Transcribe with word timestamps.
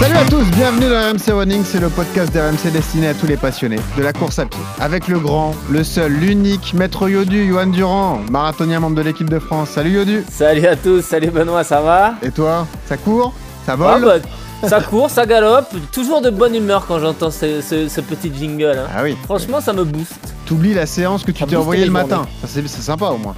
Salut 0.00 0.14
à 0.16 0.24
tous, 0.26 0.44
bienvenue 0.52 0.88
dans 0.88 1.10
RMC 1.12 1.32
Running, 1.36 1.64
c'est 1.64 1.80
le 1.80 1.88
podcast 1.88 2.32
d'RMC 2.32 2.70
destiné 2.72 3.08
à 3.08 3.14
tous 3.14 3.26
les 3.26 3.36
passionnés 3.36 3.78
de 3.96 4.02
la 4.02 4.12
course 4.12 4.38
à 4.38 4.46
pied. 4.46 4.60
Avec 4.80 5.08
le 5.08 5.18
grand, 5.18 5.54
le 5.70 5.82
seul, 5.82 6.12
l'unique, 6.12 6.72
maître 6.74 7.08
Yodu, 7.08 7.48
Johan 7.48 7.66
Durand, 7.66 8.20
marathonien 8.30 8.78
membre 8.80 8.96
de 8.96 9.02
l'équipe 9.02 9.28
de 9.28 9.38
France. 9.40 9.70
Salut 9.70 9.90
Yodu 9.90 10.24
Salut 10.30 10.66
à 10.66 10.76
tous, 10.76 11.02
salut 11.02 11.30
Benoît, 11.30 11.64
ça 11.64 11.80
va? 11.80 12.14
Et 12.22 12.30
toi, 12.30 12.66
ça 12.86 12.96
court? 12.96 13.32
Ça 13.66 13.72
Ah 13.72 13.76
vole 13.76 14.04
bah, 14.62 14.68
Ça 14.68 14.80
court, 14.80 15.10
ça 15.10 15.26
galope, 15.26 15.66
toujours 15.92 16.20
de 16.20 16.30
bonne 16.30 16.54
humeur 16.54 16.84
quand 16.86 17.00
j'entends 17.00 17.30
ce, 17.32 17.60
ce- 17.60 17.88
ce 17.88 18.00
petit 18.00 18.30
jingle. 18.32 18.78
hein. 18.78 18.88
Ah 18.96 19.00
oui, 19.02 19.16
Franchement, 19.24 19.60
ça 19.60 19.72
me 19.72 19.82
booste. 19.84 20.34
t'oublies 20.46 20.74
la 20.74 20.86
séance 20.86 21.24
que 21.24 21.32
tu 21.32 21.44
t'es 21.44 21.56
envoyée 21.56 21.84
le 21.86 21.90
journées. 21.92 22.08
matin. 22.08 22.26
C'est 22.46 22.66
sympa 22.68 23.06
au 23.06 23.18
moins. 23.18 23.34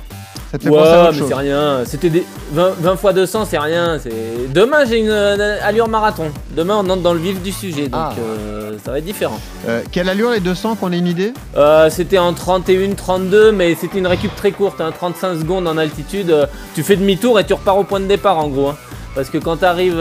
Ça 0.50 0.58
te 0.58 0.64
fait 0.64 0.70
penser 0.70 0.80
à 0.90 1.02
Ouais, 1.02 1.08
autre 1.10 1.18
mais 1.20 1.28
c'est 1.28 1.34
rien. 1.34 1.78
C'était 1.84 2.10
des 2.10 2.24
20, 2.52 2.70
20 2.80 2.96
fois 2.96 3.12
200, 3.12 3.44
c'est 3.48 3.58
rien. 3.58 3.98
c'est- 4.02 4.10
Demain, 4.52 4.84
j'ai 4.88 4.98
une 4.98 5.08
euh, 5.08 5.58
allure 5.62 5.86
marathon. 5.86 6.32
Demain, 6.56 6.74
on 6.84 6.90
entre 6.90 7.02
dans 7.02 7.12
le 7.14 7.20
vif 7.20 7.40
du 7.40 7.52
sujet, 7.52 7.82
donc 7.88 8.00
Ah. 8.02 8.12
euh, 8.20 8.72
ça 8.84 8.90
va 8.90 8.98
être 8.98 9.04
différent. 9.04 9.38
Euh, 9.68 9.82
quelle 9.92 10.08
allure 10.08 10.30
les 10.32 10.40
200 10.40 10.74
qu'on 10.74 10.90
ait 10.92 10.98
une 10.98 11.06
idée? 11.06 11.32
Euh, 11.56 11.88
c'était 11.88 12.18
en 12.18 12.32
31, 12.34 12.94
32, 12.96 13.52
mais 13.52 13.76
c'était 13.76 13.98
une 13.98 14.08
récup 14.08 14.34
très 14.34 14.50
courte, 14.50 14.80
hein, 14.80 14.90
35 14.96 15.38
secondes 15.38 15.68
en 15.68 15.76
altitude. 15.78 16.34
tu 16.74 16.82
fais 16.82 16.96
demi-tour 16.96 17.38
et 17.38 17.44
tu 17.44 17.52
repars 17.54 17.78
au 17.78 17.84
point 17.84 18.00
de 18.00 18.06
départ 18.06 18.38
en 18.38 18.48
gros. 18.48 18.68
hein. 18.70 18.76
Parce 19.14 19.28
que 19.28 19.38
quand 19.38 19.58
tu 19.58 19.64
arrives 19.64 20.00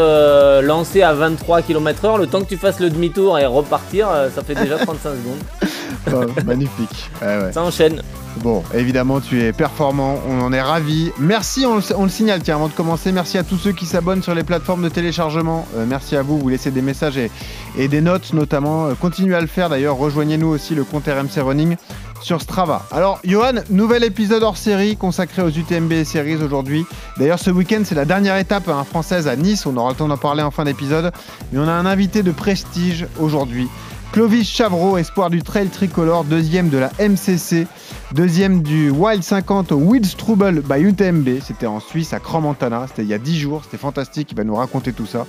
lancé 0.63 1.01
à 1.03 1.13
23 1.13 1.61
km/h, 1.61 2.17
le 2.17 2.27
temps 2.27 2.41
que 2.41 2.49
tu 2.49 2.57
fasses 2.57 2.79
le 2.79 2.89
demi-tour 2.89 3.37
et 3.39 3.45
repartir, 3.45 4.07
ça 4.35 4.41
fait 4.43 4.55
déjà 4.55 4.77
35 4.85 5.09
secondes. 5.11 5.68
Oh, 6.13 6.25
Magnifique. 6.45 7.09
Ouais. 7.21 7.51
Ça 7.51 7.61
enchaîne. 7.63 8.01
Bon, 8.37 8.63
évidemment, 8.73 9.19
tu 9.19 9.41
es 9.41 9.51
performant, 9.51 10.17
on 10.27 10.41
en 10.41 10.53
est 10.53 10.61
ravis. 10.61 11.11
Merci, 11.19 11.65
on 11.65 11.75
le, 11.75 11.81
on 11.97 12.03
le 12.03 12.09
signale, 12.09 12.41
tiens, 12.41 12.55
avant 12.55 12.67
de 12.67 12.73
commencer, 12.73 13.11
merci 13.11 13.37
à 13.37 13.43
tous 13.43 13.57
ceux 13.57 13.73
qui 13.73 13.85
s'abonnent 13.85 14.23
sur 14.23 14.33
les 14.33 14.43
plateformes 14.43 14.83
de 14.83 14.89
téléchargement. 14.89 15.67
Euh, 15.75 15.85
merci 15.87 16.15
à 16.15 16.21
vous, 16.21 16.39
vous 16.39 16.47
laissez 16.47 16.71
des 16.71 16.81
messages 16.81 17.17
et, 17.17 17.31
et 17.77 17.87
des 17.87 18.01
notes 18.01 18.33
notamment. 18.33 18.85
Euh, 18.85 18.93
continuez 18.93 19.35
à 19.35 19.41
le 19.41 19.47
faire 19.47 19.67
d'ailleurs, 19.69 19.97
rejoignez-nous 19.97 20.47
aussi 20.47 20.73
le 20.73 20.83
compte 20.83 21.05
RMC 21.07 21.41
Running 21.43 21.75
sur 22.21 22.41
Strava. 22.41 22.85
Alors, 22.91 23.19
Johan, 23.25 23.61
nouvel 23.69 24.03
épisode 24.03 24.43
hors 24.43 24.57
série 24.57 24.95
consacré 24.95 25.41
aux 25.41 25.49
UTMB 25.49 26.03
Series 26.03 26.37
aujourd'hui. 26.37 26.85
D'ailleurs, 27.17 27.39
ce 27.39 27.49
week-end, 27.49 27.81
c'est 27.83 27.95
la 27.95 28.05
dernière 28.05 28.37
étape 28.37 28.69
hein, 28.69 28.83
française 28.83 29.27
à 29.27 29.35
Nice, 29.35 29.65
on 29.65 29.75
aura 29.75 29.89
le 29.91 29.95
temps 29.95 30.07
d'en 30.07 30.17
parler 30.17 30.43
en 30.43 30.51
fin 30.51 30.63
d'épisode. 30.63 31.11
Mais 31.51 31.59
on 31.59 31.67
a 31.67 31.71
un 31.71 31.85
invité 31.85 32.23
de 32.23 32.31
prestige 32.31 33.07
aujourd'hui. 33.19 33.67
Clovis 34.11 34.49
Chavreau, 34.49 34.97
espoir 34.97 35.29
du 35.29 35.43
trail 35.43 35.67
tricolore, 35.67 36.23
deuxième 36.23 36.69
de 36.69 36.79
la 36.79 36.89
MCC, 36.99 37.67
deuxième 38.11 38.63
du 38.63 38.89
Wild 38.89 39.21
50 39.21 39.71
au 39.71 39.77
Wildstrubel 39.77 40.61
by 40.61 40.81
UTMB. 40.81 41.39
C'était 41.45 41.67
en 41.67 41.79
Suisse, 41.79 42.11
à 42.11 42.19
Crans-Montana. 42.19 42.87
C'était 42.87 43.03
il 43.03 43.07
y 43.07 43.13
a 43.13 43.19
10 43.19 43.39
jours. 43.39 43.61
C'était 43.63 43.77
fantastique. 43.77 44.31
Il 44.31 44.37
va 44.37 44.43
nous 44.43 44.55
raconter 44.55 44.93
tout 44.93 45.05
ça. 45.05 45.27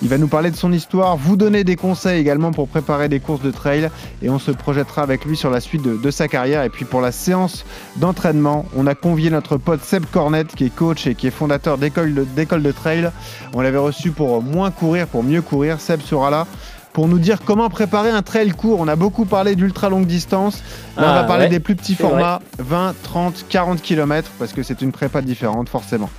Il 0.00 0.08
va 0.08 0.16
nous 0.16 0.28
parler 0.28 0.50
de 0.50 0.56
son 0.56 0.72
histoire, 0.72 1.18
vous 1.18 1.36
donner 1.36 1.62
des 1.62 1.76
conseils 1.76 2.18
également 2.18 2.52
pour 2.52 2.68
préparer 2.68 3.10
des 3.10 3.20
courses 3.20 3.42
de 3.42 3.50
trail. 3.50 3.90
Et 4.22 4.30
on 4.30 4.38
se 4.38 4.50
projettera 4.50 5.02
avec 5.02 5.26
lui 5.26 5.36
sur 5.36 5.50
la 5.50 5.60
suite 5.60 5.82
de, 5.82 6.10
sa 6.10 6.26
carrière. 6.26 6.64
Et 6.64 6.70
puis 6.70 6.86
pour 6.86 7.02
la 7.02 7.12
séance 7.12 7.66
d'entraînement, 7.96 8.64
on 8.74 8.86
a 8.86 8.94
convié 8.94 9.28
notre 9.28 9.58
pote 9.58 9.84
Seb 9.84 10.06
Cornet, 10.10 10.44
qui 10.44 10.64
est 10.64 10.74
coach 10.74 11.06
et 11.06 11.14
qui 11.14 11.26
est 11.26 11.30
fondateur 11.30 11.76
d'école 11.76 12.14
de, 12.14 12.24
de 12.24 12.72
trail. 12.72 13.10
On 13.52 13.60
l'avait 13.60 13.76
reçu 13.76 14.10
pour 14.10 14.42
moins 14.42 14.70
courir, 14.70 15.06
pour 15.06 15.22
mieux 15.22 15.42
courir. 15.42 15.82
Seb 15.82 16.00
sera 16.00 16.30
là 16.30 16.46
pour 16.92 17.08
nous 17.08 17.18
dire 17.18 17.38
comment 17.44 17.70
préparer 17.70 18.10
un 18.10 18.22
trail 18.22 18.50
court. 18.50 18.80
On 18.80 18.88
a 18.88 18.96
beaucoup 18.96 19.24
parlé 19.24 19.54
d'ultra 19.56 19.88
longue 19.88 20.06
distance. 20.06 20.62
Là, 20.96 21.02
on 21.04 21.06
Ah, 21.10 21.14
va 21.14 21.24
parler 21.24 21.44
ouais, 21.44 21.50
des 21.50 21.60
plus 21.60 21.74
petits 21.74 21.94
vrai. 21.94 22.08
formats, 22.08 22.40
20, 22.58 22.94
30, 23.02 23.46
40 23.48 23.80
km, 23.82 24.30
parce 24.38 24.52
que 24.52 24.62
c'est 24.62 24.82
une 24.82 24.92
prépa 24.92 25.22
différente, 25.22 25.68
forcément. 25.68 26.10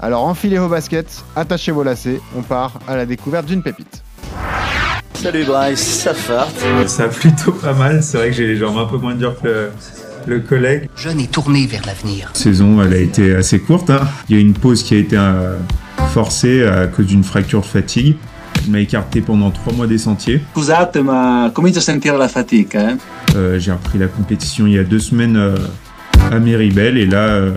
Alors, 0.00 0.24
enfilez 0.24 0.58
vos 0.58 0.68
baskets, 0.68 1.24
attachez 1.36 1.72
vos 1.72 1.82
lacets, 1.82 2.20
on 2.36 2.42
part 2.42 2.78
à 2.88 2.96
la 2.96 3.04
découverte 3.06 3.46
d'une 3.46 3.62
pépite. 3.62 4.02
Salut 5.14 5.44
Bryce, 5.44 5.80
ça 5.80 6.14
farte. 6.14 6.56
Ça 6.86 7.04
a 7.04 7.08
plutôt 7.08 7.52
pas 7.52 7.74
mal. 7.74 8.02
C'est 8.02 8.16
vrai 8.16 8.28
que 8.30 8.34
j'ai 8.36 8.46
les 8.46 8.56
jambes 8.56 8.78
un 8.78 8.86
peu 8.86 8.96
moins 8.96 9.14
dures 9.14 9.40
que 9.40 9.46
le, 9.46 9.70
le 10.26 10.40
collègue. 10.40 10.88
jeune 10.96 11.20
et 11.20 11.28
tourné 11.28 11.66
vers 11.66 11.84
l'avenir. 11.86 12.30
La 12.34 12.40
saison, 12.40 12.82
elle 12.82 12.92
a 12.92 12.96
été 12.96 13.34
assez 13.36 13.60
courte. 13.60 13.90
hein. 13.90 14.00
Il 14.28 14.34
y 14.36 14.38
a 14.38 14.42
une 14.42 14.54
pause 14.54 14.82
qui 14.82 14.94
a 14.94 14.98
été 14.98 15.16
euh, 15.16 15.56
forcée 16.08 16.66
à 16.66 16.86
cause 16.88 17.06
d'une 17.06 17.22
fracture 17.22 17.60
de 17.60 17.66
fatigue. 17.66 18.16
Je 18.64 18.70
m'a 18.70 18.80
écarté 18.80 19.20
pendant 19.20 19.50
trois 19.50 19.72
mois 19.72 19.86
des 19.86 19.98
sentiers. 19.98 20.40
Scusate, 20.54 20.96
ma 20.96 21.50
comincio 21.52 21.78
a 21.78 21.82
sentire 21.82 22.16
la 22.16 22.28
fatica, 22.28 22.90
eh? 22.92 22.96
Euh, 23.36 23.58
j'ai 23.58 23.72
repris 23.72 23.98
la 23.98 24.06
compétition 24.06 24.66
il 24.66 24.74
y 24.74 24.78
a 24.78 24.84
deux 24.84 24.98
semaines 25.00 25.36
euh, 25.36 25.56
à 26.30 26.38
Méribel 26.38 26.96
et 26.96 27.06
là, 27.06 27.26
euh, 27.28 27.52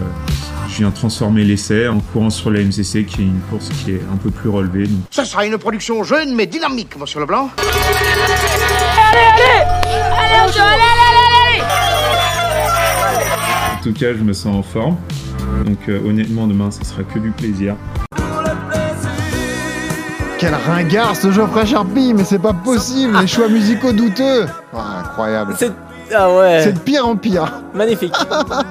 je 0.70 0.78
viens 0.78 0.92
transformer 0.92 1.44
l'essai 1.44 1.88
en 1.88 2.00
courant 2.00 2.30
sur 2.30 2.50
la 2.50 2.62
MCC 2.62 3.06
qui 3.06 3.22
est 3.22 3.26
une 3.26 3.40
course 3.50 3.70
qui 3.70 3.92
est 3.92 4.02
un 4.12 4.18
peu 4.18 4.32
plus 4.32 4.50
relevée. 4.50 4.88
Donc, 4.88 5.02
Ça 5.12 5.26
sera 5.26 5.46
une 5.46 5.58
production 5.58 6.04
jeune 6.04 6.34
mais 6.36 6.48
dynamique, 6.48 6.98
monsieur 7.00 7.20
Leblanc. 7.20 7.50
en 13.74 13.82
tout 13.84 13.94
cas, 13.94 14.14
je 14.18 14.24
me 14.24 14.34
sens 14.34 14.56
en 14.56 14.64
forme. 14.64 14.98
Donc 15.66 15.78
euh, 15.90 16.00
honnêtement, 16.08 16.48
demain, 16.48 16.72
ce 16.72 16.84
sera 16.84 17.04
que 17.04 17.20
du 17.20 17.30
plaisir. 17.32 17.76
Quel 20.38 20.54
ringard 20.54 21.16
ce 21.16 21.32
Geoffrey 21.32 21.66
Charpie, 21.66 22.14
mais 22.14 22.26
c'est 22.26 22.40
pas 22.40 22.54
possible, 22.54 23.18
les 23.22 23.28
choix 23.28 23.48
musicaux 23.48 23.94
douteux. 23.94 24.46
Ah, 24.74 25.00
incroyable. 25.00 25.56
C'est 25.58 25.72
ah 26.14 26.36
ouais, 26.38 26.62
C'est 26.64 26.74
de 26.74 26.80
pire 26.80 27.08
en 27.08 27.16
pire. 27.16 27.52
magnifique. 27.74 28.14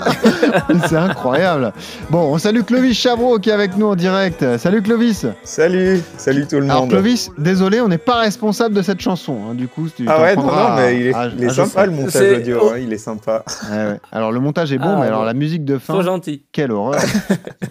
C'est 0.88 0.96
incroyable. 0.96 1.72
Bon, 2.10 2.32
on 2.34 2.38
salue 2.38 2.62
Clovis 2.62 2.96
Chavreau 2.98 3.38
qui 3.38 3.50
est 3.50 3.52
avec 3.52 3.76
nous 3.76 3.86
en 3.86 3.96
direct. 3.96 4.44
Salut 4.58 4.82
Clovis. 4.82 5.26
Salut, 5.42 6.00
salut 6.16 6.46
tout 6.46 6.56
le 6.60 6.64
Alors 6.64 6.82
monde. 6.82 6.90
Clovis, 6.90 7.30
désolé, 7.38 7.80
on 7.80 7.88
n'est 7.88 7.98
pas 7.98 8.16
responsable 8.20 8.74
de 8.74 8.82
cette 8.82 9.00
chanson. 9.00 9.36
hein, 9.50 9.54
du 9.54 9.68
coup, 9.68 9.88
tu 9.94 10.04
ah 10.08 10.20
ouais, 10.22 10.36
non, 10.36 10.42
non, 10.46 10.76
mais 10.76 11.00
il 11.00 11.06
est, 11.08 11.14
à- 11.14 11.26
il 11.36 11.42
est 11.42 11.46
à- 11.46 11.48
je 11.50 11.54
sympa 11.62 11.86
le 11.86 11.92
montage 11.92 12.12
C'est- 12.12 12.36
audio, 12.36 12.58
oh. 12.62 12.70
hein, 12.74 12.78
il 12.80 12.92
est 12.92 12.98
sympa. 12.98 13.44
Ouais, 13.70 13.76
ouais. 13.76 14.00
Alors 14.12 14.30
le 14.32 14.40
montage 14.40 14.72
est 14.72 14.78
bon, 14.78 14.94
Ah, 14.96 15.00
mais 15.00 15.06
alors 15.06 15.24
la 15.24 15.34
musique 15.34 15.64
de 15.64 15.78
fin, 15.78 15.94
Trop 15.94 16.02
gentil. 16.02 16.42
quelle 16.52 16.70
horreur. 16.72 17.00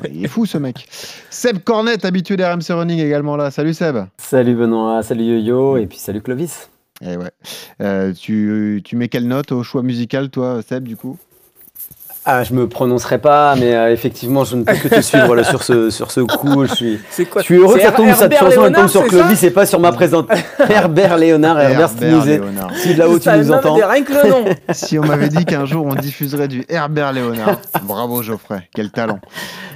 Ouais, 0.04 0.12
il 0.14 0.26
est 0.26 0.28
fou 0.28 0.46
ce 0.46 0.58
mec. 0.58 0.88
Seb 1.30 1.60
Cornet, 1.64 2.06
habitué 2.06 2.36
d'RMC 2.38 2.72
Running 2.72 3.00
également 3.00 3.36
là. 3.38 3.52
Salut 3.52 3.74
Seb. 3.74 3.98
Salut 4.18 4.56
Benoît, 4.56 5.02
salut 5.04 5.24
Yo-Yo 5.24 5.78
et 5.78 5.86
puis 5.86 5.98
salut 6.00 6.22
Clovis. 6.22 6.70
Eh 7.06 7.18
ouais. 7.18 7.32
Euh, 7.82 8.14
tu, 8.14 8.82
tu 8.86 8.96
mets 8.96 9.10
quelle 9.10 9.28
note 9.28 9.52
au 9.52 9.64
choix 9.64 9.84
musical, 9.84 10.30
toi, 10.30 10.62
Seb, 10.62 10.86
du 10.88 10.96
coup? 10.96 11.20
Ah, 12.26 12.44
je 12.44 12.54
me 12.54 12.70
prononcerai 12.70 13.18
pas, 13.20 13.56
mais 13.58 13.74
euh, 13.76 13.92
effectivement, 13.92 14.46
je 14.46 14.56
ne 14.56 14.64
peux 14.64 14.74
que 14.76 14.88
te 14.88 15.02
suivre 15.02 15.36
là, 15.36 15.44
sur, 15.44 15.62
ce, 15.62 15.90
sur 15.90 16.10
ce 16.10 16.22
coup. 16.22 16.66
Je 16.66 16.74
suis, 16.74 17.00
C'est 17.10 17.26
quoi 17.26 17.42
je 17.42 17.46
suis 17.48 17.56
heureux 17.56 17.76
que 17.76 17.82
ça 17.82 17.92
tombe, 17.92 18.08
cette 18.14 18.32
Herbert 18.32 18.52
chanson 18.52 18.72
tombe 18.72 18.88
sur 18.88 19.04
Clovis 19.08 19.44
et 19.44 19.52
pas 19.52 19.66
sur 19.66 19.80
ma 19.82 19.92
présente. 19.92 20.30
Herbert 20.70 21.18
Léonard, 21.18 21.60
Herbert, 21.60 21.90
es- 22.02 22.38
Léonard. 22.38 22.72
si 22.76 22.94
de 22.94 23.00
là-haut 23.00 23.20
tu 23.20 23.30
nous 23.30 23.52
entends. 23.52 23.76
dit 23.76 23.84
Rien 23.84 24.04
que 24.04 24.14
le 24.14 24.30
nom. 24.30 24.46
Si 24.74 24.98
on 24.98 25.04
m'avait 25.04 25.28
dit 25.30 25.44
qu'un 25.44 25.66
jour 25.66 25.86
on 25.86 25.96
diffuserait 25.96 26.48
du 26.48 26.64
Herbert 26.70 27.12
Léonard, 27.12 27.60
bravo 27.84 28.22
Geoffrey, 28.24 28.70
quel 28.74 28.90
talent. 28.92 29.20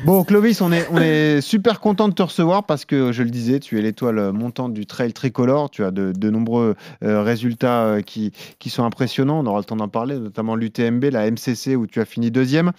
Bon 0.06 0.24
Clovis, 0.24 0.62
on 0.62 0.72
est, 0.72 0.88
on 0.92 1.02
est 1.02 1.42
super 1.42 1.80
content 1.80 2.08
de 2.08 2.14
te 2.14 2.22
recevoir 2.22 2.64
parce 2.64 2.86
que 2.86 3.12
je 3.12 3.24
le 3.24 3.30
disais, 3.30 3.60
tu 3.60 3.78
es 3.78 3.82
l'étoile 3.82 4.32
montante 4.32 4.74
du 4.74 4.86
trail 4.86 5.12
tricolore, 5.12 5.70
tu 5.70 5.84
as 5.84 5.92
de, 5.92 6.14
de 6.16 6.30
nombreux 6.30 6.76
euh, 7.04 7.24
résultats 7.24 7.82
euh, 7.84 8.02
qui, 8.02 8.32
qui 8.60 8.70
sont 8.70 8.84
impressionnants, 8.86 9.40
on 9.40 9.46
aura 9.48 9.60
le 9.60 9.66
temps 9.66 9.76
d'en 9.76 9.88
parler, 9.88 10.18
notamment 10.18 10.56
l'UTMB, 10.56 11.06
la 11.12 11.30
MCC 11.30 11.76
où 11.76 11.88
tu 11.88 12.00
as 12.00 12.06
fini 12.06 12.32
deuxième. 12.38 12.72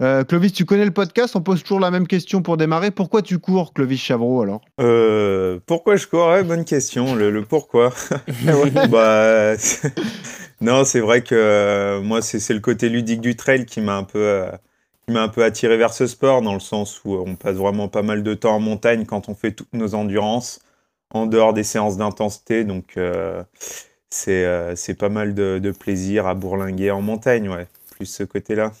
Euh, 0.00 0.24
Clovis, 0.24 0.52
tu 0.52 0.64
connais 0.64 0.84
le 0.84 0.90
podcast, 0.90 1.36
on 1.36 1.42
pose 1.42 1.62
toujours 1.62 1.78
la 1.78 1.90
même 1.90 2.08
question 2.08 2.42
pour 2.42 2.56
démarrer. 2.56 2.90
Pourquoi 2.90 3.22
tu 3.22 3.38
cours, 3.38 3.72
Clovis 3.72 4.00
Chavreau, 4.00 4.42
alors? 4.42 4.62
Euh, 4.80 5.60
pourquoi 5.66 5.96
je 5.96 6.06
cours? 6.06 6.32
Bonne 6.44 6.64
question, 6.64 7.14
le, 7.14 7.44
pourquoi. 7.44 7.92
bah, 8.90 9.54
non, 10.60 10.84
c'est 10.84 11.00
vrai 11.00 11.22
que 11.22 11.34
euh, 11.34 12.00
moi, 12.00 12.20
c'est 12.20 12.52
le 12.52 12.60
côté 12.60 12.88
ludique 12.88 13.20
du 13.20 13.36
trail 13.36 13.64
qui 13.64 13.80
m'a 13.80 13.96
un 13.96 14.04
peu... 14.04 14.44
un 15.08 15.28
peu 15.28 15.44
attiré 15.44 15.76
vers 15.76 15.92
ce 15.92 16.06
sport 16.06 16.42
dans 16.42 16.54
le 16.54 16.60
sens 16.60 17.00
où 17.04 17.14
on 17.14 17.36
passe 17.36 17.56
vraiment 17.56 17.88
pas 17.88 18.02
mal 18.02 18.22
de 18.22 18.34
temps 18.34 18.56
en 18.56 18.60
montagne 18.60 19.04
quand 19.04 19.28
on 19.28 19.34
fait 19.34 19.52
toutes 19.52 19.72
nos 19.72 19.94
endurances 19.94 20.60
en 21.10 21.26
dehors 21.26 21.52
des 21.52 21.64
séances 21.64 21.98
d'intensité 21.98 22.64
donc 22.64 22.98
c'est 24.08 24.74
c'est 24.74 24.94
pas 24.94 25.10
mal 25.10 25.34
de, 25.34 25.58
de 25.58 25.70
plaisir 25.70 26.26
à 26.26 26.34
bourlinguer 26.34 26.90
en 26.92 27.02
montagne 27.02 27.50
ouais 27.50 27.66
ce 28.04 28.22
côté 28.24 28.54
là 28.54 28.72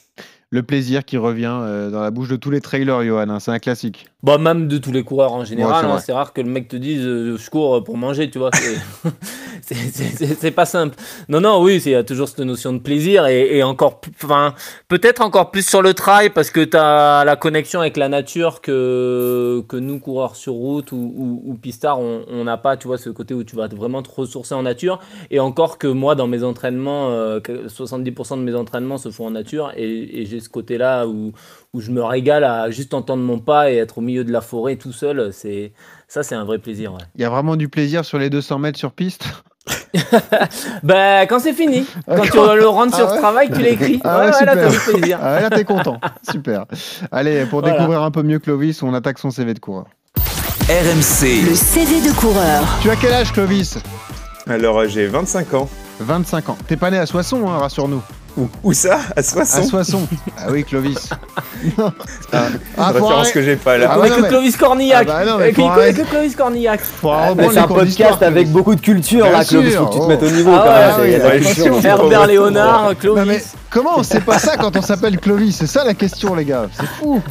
Le 0.52 0.62
plaisir 0.62 1.04
qui 1.06 1.16
revient 1.16 1.50
euh, 1.62 1.90
dans 1.90 2.02
la 2.02 2.10
bouche 2.10 2.28
de 2.28 2.36
tous 2.36 2.50
les 2.50 2.60
trailers, 2.60 3.02
Johan. 3.04 3.28
hein, 3.30 3.40
c'est 3.40 3.50
un 3.50 3.58
classique. 3.58 4.06
Bah, 4.22 4.36
même 4.36 4.68
de 4.68 4.76
tous 4.78 4.92
les 4.92 5.02
coureurs 5.02 5.32
en 5.32 5.44
général, 5.44 5.86
Ouais, 5.86 5.90
c'est 5.90 5.96
hein, 5.96 6.02
c'est 6.06 6.12
rare 6.12 6.32
que 6.34 6.42
le 6.42 6.48
mec 6.50 6.68
te 6.68 6.76
dise 6.76 7.04
euh, 7.04 7.36
je 7.38 7.50
cours 7.50 7.82
pour 7.82 7.96
manger, 7.96 8.30
tu 8.30 8.38
vois. 8.38 8.50
c'est- 9.62 10.50
pas 10.50 10.66
simple. 10.66 10.96
Non, 11.28 11.40
non, 11.40 11.62
oui, 11.62 11.80
il 11.84 11.92
y 11.92 11.94
a 11.94 12.04
toujours 12.04 12.28
cette 12.28 12.40
notion 12.40 12.72
de 12.72 12.78
plaisir 12.78 13.26
et, 13.26 13.56
et 13.56 13.62
encore, 13.62 14.00
enfin, 14.22 14.54
peut-être 14.88 15.22
encore 15.22 15.50
plus 15.50 15.66
sur 15.66 15.82
le 15.82 15.94
trail 15.94 16.30
parce 16.30 16.50
que 16.50 16.60
tu 16.60 16.76
as 16.76 17.24
la 17.24 17.36
connexion 17.36 17.80
avec 17.80 17.96
la 17.96 18.08
nature 18.08 18.60
que, 18.60 19.62
que 19.68 19.76
nous, 19.76 19.98
coureurs 19.98 20.36
sur 20.36 20.52
route 20.52 20.92
ou, 20.92 20.96
ou, 21.16 21.42
ou 21.46 21.54
pistards, 21.54 21.98
on 22.00 22.44
n'a 22.44 22.58
pas, 22.58 22.76
tu 22.76 22.86
vois, 22.88 22.98
ce 22.98 23.08
côté 23.10 23.34
où 23.34 23.44
tu 23.44 23.56
vas 23.56 23.68
vraiment 23.68 24.02
te 24.02 24.10
ressourcer 24.10 24.54
en 24.54 24.62
nature. 24.62 24.98
Et 25.30 25.40
encore 25.40 25.78
que 25.78 25.86
moi, 25.86 26.14
dans 26.14 26.26
mes 26.26 26.42
entraînements, 26.44 27.10
euh, 27.10 27.40
que 27.40 27.68
70% 27.68 28.36
de 28.38 28.42
mes 28.42 28.54
entraînements 28.54 28.98
se 28.98 29.10
font 29.10 29.26
en 29.26 29.30
nature 29.30 29.72
et, 29.76 30.20
et 30.22 30.26
j'ai 30.26 30.41
ce 30.42 30.50
côté-là 30.50 31.06
où, 31.06 31.32
où 31.72 31.80
je 31.80 31.90
me 31.90 32.02
régale 32.04 32.44
à 32.44 32.70
juste 32.70 32.92
entendre 32.92 33.22
mon 33.22 33.38
pas 33.38 33.70
et 33.70 33.76
être 33.76 33.98
au 33.98 34.00
milieu 34.02 34.24
de 34.24 34.30
la 34.32 34.42
forêt 34.42 34.76
tout 34.76 34.92
seul. 34.92 35.30
C'est 35.32 35.72
ça, 36.08 36.22
c'est 36.22 36.34
un 36.34 36.44
vrai 36.44 36.58
plaisir. 36.58 36.92
ouais. 36.92 37.00
Il 37.14 37.22
y 37.22 37.24
a 37.24 37.30
vraiment 37.30 37.56
du 37.56 37.68
plaisir 37.70 38.04
sur 38.04 38.18
les 38.18 38.28
200 38.28 38.58
mètres 38.58 38.78
sur 38.78 38.92
piste. 38.92 39.24
Ben, 40.82 41.26
quand 41.28 41.38
c'est 41.38 41.52
fini, 41.52 41.86
quand 42.06 42.22
tu 42.22 42.36
le 42.36 42.66
rentres 42.66 42.96
sur 42.96 43.06
Ah 43.06 43.08
ce 43.10 43.14
ouais 43.14 43.20
travail, 43.20 43.50
tu 43.54 43.60
l'écris. 43.60 44.00
Ah 44.04 44.18
ouais, 44.20 44.26
ouais, 44.26 44.32
ouais, 44.36 44.44
là, 44.46 44.54
t'as 44.56 44.70
super. 44.70 44.92
du 44.94 44.98
plaisir. 44.98 45.18
Ah 45.22 45.34
ouais, 45.34 45.40
là, 45.42 45.50
t'es 45.50 45.64
content. 45.64 45.98
Super. 46.30 46.64
Allez, 47.12 47.46
pour 47.46 47.60
Voilà. 47.60 47.76
découvrir 47.76 48.02
un 48.02 48.10
peu 48.10 48.22
mieux 48.22 48.38
Clovis, 48.38 48.82
on 48.82 48.92
attaque 48.94 49.18
son 49.18 49.30
CV 49.30 49.54
de 49.54 49.58
coureur. 49.60 49.84
RMC, 50.68 51.42
Le 51.48 51.54
CV 51.54 52.00
de 52.08 52.12
coureur. 52.18 52.64
Tu 52.82 52.90
as 52.90 52.96
quel 52.96 53.12
âge, 53.12 53.32
Clovis? 53.32 53.78
Alors, 54.48 54.86
j'ai 54.86 55.06
25 55.06 55.54
ans. 55.54 55.68
25 56.00 56.48
ans. 56.50 56.58
T'es 56.66 56.76
pas 56.76 56.90
né 56.90 56.98
à 56.98 57.06
Soissons, 57.06 57.48
hein, 57.48 57.58
rassure-nous. 57.58 58.02
Où, 58.36 58.48
où 58.62 58.72
ça 58.72 58.98
À 59.14 59.20
À 59.20 59.22
Soissons 59.22 59.64
Soissons. 59.64 60.08
Ah 60.38 60.46
oui, 60.50 60.64
Clovis. 60.64 61.10
Ah, 62.32 62.48
Ah, 62.78 62.88
une 62.88 62.94
référence 62.94 63.30
que 63.30 63.42
j'ai 63.42 63.56
pas 63.56 63.76
là. 63.78 63.90
Ah 63.92 64.08
non, 64.08 64.16
mais- 64.20 64.28
Clovis 64.28 64.56
Cornillac. 64.56 65.06
Ah 65.10 65.24
bah 65.24 65.30
non, 65.30 65.38
mais 65.38 65.54
arrêter. 65.64 66.02
que 66.02 66.08
Clovis 66.08 66.34
Cornillac. 66.34 66.80
C'est 66.82 67.58
un 67.58 67.66
podcast 67.68 68.22
avec 68.22 68.48
beaucoup 68.48 68.74
de 68.74 68.80
culture 68.80 69.24
Bien 69.26 69.38
là, 69.38 69.44
Clovis. 69.44 69.72
sûr, 69.72 69.80
Faut 69.82 69.86
que 69.88 69.92
tu 69.92 69.98
te 69.98 70.04
oh. 70.04 70.08
mettes 70.08 70.22
au 70.22 70.30
niveau 70.30 70.50
Ah 70.54 70.92
quand 70.96 71.02
ouais, 71.02 71.18
même. 71.18 71.84
Herbert 71.84 72.26
Léonard, 72.26 72.88
Non 72.88 72.94
Clovis. 72.94 73.24
mais 73.26 73.42
comment 73.70 74.02
c'est 74.02 74.24
pas 74.24 74.38
ça 74.38 74.56
quand 74.56 74.74
on 74.76 74.82
s'appelle 74.82 75.18
Clovis? 75.18 75.56
C'est 75.56 75.66
ça 75.66 75.84
la 75.84 75.94
question 75.94 76.34
les 76.34 76.44
gars, 76.44 76.66
c'est 76.72 76.86
fou. 76.86 77.22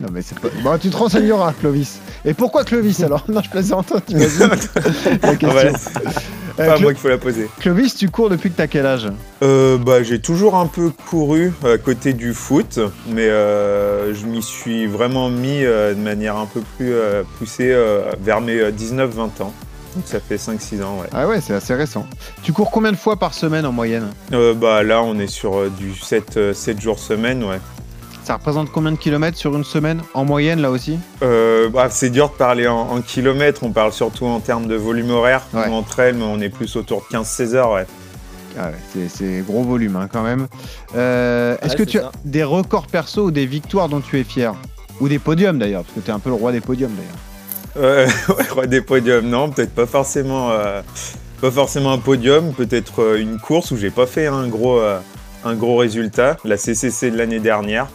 Non 0.00 0.08
mais 0.12 0.20
c'est 0.22 0.38
pas. 0.38 0.48
Bon 0.62 0.78
tu 0.78 0.90
te 0.90 0.96
renseigneras 0.96 1.52
Clovis. 1.58 1.98
Et 2.24 2.34
pourquoi 2.34 2.64
Clovis 2.64 3.02
alors? 3.02 3.24
Non 3.28 3.40
je 3.42 3.50
plaisante, 3.50 3.92
t'imagines 4.06 4.38
la 5.22 5.34
question. 5.36 5.48
Ouais, 5.58 5.72
Euh, 6.58 6.62
c'est 6.64 6.66
pas 6.68 6.78
moi 6.78 6.92
qu'il 6.94 7.02
faut 7.02 7.08
la 7.10 7.18
poser. 7.18 7.50
Clovis 7.60 7.94
tu 7.96 8.08
cours 8.08 8.30
depuis 8.30 8.50
que 8.50 8.56
t'as 8.56 8.66
quel 8.66 8.86
âge? 8.86 9.08
Euh, 9.42 9.76
bah, 9.76 10.02
j'ai 10.02 10.20
toujours 10.26 10.56
un 10.56 10.66
peu 10.66 10.90
couru 11.08 11.52
à 11.64 11.78
côté 11.78 12.12
du 12.12 12.34
foot, 12.34 12.80
mais 13.08 13.28
euh, 13.28 14.12
je 14.12 14.26
m'y 14.26 14.42
suis 14.42 14.86
vraiment 14.88 15.30
mis 15.30 15.64
euh, 15.64 15.94
de 15.94 16.00
manière 16.00 16.36
un 16.36 16.46
peu 16.46 16.60
plus 16.76 16.92
euh, 16.92 17.22
poussée 17.38 17.70
euh, 17.70 18.10
vers 18.20 18.40
mes 18.40 18.58
euh, 18.58 18.72
19-20 18.72 19.42
ans. 19.44 19.52
Donc 19.94 20.04
ça 20.04 20.18
fait 20.18 20.34
5-6 20.34 20.82
ans, 20.82 20.98
ouais. 21.00 21.06
Ah 21.14 21.28
ouais 21.28 21.40
c'est 21.40 21.54
assez 21.54 21.74
récent. 21.74 22.06
Tu 22.42 22.52
cours 22.52 22.72
combien 22.72 22.90
de 22.90 22.96
fois 22.96 23.16
par 23.16 23.34
semaine 23.34 23.64
en 23.64 23.70
moyenne? 23.70 24.08
Euh, 24.32 24.52
bah, 24.52 24.82
là, 24.82 25.00
on 25.00 25.16
est 25.20 25.28
sur 25.28 25.58
euh, 25.58 25.70
du 25.78 25.94
7, 25.94 26.36
euh, 26.36 26.52
7 26.52 26.80
jours 26.80 26.98
semaine, 26.98 27.44
ouais. 27.44 27.60
Ça 28.24 28.34
représente 28.34 28.72
combien 28.72 28.90
de 28.90 28.96
kilomètres 28.96 29.38
sur 29.38 29.54
une 29.56 29.62
semaine 29.62 30.02
En 30.12 30.24
moyenne 30.24 30.60
là 30.60 30.72
aussi? 30.72 30.98
Euh, 31.22 31.68
bah, 31.68 31.86
c'est 31.88 32.10
dur 32.10 32.30
de 32.30 32.34
parler 32.34 32.66
en, 32.66 32.80
en 32.80 33.00
kilomètres, 33.00 33.62
on 33.62 33.70
parle 33.70 33.92
surtout 33.92 34.26
en 34.26 34.40
termes 34.40 34.66
de 34.66 34.74
volume 34.74 35.12
horaire. 35.12 35.42
Ouais. 35.54 35.68
Entre 35.68 36.00
elles, 36.00 36.16
mais 36.16 36.24
on 36.24 36.40
est 36.40 36.48
plus 36.48 36.74
autour 36.74 37.06
de 37.12 37.16
15-16 37.16 37.54
heures, 37.54 37.70
ouais. 37.70 37.86
Ah 38.58 38.70
ouais, 38.70 39.06
c'est- 39.08 39.44
gros 39.46 39.62
volume 39.62 39.96
hein, 39.96 40.08
quand 40.12 40.22
même. 40.22 40.46
Euh, 40.96 41.56
Est-ce 41.62 41.72
Ouais, 41.72 41.78
que 41.84 41.90
tu 41.90 41.98
as 41.98 42.10
des 42.24 42.42
records 42.44 42.86
perso 42.86 43.24
ou 43.26 43.30
des 43.30 43.46
victoires 43.46 43.88
dont 43.88 44.00
tu 44.00 44.18
es 44.18 44.24
fier 44.24 44.54
Ou 45.00 45.08
des 45.08 45.18
podiums 45.18 45.58
d'ailleurs, 45.58 45.82
parce 45.84 45.94
que 45.94 46.00
tu 46.00 46.10
es 46.10 46.14
un 46.14 46.18
peu 46.18 46.30
le 46.30 46.36
roi 46.36 46.52
des 46.52 46.60
podiums 46.60 46.92
d'ailleurs. 46.94 47.84
Euh, 47.86 48.06
ouais, 48.36 48.48
roi 48.50 48.66
des 48.66 48.80
podiums, 48.80 49.28
non, 49.28 49.50
peut-être 49.50 49.74
pas 49.74 49.86
forcément, 49.86 50.50
euh, 50.52 50.80
pas 51.40 51.50
forcément 51.50 51.92
un 51.92 51.98
podium, 51.98 52.52
peut-être 52.54 53.02
euh, 53.02 53.20
une 53.20 53.38
course 53.38 53.70
où 53.72 53.76
j'ai 53.76 53.90
pas 53.90 54.06
fait 54.06 54.26
un 54.26 54.48
gros, 54.48 54.80
un 55.44 55.54
gros 55.54 55.76
résultat, 55.76 56.38
la 56.44 56.56
CCC 56.56 57.10
de 57.10 57.18
l'année 57.18 57.40
dernière, 57.40 57.88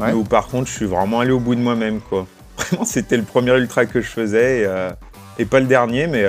Ouais. 0.00 0.12
où 0.12 0.22
par 0.22 0.46
contre 0.46 0.68
je 0.68 0.74
suis 0.74 0.86
vraiment 0.86 1.18
allé 1.20 1.32
au 1.32 1.40
bout 1.40 1.54
de 1.56 1.60
moi-même, 1.60 2.00
quoi. 2.00 2.26
Vraiment, 2.58 2.84
c'était 2.84 3.16
le 3.16 3.22
premier 3.24 3.52
ultra 3.56 3.84
que 3.86 4.00
je 4.00 4.06
faisais 4.08 4.60
et, 4.60 4.64
euh, 4.64 4.90
et 5.38 5.44
pas 5.44 5.58
le 5.60 5.66
dernier, 5.66 6.06
mais 6.08 6.24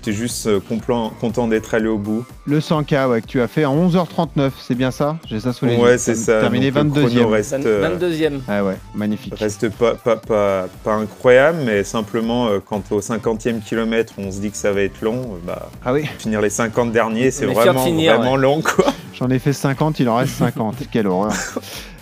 j'étais 0.00 0.16
juste 0.16 0.46
euh, 0.46 0.60
complan- 0.60 1.10
content 1.20 1.48
d'être 1.48 1.74
allé 1.74 1.88
au 1.88 1.98
bout. 1.98 2.24
Le 2.46 2.60
100K 2.60 3.08
ouais, 3.08 3.20
que 3.20 3.26
tu 3.26 3.40
as 3.40 3.48
fait 3.48 3.64
en 3.64 3.76
11h39, 3.88 4.50
c'est 4.60 4.74
bien 4.74 4.90
ça? 4.90 5.16
J'ai 5.28 5.40
ça 5.40 5.52
sous 5.52 5.66
les 5.66 5.74
yeux. 5.74 5.82
Ouais, 5.82 5.98
c'est 5.98 6.14
ça. 6.14 6.40
Terminé 6.40 6.70
donc 6.70 6.94
le 6.96 7.02
22e. 7.02 7.06
chrono 7.14 7.28
reste, 7.28 7.52
euh, 7.54 7.98
22e. 7.98 8.40
Ah 8.48 8.64
ouais, 8.64 8.76
magnifique. 8.94 9.34
reste 9.38 9.68
pas, 9.70 9.94
pas, 9.94 10.16
pas, 10.16 10.66
pas 10.84 10.94
incroyable, 10.94 11.58
mais 11.64 11.84
simplement 11.84 12.48
euh, 12.48 12.58
quand 12.64 12.90
au 12.92 13.00
50e 13.00 13.60
kilomètre 13.62 14.14
on 14.18 14.30
se 14.30 14.40
dit 14.40 14.50
que 14.50 14.56
ça 14.56 14.72
va 14.72 14.82
être 14.82 15.00
long, 15.02 15.38
bah, 15.46 15.68
Ah 15.84 15.92
oui, 15.92 16.04
finir 16.18 16.40
les 16.40 16.50
50 16.50 16.92
derniers, 16.92 17.30
c'est 17.30 17.46
vraiment, 17.46 17.84
finir, 17.84 18.16
vraiment 18.16 18.36
long, 18.36 18.62
quoi. 18.62 18.86
j'en 19.14 19.28
ai 19.30 19.38
fait 19.38 19.52
50, 19.52 20.00
il 20.00 20.08
en 20.08 20.16
reste 20.16 20.34
50. 20.34 20.76
Quelle 20.92 21.06
horreur. 21.08 21.32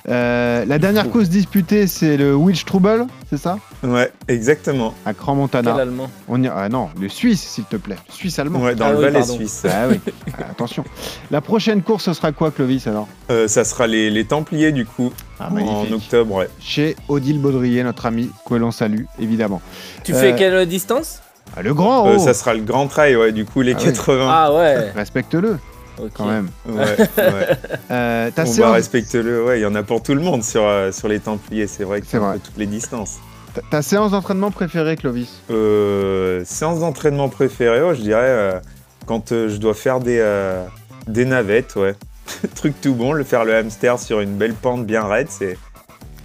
Euh, 0.08 0.64
la 0.66 0.78
dernière 0.78 1.10
course 1.10 1.28
disputée, 1.28 1.88
c'est 1.88 2.16
le 2.16 2.34
Witch 2.36 2.64
Trouble, 2.64 3.06
c'est 3.28 3.38
ça? 3.38 3.58
Ouais, 3.82 4.12
exactement. 4.28 4.94
À 5.04 5.12
Grand 5.12 5.32
Quel 5.32 5.36
Montana. 5.64 5.74
allemand? 5.74 6.08
On 6.28 6.40
y... 6.42 6.48
Ah 6.48 6.68
non, 6.68 6.90
le 7.00 7.08
Suisse, 7.08 7.42
s'il 7.42 7.64
te 7.64 7.74
plaît. 7.76 7.96
Le 8.08 8.12
Suisse 8.14 8.38
allemand. 8.38 8.60
Ouais, 8.60 8.76
dans 8.76 8.86
Ah 8.86 8.92
le 8.92 8.98
oui, 8.98 9.04
Valais 9.04 9.22
suisse. 9.24 9.62
Ah 9.68 9.88
oui, 9.90 9.98
Ah, 10.38 10.42
attention. 10.50 10.84
La 11.32 11.40
prochaine 11.40 11.82
course, 11.82 12.04
ce 12.04 12.12
sera 12.12 12.30
quoi, 12.30 12.52
Clovis, 12.52 12.86
alors? 12.86 13.08
Euh, 13.30 13.48
ça 13.48 13.64
sera 13.64 13.88
les, 13.88 14.10
les 14.10 14.24
Templiers, 14.24 14.70
du 14.70 14.86
coup, 14.86 15.12
Ah, 15.40 15.48
en 15.52 15.90
octobre, 15.92 16.34
ouais. 16.36 16.48
Chez 16.60 16.94
Odile 17.08 17.40
Baudrier, 17.40 17.82
notre 17.82 18.06
ami, 18.06 18.30
que 18.48 18.54
l'on 18.54 18.70
salue, 18.70 19.04
évidemment. 19.18 19.60
Tu 20.04 20.14
Euh, 20.14 20.20
fais 20.20 20.36
quelle 20.36 20.66
distance? 20.66 21.20
Ah, 21.56 21.62
le 21.62 21.74
grand, 21.74 22.06
Euh, 22.08 22.14
oh 22.16 22.18
ça 22.18 22.32
sera 22.34 22.54
le 22.54 22.62
grand 22.62 22.86
trail, 22.86 23.16
ouais, 23.16 23.32
du 23.32 23.44
coup, 23.44 23.60
les 23.62 23.72
Ah 23.74 23.78
oui. 23.80 23.84
80. 23.86 24.26
Ah 24.30 24.54
ouais. 24.54 24.90
Respecte-le, 24.92 25.58
quand 26.14 26.26
même. 26.26 26.48
Ouais, 26.68 26.74
ouais. 27.18 27.56
Euh, 27.90 28.30
ta 28.30 28.42
On 28.42 28.44
va 28.46 28.50
séance- 28.52 28.72
respecte-le, 28.72 29.44
ouais, 29.44 29.58
il 29.58 29.62
y 29.62 29.66
en 29.66 29.74
a 29.74 29.82
pour 29.82 30.02
tout 30.02 30.14
le 30.14 30.20
monde 30.20 30.42
sur, 30.42 30.62
euh, 30.64 30.92
sur 30.92 31.08
les 31.08 31.20
Templiers, 31.20 31.66
c'est 31.66 31.84
vrai 31.84 32.00
que 32.00 32.06
C'est 32.06 32.18
toutes 32.18 32.56
les 32.58 32.66
distances. 32.66 33.18
ta- 33.54 33.62
ta 33.70 33.82
séance 33.82 34.10
d'entraînement 34.12 34.50
préférée, 34.50 34.96
Clovis? 34.96 35.40
Euh, 35.50 36.42
séance 36.44 36.80
d'entraînement 36.80 37.28
préférée, 37.28 37.82
ouais, 37.82 37.94
je 37.94 38.02
dirais, 38.02 38.20
euh, 38.22 38.60
quand 39.06 39.32
euh, 39.32 39.48
je 39.48 39.56
dois 39.56 39.74
faire 39.74 40.00
des, 40.00 40.18
euh, 40.20 40.64
des 41.06 41.24
navettes, 41.24 41.76
ouais. 41.76 41.94
Truc 42.56 42.74
tout 42.80 42.94
bon, 42.94 43.12
le 43.12 43.24
faire 43.24 43.44
le 43.44 43.54
hamster 43.56 43.98
sur 43.98 44.20
une 44.20 44.36
belle 44.36 44.54
pente 44.54 44.84
bien 44.84 45.06
raide, 45.06 45.28
c'est, 45.30 45.56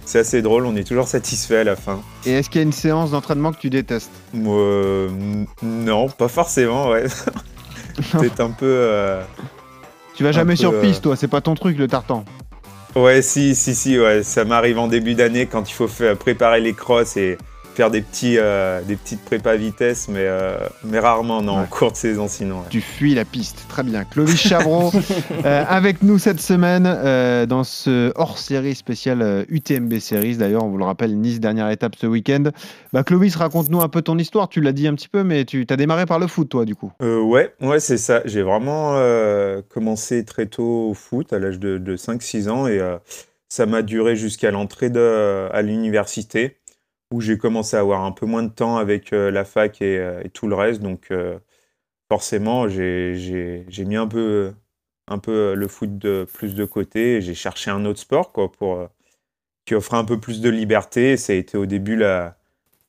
c'est 0.04 0.18
assez 0.18 0.42
drôle, 0.42 0.66
on 0.66 0.74
est 0.74 0.82
toujours 0.82 1.06
satisfait 1.06 1.58
à 1.58 1.64
la 1.64 1.76
fin. 1.76 2.00
Et 2.26 2.32
est-ce 2.32 2.50
qu'il 2.50 2.60
y 2.60 2.64
a 2.64 2.66
une 2.66 2.72
séance 2.72 3.12
d'entraînement 3.12 3.52
que 3.52 3.58
tu 3.60 3.70
détestes? 3.70 4.10
Euh, 4.34 5.08
non, 5.62 6.08
pas 6.08 6.26
forcément, 6.28 6.88
ouais. 6.90 7.04
Peut-être 8.12 8.40
un 8.40 8.50
peu. 8.50 8.66
Euh, 10.12 10.16
Tu 10.16 10.22
vas 10.22 10.30
Un 10.30 10.32
jamais 10.32 10.52
peu, 10.52 10.56
sur 10.56 10.72
euh, 10.72 10.80
piste, 10.80 11.02
toi, 11.02 11.16
c'est 11.16 11.28
pas 11.28 11.40
ton 11.40 11.54
truc, 11.54 11.78
le 11.78 11.88
tartan. 11.88 12.24
Ouais, 12.94 13.22
si, 13.22 13.54
si, 13.54 13.74
si, 13.74 13.98
ouais. 13.98 14.22
Ça 14.22 14.44
m'arrive 14.44 14.78
en 14.78 14.86
début 14.86 15.14
d'année 15.14 15.46
quand 15.46 15.68
il 15.68 15.72
faut 15.72 15.88
préparer 16.18 16.60
les 16.60 16.74
crosses 16.74 17.16
et 17.16 17.38
faire 17.74 17.90
des, 17.90 18.02
petits, 18.02 18.36
euh, 18.38 18.82
des 18.82 18.96
petites 18.96 19.24
prépas 19.24 19.56
vitesse, 19.56 20.08
mais, 20.08 20.24
euh, 20.26 20.56
mais 20.84 20.98
rarement, 20.98 21.42
non, 21.42 21.52
en 21.52 21.60
Ouais. 21.62 21.66
cours 21.70 21.92
de 21.92 21.96
saison 21.96 22.28
sinon. 22.28 22.56
ouais. 22.58 22.66
Tu 22.70 22.80
fuis 22.80 23.14
la 23.14 23.24
piste, 23.24 23.64
très 23.68 23.82
bien. 23.82 24.04
Clovis 24.04 24.36
Chavreau, 24.40 24.90
euh, 25.44 25.64
avec 25.68 26.02
nous 26.02 26.18
cette 26.18 26.40
semaine 26.40 26.84
dans 27.46 27.64
ce 27.64 28.12
hors-série 28.16 28.74
spécial 28.74 29.44
UTMB 29.48 29.98
Series. 29.98 30.36
D'ailleurs, 30.36 30.64
on 30.64 30.68
vous 30.68 30.78
le 30.78 30.84
rappelle, 30.84 31.16
Nice, 31.18 31.40
dernière 31.40 31.70
étape 31.70 31.94
ce 31.96 32.06
week-end. 32.06 32.44
Bah, 32.92 33.02
Clovis, 33.04 33.34
raconte-nous 33.36 33.80
un 33.80 33.88
peu 33.88 34.02
ton 34.02 34.18
histoire. 34.18 34.48
Tu 34.48 34.60
l'as 34.60 34.72
dit 34.72 34.86
un 34.86 34.94
petit 34.94 35.08
peu, 35.08 35.22
mais 35.24 35.44
tu 35.44 35.66
as 35.68 35.76
démarré 35.76 36.06
par 36.06 36.18
le 36.18 36.26
foot, 36.26 36.48
toi, 36.48 36.64
du 36.64 36.74
coup. 36.74 36.92
Ouais, 37.00 37.54
ouais, 37.60 37.80
c'est 37.80 37.96
ça. 37.98 38.22
J'ai 38.26 38.42
vraiment 38.42 38.94
commencé 39.68 40.24
très 40.24 40.46
tôt 40.46 40.88
au 40.90 40.94
foot, 40.94 41.32
à 41.32 41.38
l'âge 41.38 41.58
de, 41.58 41.78
de 41.78 41.96
5-6 41.96 42.48
ans, 42.48 42.66
et 42.66 42.80
ça 43.48 43.66
m'a 43.66 43.82
duré 43.82 44.16
jusqu'à 44.16 44.50
l'entrée 44.50 44.90
à 45.52 45.62
l'université, 45.62 46.56
où 47.12 47.20
j'ai 47.20 47.38
commencé 47.38 47.76
à 47.76 47.80
avoir 47.80 48.04
un 48.04 48.12
peu 48.12 48.26
moins 48.26 48.42
de 48.42 48.50
temps 48.50 48.76
avec 48.76 49.12
euh, 49.12 49.30
la 49.30 49.44
fac 49.44 49.82
et, 49.82 49.98
euh, 49.98 50.22
et 50.24 50.30
tout 50.30 50.48
le 50.48 50.54
reste. 50.54 50.80
Donc, 50.82 51.08
euh, 51.10 51.38
forcément, 52.10 52.68
j'ai 52.68 53.64
mis 53.86 53.96
un 53.96 54.08
peu, 54.08 54.52
un 55.08 55.18
peu 55.18 55.54
le 55.54 55.68
foot 55.68 55.98
de, 55.98 56.26
plus 56.32 56.54
de 56.54 56.64
côté, 56.64 57.20
j'ai 57.20 57.34
cherché 57.34 57.70
un 57.70 57.84
autre 57.84 58.00
sport, 58.00 58.32
quoi, 58.32 58.50
pour, 58.52 58.88
qui 59.66 59.74
offrait 59.74 59.96
un 59.96 60.04
peu 60.04 60.20
plus 60.20 60.40
de 60.40 60.50
liberté. 60.50 61.16
Ça 61.16 61.32
a 61.32 61.36
été 61.36 61.56
au 61.58 61.66
début 61.66 61.96
la, 61.96 62.36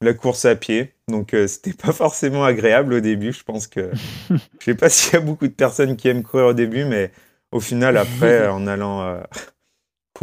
la 0.03 0.13
course 0.13 0.45
à 0.45 0.55
pied. 0.55 0.93
Donc, 1.07 1.33
euh, 1.33 1.47
c'était 1.47 1.73
pas 1.73 1.91
forcément 1.91 2.43
agréable 2.45 2.93
au 2.93 2.99
début. 2.99 3.33
Je 3.33 3.43
pense 3.43 3.67
que. 3.67 3.91
Je 4.29 4.65
sais 4.65 4.75
pas 4.75 4.89
s'il 4.89 5.13
y 5.13 5.17
a 5.17 5.19
beaucoup 5.21 5.47
de 5.47 5.53
personnes 5.53 5.95
qui 5.95 6.07
aiment 6.07 6.23
courir 6.23 6.47
au 6.47 6.53
début, 6.53 6.85
mais 6.85 7.11
au 7.51 7.59
final, 7.59 7.97
après, 7.97 8.47
en 8.49 8.67
allant 8.67 9.01
euh, 9.01 9.21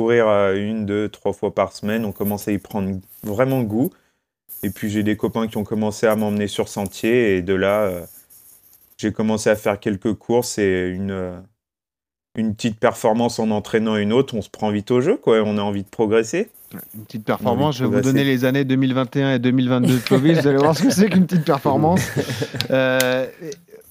courir 0.01 0.29
euh, 0.29 0.57
une, 0.57 0.87
deux, 0.87 1.11
trois 1.11 1.35
fois 1.35 1.55
par 1.55 1.73
semaine, 1.73 2.07
on 2.07 2.13
commence 2.13 2.49
à 2.49 2.53
y 2.53 2.59
prendre 2.59 2.99
vraiment 3.23 3.61
goût. 3.61 3.91
Et 4.63 4.71
puis, 4.71 4.89
j'ai 4.89 5.03
des 5.03 5.15
copains 5.15 5.47
qui 5.47 5.59
ont 5.59 5.65
commencé 5.65 6.07
à 6.07 6.17
m'emmener 6.17 6.47
sur 6.47 6.69
sentier. 6.69 7.37
Et 7.37 7.43
de 7.43 7.53
là, 7.53 7.83
euh, 7.83 8.07
j'ai 8.97 9.13
commencé 9.13 9.51
à 9.51 9.57
faire 9.57 9.79
quelques 9.79 10.15
courses 10.15 10.57
et 10.57 10.89
une, 10.89 11.11
euh, 11.11 11.39
une 12.35 12.55
petite 12.55 12.79
performance 12.79 13.39
en 13.39 13.51
entraînant 13.51 13.97
une 13.97 14.15
autre, 14.15 14.35
on 14.35 14.41
se 14.41 14.49
prend 14.49 14.71
vite 14.71 14.91
au 14.91 15.03
jeu, 15.03 15.19
quoi. 15.19 15.43
On 15.45 15.59
a 15.59 15.63
envie 15.63 15.83
de 15.83 15.89
progresser. 15.89 16.49
Une 16.95 17.05
petite 17.05 17.25
performance. 17.27 17.77
Je 17.77 17.85
vais 17.85 17.97
vous 17.97 18.01
donner 18.01 18.25
les 18.25 18.47
années 18.47 18.65
2021 18.65 19.35
et 19.35 19.39
2022 19.39 19.87
de 19.87 20.17
vous 20.17 20.49
allez 20.49 20.57
voir 20.57 20.75
ce 20.75 20.85
que 20.85 20.91
c'est 20.91 21.11
qu'une 21.11 21.27
petite 21.27 21.45
performance. 21.45 22.01
Euh, 22.71 23.27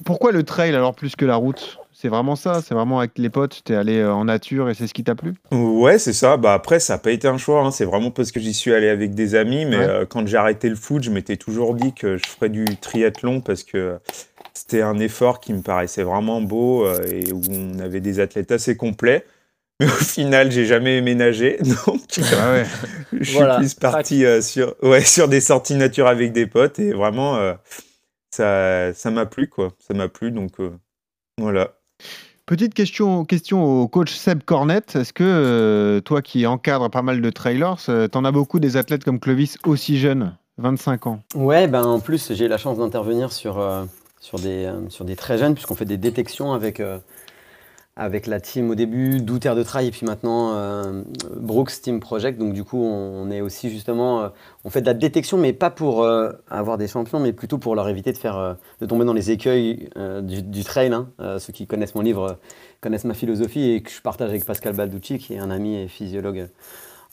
pourquoi 0.05 0.31
le 0.31 0.43
trail 0.43 0.73
alors 0.73 0.95
plus 0.95 1.17
que 1.17 1.25
la 1.25 1.35
route? 1.35 1.79
C'est 1.99 2.07
vraiment 2.07 2.35
ça, 2.35 2.61
c'est 2.61 2.73
vraiment 2.73 2.99
avec 2.99 3.17
les 3.17 3.29
potes, 3.29 3.61
tu 3.65 3.73
es 3.73 3.75
allé 3.75 3.97
euh, 3.99 4.13
en 4.13 4.25
nature 4.25 4.69
et 4.69 4.73
c'est 4.73 4.87
ce 4.87 4.93
qui 4.93 5.03
t'a 5.03 5.15
plu? 5.15 5.33
Ouais, 5.51 5.97
c'est 5.97 6.13
ça. 6.13 6.37
Bah 6.37 6.53
après, 6.53 6.79
ça 6.79 6.93
n'a 6.93 6.99
pas 6.99 7.11
été 7.11 7.27
un 7.27 7.37
choix. 7.37 7.61
hein. 7.61 7.71
C'est 7.71 7.85
vraiment 7.85 8.11
parce 8.11 8.31
que 8.31 8.39
j'y 8.39 8.53
suis 8.53 8.71
allé 8.73 8.87
avec 8.87 9.15
des 9.15 9.33
amis. 9.35 9.65
Mais 9.65 9.77
Ouais. 9.77 9.85
euh, 9.85 10.05
quand 10.05 10.27
j'ai 10.27 10.37
arrêté 10.37 10.69
le 10.69 10.75
foot, 10.75 11.01
je 11.03 11.09
m'étais 11.09 11.37
toujours 11.37 11.73
dit 11.73 11.93
que 11.93 12.17
je 12.17 12.25
ferais 12.27 12.49
du 12.49 12.65
triathlon 12.79 13.41
parce 13.41 13.63
que 13.63 13.97
c'était 14.53 14.81
un 14.81 14.99
effort 14.99 15.39
qui 15.39 15.53
me 15.53 15.61
paraissait 15.61 16.03
vraiment 16.03 16.41
beau 16.41 16.85
euh, 16.85 17.01
et 17.11 17.31
où 17.31 17.41
on 17.49 17.79
avait 17.79 17.99
des 18.01 18.19
athlètes 18.19 18.51
assez 18.51 18.77
complets. 18.77 19.25
Mais 19.79 19.87
au 19.87 19.89
final, 19.89 20.51
j'ai 20.51 20.65
jamais 20.65 21.01
ménagé. 21.01 21.57
Donc, 21.87 22.01
Ah 22.37 22.51
ouais. 22.53 22.65
je 23.13 23.23
suis 23.23 23.33
Voilà, 23.33 23.57
plus 23.57 23.73
parti 23.73 24.25
euh, 24.25 24.41
sur, 24.41 24.75
ouais, 24.83 25.01
sur 25.03 25.27
des 25.29 25.41
sorties 25.41 25.75
nature 25.75 26.07
avec 26.07 26.31
des 26.31 26.45
potes. 26.47 26.79
Et 26.79 26.91
vraiment, 26.93 27.37
euh, 27.37 27.53
ça 28.31 28.93
ça 28.93 29.09
m'a 29.11 29.25
plu, 29.25 29.47
quoi. 29.49 29.73
Ça 29.79 29.93
m'a 29.93 30.09
plu. 30.09 30.31
Donc, 30.31 30.59
euh, 30.59 30.71
voilà. 31.39 31.78
Petite 32.49 32.73
question, 32.73 33.25
question 33.25 33.63
au 33.63 33.87
coach 33.87 34.11
Seb 34.11 34.41
Cornette. 34.41 34.95
Est-ce 34.95 35.13
que 35.13 35.23
euh, 35.23 36.01
toi 36.01 36.23
qui 36.23 36.47
encadres 36.47 36.89
pas 36.89 37.03
mal 37.03 37.21
de 37.21 37.29
trailers, 37.29 37.75
euh, 37.89 38.07
t'en 38.07 38.25
as 38.25 38.31
beaucoup 38.31 38.59
des 38.59 38.75
athlètes 38.75 39.03
comme 39.03 39.19
Clovis 39.19 39.59
aussi 39.67 39.99
jeunes, 39.99 40.35
25 40.57 41.05
ans? 41.05 41.19
Ouais, 41.35 41.67
ben 41.67 41.83
en 41.83 41.99
plus, 41.99 42.33
j'ai 42.33 42.47
la 42.47 42.57
chance 42.57 42.79
d'intervenir 42.79 43.31
sur, 43.31 43.59
euh, 43.59 43.83
des, 44.39 45.15
très 45.15 45.37
jeunes, 45.37 45.53
puisqu'on 45.53 45.75
fait 45.75 45.85
des 45.85 45.97
détections 45.97 46.51
avec, 46.51 46.81
avec 47.99 48.27
la 48.27 48.39
team 48.39 48.69
au 48.69 48.75
début, 48.75 49.19
Doux 49.19 49.39
Terre 49.39 49.57
de 49.57 49.61
Trail, 49.61 49.87
et 49.87 49.91
puis 49.91 50.05
maintenant 50.05 50.53
euh, 50.55 51.03
Brooks 51.35 51.81
Team 51.81 51.99
Project. 51.99 52.39
Donc, 52.39 52.53
du 52.53 52.63
coup, 52.63 52.81
on, 52.81 53.29
est 53.29 53.41
aussi 53.41 53.69
justement. 53.69 54.21
euh, 54.21 54.29
on 54.63 54.69
fait 54.69 54.79
de 54.79 54.85
la 54.85 54.93
détection, 54.93 55.37
mais 55.37 55.51
pas 55.51 55.69
pour 55.69 56.03
euh, 56.03 56.31
avoir 56.49 56.77
des 56.77 56.87
champions, 56.87 57.19
mais 57.19 57.33
plutôt 57.33 57.57
pour 57.57 57.75
leur 57.75 57.89
éviter 57.89 58.13
de, 58.13 58.17
faire, 58.17 58.55
de 58.79 58.85
tomber 58.85 59.03
dans 59.03 59.13
les 59.13 59.31
écueils 59.31 59.89
du, 60.23 60.63
trail. 60.63 60.93
hein. 60.93 61.09
Ceux 61.39 61.51
qui 61.51 61.67
connaissent 61.67 61.93
mon 61.93 62.01
livre 62.01 62.37
connaissent 62.79 63.03
ma 63.03 63.13
philosophie 63.13 63.71
et 63.71 63.81
que 63.81 63.91
je 63.91 64.01
partage 64.01 64.29
avec 64.29 64.45
Pascal 64.45 64.73
Balducci, 64.73 65.17
qui 65.17 65.33
est 65.33 65.39
un 65.39 65.51
ami 65.51 65.75
et 65.75 65.89
physiologue 65.89 66.47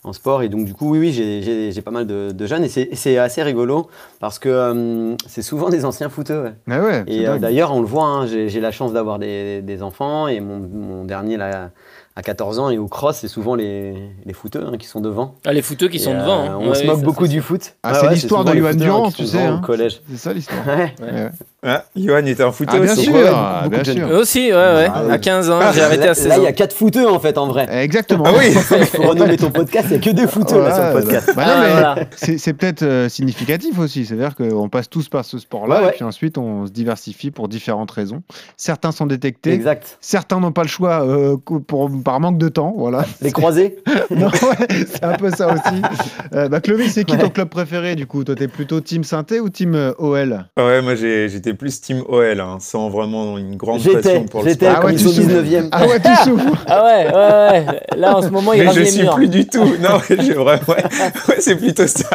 en 0.03 0.13
sport. 0.13 0.43
Et 0.43 0.49
donc, 0.49 0.65
du 0.65 0.73
coup, 0.73 0.91
oui, 0.91 0.99
oui, 0.99 1.11
j'ai- 1.11 1.81
pas 1.81 1.91
mal 1.91 2.05
de, 2.07 2.31
de 2.31 2.45
jeunes. 2.45 2.63
Et 2.63 2.69
c'est- 2.69 3.17
assez 3.17 3.41
rigolo 3.43 3.87
parce 4.19 4.39
que 4.39 4.49
euh, 4.49 5.15
c'est 5.27 5.41
souvent 5.41 5.69
des 5.75 5.85
anciens 5.85 6.09
footeux. 6.09 6.43
ouais. 6.43 6.53
Ah 6.69 6.81
ouais, 6.81 7.03
Et 7.07 7.27
euh, 7.27 7.37
d'ailleurs, 7.39 7.73
on 7.73 7.81
le 7.81 7.87
voit, 7.87 8.05
hein, 8.05 8.27
j'ai 8.27 8.49
j'ai 8.49 8.59
la 8.61 8.71
chance 8.71 8.93
d'avoir 8.93 9.19
des, 9.19 9.61
des 9.61 9.81
enfants. 9.83 10.27
Et 10.27 10.39
mon, 10.39 10.57
mon 10.59 11.03
dernier, 11.05 11.37
là, 11.37 11.71
à 12.17 12.23
14 12.23 12.57
ans, 12.57 12.69
et 12.71 12.79
au 12.79 12.87
cross, 12.87 13.19
c'est 13.21 13.27
souvent 13.27 13.53
les, 13.53 13.93
les 14.25 14.33
footeux 14.33 14.65
hein, 14.65 14.75
qui 14.79 14.87
sont 14.87 15.01
devant. 15.01 15.35
Ah, 15.45 15.53
les 15.53 15.61
footeux 15.61 15.87
qui 15.87 15.97
Et, 15.97 15.99
sont 15.99 16.15
euh, 16.15 16.19
devant. 16.19 16.39
hein. 16.49 16.57
On 16.59 16.69
Ouais, 16.69 16.75
se 16.75 16.83
moque 16.83 16.97
ça, 16.97 17.05
beaucoup 17.05 17.27
du 17.27 17.41
foot. 17.41 17.75
Ah, 17.83 17.91
Ouais, 17.93 17.97
c'est 17.99 18.07
ouais, 18.07 18.13
l'histoire 18.15 18.43
de 18.43 18.55
Johan 18.57 18.69
hein, 18.69 18.73
Durand, 18.73 19.11
qui 19.11 19.21
tu 19.23 19.27
sais. 19.27 19.43
hein. 19.43 19.59
Au 19.61 19.65
collège. 19.65 20.01
C'est 20.09 20.17
ça 20.17 20.33
l'histoire. 20.33 20.65
Ouais. 20.67 20.93
Ouais, 20.99 21.11
ouais. 21.11 21.29
Ah, 21.63 21.83
Johan 21.95 22.25
était 22.25 22.41
un 22.43 22.51
footeux 22.51 22.71
Ah, 22.75 22.79
bien 22.79 22.93
aussi. 22.93 23.03
sûr, 23.03 23.13
beaucoup- 23.13 23.25
ah, 23.31 23.65
bien 23.69 23.81
de 23.83 23.91
sûr. 23.91 24.07
Eux 24.09 24.17
aussi, 24.17 24.47
ouais, 24.47 24.53
ouais. 24.53 24.87
Ah, 24.91 25.03
oui. 25.05 25.11
à 25.11 25.17
15 25.19 25.49
ans, 25.51 25.59
j'ai 25.73 25.81
arrêté 25.81 26.07
à 26.07 26.15
16 26.15 26.27
là, 26.27 26.35
il 26.37 26.39
ans. 26.39 26.43
y 26.43 26.47
a 26.47 26.53
quatre 26.53 26.73
footeux 26.73 27.07
en 27.07 27.19
fait, 27.19 27.37
en 27.37 27.47
vrai. 27.47 27.67
Exactement. 27.83 28.23
Ah 28.25 28.31
oui 28.37 28.45
Il 28.53 28.85
faut 28.85 29.03
renommer 29.03 29.37
ton 29.37 29.51
podcast, 29.51 29.87
il 29.91 29.99
n'y 29.99 30.07
a 30.07 30.11
que 30.11 30.15
des 30.15 30.27
footeux 30.27 30.59
là, 30.61 30.73
sur 30.73 30.83
le 30.97 31.01
podcast. 31.03 31.31
bah- 31.35 31.45
non, 31.45 31.51
Ah, 31.55 31.61
mais 31.61 31.71
voilà. 31.71 31.95
c'est 32.37 32.53
peut-être 32.53 32.81
euh, 32.83 33.09
significatif 33.09 33.77
aussi. 33.79 34.05
C'est-à-dire 34.07 34.35
qu'on 34.35 34.69
passe 34.69 34.89
tous 34.89 35.07
par 35.09 35.23
ce 35.25 35.37
sport-là 35.37 35.89
et 35.89 35.91
puis 35.91 36.03
ensuite 36.03 36.37
on 36.39 36.65
se 36.65 36.71
diversifie 36.71 37.29
pour 37.31 37.47
différentes 37.47 37.91
raisons. 37.91 38.23
Certains 38.55 38.91
sont 38.91 39.05
détectés, 39.05 39.51
Exact. 39.51 39.97
certains 40.01 40.39
n'ont 40.39 40.51
pas 40.51 40.63
le 40.63 40.67
choix 40.69 41.05
euh, 41.07 41.37
pour, 41.37 41.89
par 42.07 42.21
manque 42.21 42.37
de 42.37 42.47
temps. 42.47 42.73
Voilà. 42.77 43.05
Les 43.21 43.31
croisés 43.33 43.75
Non, 44.09 44.27
ouais, 44.27 44.67
c'est 44.87 45.03
un 45.03 45.13
peu 45.15 45.29
ça 45.29 45.47
aussi. 45.53 45.81
Euh, 46.33 46.49
bah, 46.49 46.59
Clovis, 46.59 46.91
c'est 46.93 47.05
qui 47.05 47.17
ton 47.17 47.29
club 47.29 47.47
préféré 47.47 47.95
du 47.95 48.05
coup? 48.05 48.23
Toi, 48.23 48.35
t'es 48.35 48.47
plutôt 48.49 48.81
team 48.81 49.03
synthé 49.05 49.39
ou 49.39 49.49
team 49.49 49.75
euh, 49.75 49.93
OL 49.97 50.45
Ouais, 50.57 50.81
moi 50.81 50.95
j'ai- 50.95 51.29
j'étais 51.29 51.53
plus 51.53 51.79
team 51.81 52.03
OL, 52.09 52.39
hein, 52.39 52.57
sans 52.59 52.89
vraiment 52.89 53.37
une 53.37 53.55
grande 53.55 53.79
J'étais, 53.79 54.01
passion 54.01 54.25
pour 54.25 54.43
le 54.43 54.49
j'étais, 54.49 54.65
sport. 54.65 54.75
Ah 54.77 54.81
comme 54.81 54.89
ouais, 54.91 54.95
ils 54.95 54.99
tu 54.99 55.05
sont 55.05 55.21
souffres. 55.21 55.29
19e. 55.41 55.69
Ah 55.71 55.87
ouais, 55.87 55.99
tu 56.01 56.15
souffres 56.29 56.65
Ah 56.67 56.83
ouais, 56.85 57.05
ouais, 57.07 57.65
ouais. 57.69 57.79
Là, 57.97 58.17
en 58.17 58.21
ce 58.21 58.27
moment, 58.29 58.53
il 58.53 58.63
Mais 58.65 58.73
je 58.73 58.79
les 58.81 58.85
suis 58.85 59.01
murs. 59.03 59.15
plus 59.15 59.29
du 59.29 59.47
tout. 59.47 59.63
Non, 59.81 59.99
j'ai 60.09 60.33
vraiment. 60.33 60.61
Ouais, 60.67 60.83
ouais, 61.29 61.35
c'est 61.39 61.55
plutôt 61.55 61.87
ça. 61.87 62.09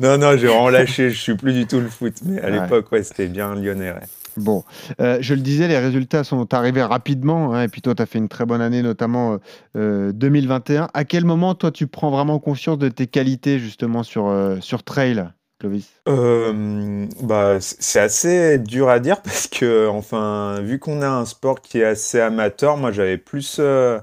Non, 0.00 0.16
non, 0.18 0.36
j'ai 0.36 0.46
vraiment 0.46 0.70
lâché. 0.70 1.10
Je 1.10 1.18
suis 1.20 1.34
plus 1.36 1.52
du 1.52 1.66
tout 1.66 1.80
le 1.80 1.88
foot. 1.88 2.14
Mais 2.24 2.40
à 2.40 2.46
Ouais. 2.46 2.52
l'époque, 2.60 2.86
ouais, 2.92 3.02
c'était 3.02 3.26
bien 3.26 3.54
lyonnais. 3.54 3.92
Bon, 4.36 4.64
euh, 5.00 5.18
je 5.20 5.34
le 5.34 5.40
disais, 5.40 5.68
les 5.68 5.78
résultats 5.78 6.24
sont 6.24 6.52
arrivés 6.54 6.82
rapidement. 6.82 7.54
hein, 7.54 7.62
et 7.62 7.68
puis 7.68 7.82
toi, 7.82 7.94
tu 7.94 8.02
as 8.02 8.06
fait 8.06 8.18
une 8.18 8.28
très 8.28 8.46
bonne 8.46 8.60
année, 8.60 8.82
notamment 8.82 9.34
euh, 9.34 9.38
euh, 9.76 10.12
2021. 10.12 10.88
À 10.94 11.04
quel 11.04 11.24
moment, 11.24 11.54
toi, 11.54 11.70
tu 11.70 11.86
prends 11.86 12.10
vraiment 12.10 12.38
conscience 12.38 12.78
de 12.78 12.88
tes 12.88 13.06
qualités, 13.06 13.58
justement, 13.58 14.02
sur, 14.02 14.26
euh, 14.28 14.58
sur 14.60 14.82
trail, 14.82 15.24
Clovis? 15.58 15.88
Euh, 16.08 17.06
bah, 17.22 17.58
c'est 17.60 18.00
assez 18.00 18.58
dur 18.58 18.88
à 18.88 18.98
dire 18.98 19.22
parce 19.22 19.46
que, 19.46 19.86
enfin, 19.88 20.60
vu 20.60 20.78
qu'on 20.78 21.02
a 21.02 21.08
un 21.08 21.24
sport 21.24 21.60
qui 21.60 21.78
est 21.78 21.84
assez 21.84 22.20
amateur, 22.20 22.76
moi 22.76 22.90
j'avais 22.90 23.18
plus 23.18 23.58
euh, 23.60 23.98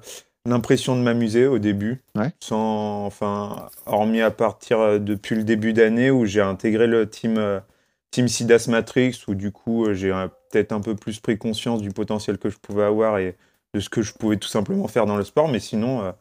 l'impression 0.46 0.96
de 0.96 1.02
m'amuser 1.02 1.48
au 1.48 1.60
début. 1.60 2.02
Ouais. 2.16 2.32
Sans, 2.40 3.06
enfin, 3.06 3.68
hormis 3.86 4.22
à 4.22 4.32
partir 4.32 4.80
euh, 4.80 5.00
depuis 5.00 5.36
le 5.36 5.44
début 5.44 5.74
d'année 5.74 6.12
où 6.12 6.26
j'ai 6.26 6.42
intégré 6.42 6.88
le 6.88 7.10
team, 7.10 7.38
euh, 7.38 7.60
team 8.12 8.28
Sidas 8.28 8.66
Matrix, 8.68 9.24
où 9.28 9.36
du 9.36 9.52
coup 9.52 9.86
euh, 9.86 9.94
j'ai 9.94 10.12
euh, 10.12 10.28
peut-être 10.52 10.72
un 10.72 10.82
peu 10.82 10.96
plus 10.96 11.20
pris 11.20 11.38
conscience 11.38 11.82
du 11.82 11.92
potentiel 11.92 12.38
que 12.38 12.50
je 12.50 12.58
pouvais 12.58 12.84
avoir 12.84 13.18
et 13.18 13.38
de 13.74 13.80
ce 13.80 13.90
que 13.90 14.02
je 14.02 14.14
pouvais 14.14 14.38
tout 14.38 14.48
simplement 14.48 14.88
faire 14.88 15.06
dans 15.06 15.18
le 15.18 15.24
sport. 15.24 15.48
Mais 15.48 15.60
sinon, 15.60 16.02
euh, 16.04 16.12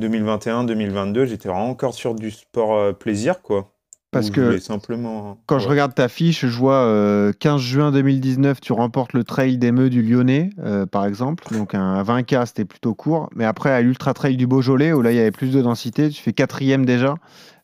2021-2022, 0.00 1.26
j'étais 1.26 1.48
vraiment 1.48 1.70
encore 1.70 1.94
sur 1.94 2.14
du 2.14 2.30
sport 2.30 2.76
euh, 2.76 2.92
plaisir, 2.92 3.42
quoi. 3.42 3.74
Parce 4.14 4.30
que 4.30 4.58
simplement. 4.58 5.38
Quand 5.46 5.58
je 5.58 5.68
regarde 5.68 5.94
ta 5.94 6.08
fiche, 6.08 6.46
je 6.46 6.56
vois 6.56 6.84
euh, 6.84 7.32
15 7.38 7.60
juin 7.60 7.90
2019, 7.90 8.60
tu 8.60 8.72
remportes 8.72 9.12
le 9.12 9.24
trail 9.24 9.58
des 9.58 9.72
Meux 9.72 9.90
du 9.90 10.02
Lyonnais, 10.02 10.50
euh, 10.60 10.86
par 10.86 11.04
exemple. 11.04 11.44
Donc 11.52 11.74
un 11.74 12.02
20K, 12.02 12.46
c'était 12.46 12.64
plutôt 12.64 12.94
court. 12.94 13.28
Mais 13.34 13.44
après, 13.44 13.70
à 13.70 13.80
l'Ultra 13.80 14.14
Trail 14.14 14.36
du 14.36 14.46
Beaujolais, 14.46 14.92
où 14.92 15.02
là, 15.02 15.10
il 15.10 15.16
y 15.16 15.20
avait 15.20 15.32
plus 15.32 15.52
de 15.52 15.60
densité, 15.60 16.10
tu 16.10 16.22
fais 16.22 16.32
quatrième 16.32 16.86
déjà, 16.86 17.10
euh, 17.10 17.14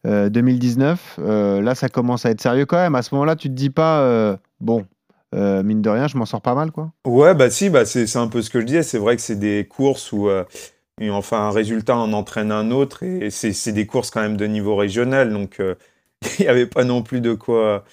2019. 0.04 1.19
Euh, 1.19 1.61
là, 1.61 1.75
ça 1.75 1.88
commence 1.88 2.25
à 2.26 2.30
être 2.30 2.40
sérieux 2.40 2.66
quand 2.66 2.78
même. 2.78 2.95
À 2.95 3.02
ce 3.02 3.14
moment-là, 3.14 3.37
tu 3.37 3.49
te 3.49 3.54
dis 3.54 3.71
pas, 3.71 4.00
euh, 4.00 4.37
bon, 4.61 4.87
euh, 5.35 5.62
mine 5.62 5.80
de 5.80 5.88
rien, 5.90 6.09
je 6.09 6.16
m'en 6.16 6.26
sors 6.26 6.42
pas 6.42 6.54
mal, 6.54 6.73
quoi. 6.73 6.90
Ouais, 7.07 7.35
bah 7.35 7.50
si, 7.50 7.71
bah 7.71 7.85
c'est 7.85 8.16
un 8.16 8.28
peu 8.28 8.42
ce 8.42 8.50
que 8.50 8.61
je 8.61 8.66
disais. 8.66 8.83
C'est 8.83 8.99
vrai 8.99 9.16
que 9.16 9.23
c'est 9.23 9.38
des 9.38 9.66
courses 9.69 10.12
où, 10.12 10.28
euh, 10.28 10.45
et 11.00 11.11
enfin, 11.11 11.38
un 11.49 11.50
résultat 11.50 11.97
en 11.97 12.12
entraîne 12.12 12.50
un 12.52 12.71
autre, 12.71 13.02
et 13.04 13.30
c'est 13.30 13.73
des 13.73 13.87
courses 13.87 14.11
quand 14.11 14.21
même 14.21 14.37
de 14.37 14.47
niveau 14.47 14.76
régional, 14.76 15.33
donc 15.33 15.61
euh, 15.61 15.76
il 16.38 16.42
n'y 16.42 16.49
avait 16.49 16.66
pas 16.66 16.85
non 16.85 17.02
plus 17.02 17.21
de 17.21 17.35
quoi, 17.35 17.85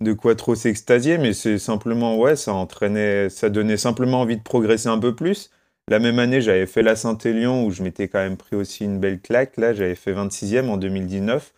de 0.00 0.12
quoi 0.12 0.34
trop 0.34 0.54
s'extasier, 0.54 1.18
mais 1.18 1.34
c'est 1.34 1.58
simplement, 1.58 2.16
ouais, 2.18 2.36
ça 2.36 2.54
entraînait, 2.54 3.28
ça 3.28 3.50
donnait 3.50 3.76
simplement 3.76 4.22
envie 4.22 4.36
de 4.38 4.42
progresser 4.42 4.88
un 4.88 4.98
peu 4.98 5.14
plus. 5.14 5.50
La 5.90 5.98
même 6.00 6.18
année, 6.18 6.42
j'avais 6.42 6.66
fait 6.66 6.82
la 6.82 6.96
Saint-Élion 6.96 7.64
où 7.64 7.70
je 7.70 7.82
m'étais 7.82 8.08
quand 8.08 8.18
même 8.18 8.36
pris 8.36 8.56
aussi 8.56 8.84
une 8.84 9.00
belle 9.00 9.20
claque. 9.20 9.56
Là, 9.56 9.72
j'avais 9.72 9.94
fait 9.94 10.12
26e 10.12 10.68
en 10.68 10.76
2019. 10.76 11.54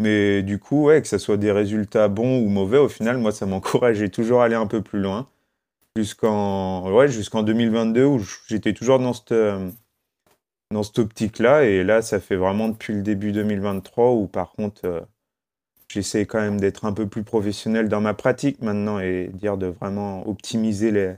Mais 0.00 0.42
du 0.42 0.58
coup, 0.58 0.86
ouais, 0.86 1.00
que 1.00 1.06
ce 1.08 1.18
soit 1.18 1.36
des 1.36 1.52
résultats 1.52 2.08
bons 2.08 2.44
ou 2.44 2.48
mauvais, 2.48 2.78
au 2.78 2.88
final, 2.88 3.18
moi, 3.18 3.30
ça 3.32 3.46
m'encourageait 3.46 4.08
toujours 4.08 4.42
à 4.42 4.46
aller 4.46 4.56
un 4.56 4.66
peu 4.66 4.82
plus 4.82 5.00
loin. 5.00 5.28
Jusqu'en 5.96 6.90
ouais, 6.92 7.08
jusqu'en 7.08 7.42
2022 7.42 8.04
où 8.04 8.20
j'étais 8.48 8.72
toujours 8.72 8.98
dans 8.98 9.12
cette, 9.12 9.32
euh, 9.32 9.70
dans 10.72 10.82
optique-là. 10.98 11.64
Et 11.64 11.84
là, 11.84 12.02
ça 12.02 12.20
fait 12.20 12.36
vraiment 12.36 12.68
depuis 12.68 12.94
le 12.94 13.02
début 13.02 13.32
2023 13.32 14.12
où, 14.12 14.26
par 14.26 14.52
contre, 14.52 14.82
euh, 14.86 15.00
j'essaie 15.88 16.26
quand 16.26 16.40
même 16.40 16.60
d'être 16.60 16.84
un 16.84 16.92
peu 16.92 17.06
plus 17.08 17.24
professionnel 17.24 17.88
dans 17.88 18.00
ma 18.00 18.14
pratique 18.14 18.60
maintenant 18.62 18.98
et 19.00 19.30
dire 19.34 19.56
de 19.58 19.66
vraiment 19.66 20.28
optimiser 20.28 20.90
les, 20.90 21.14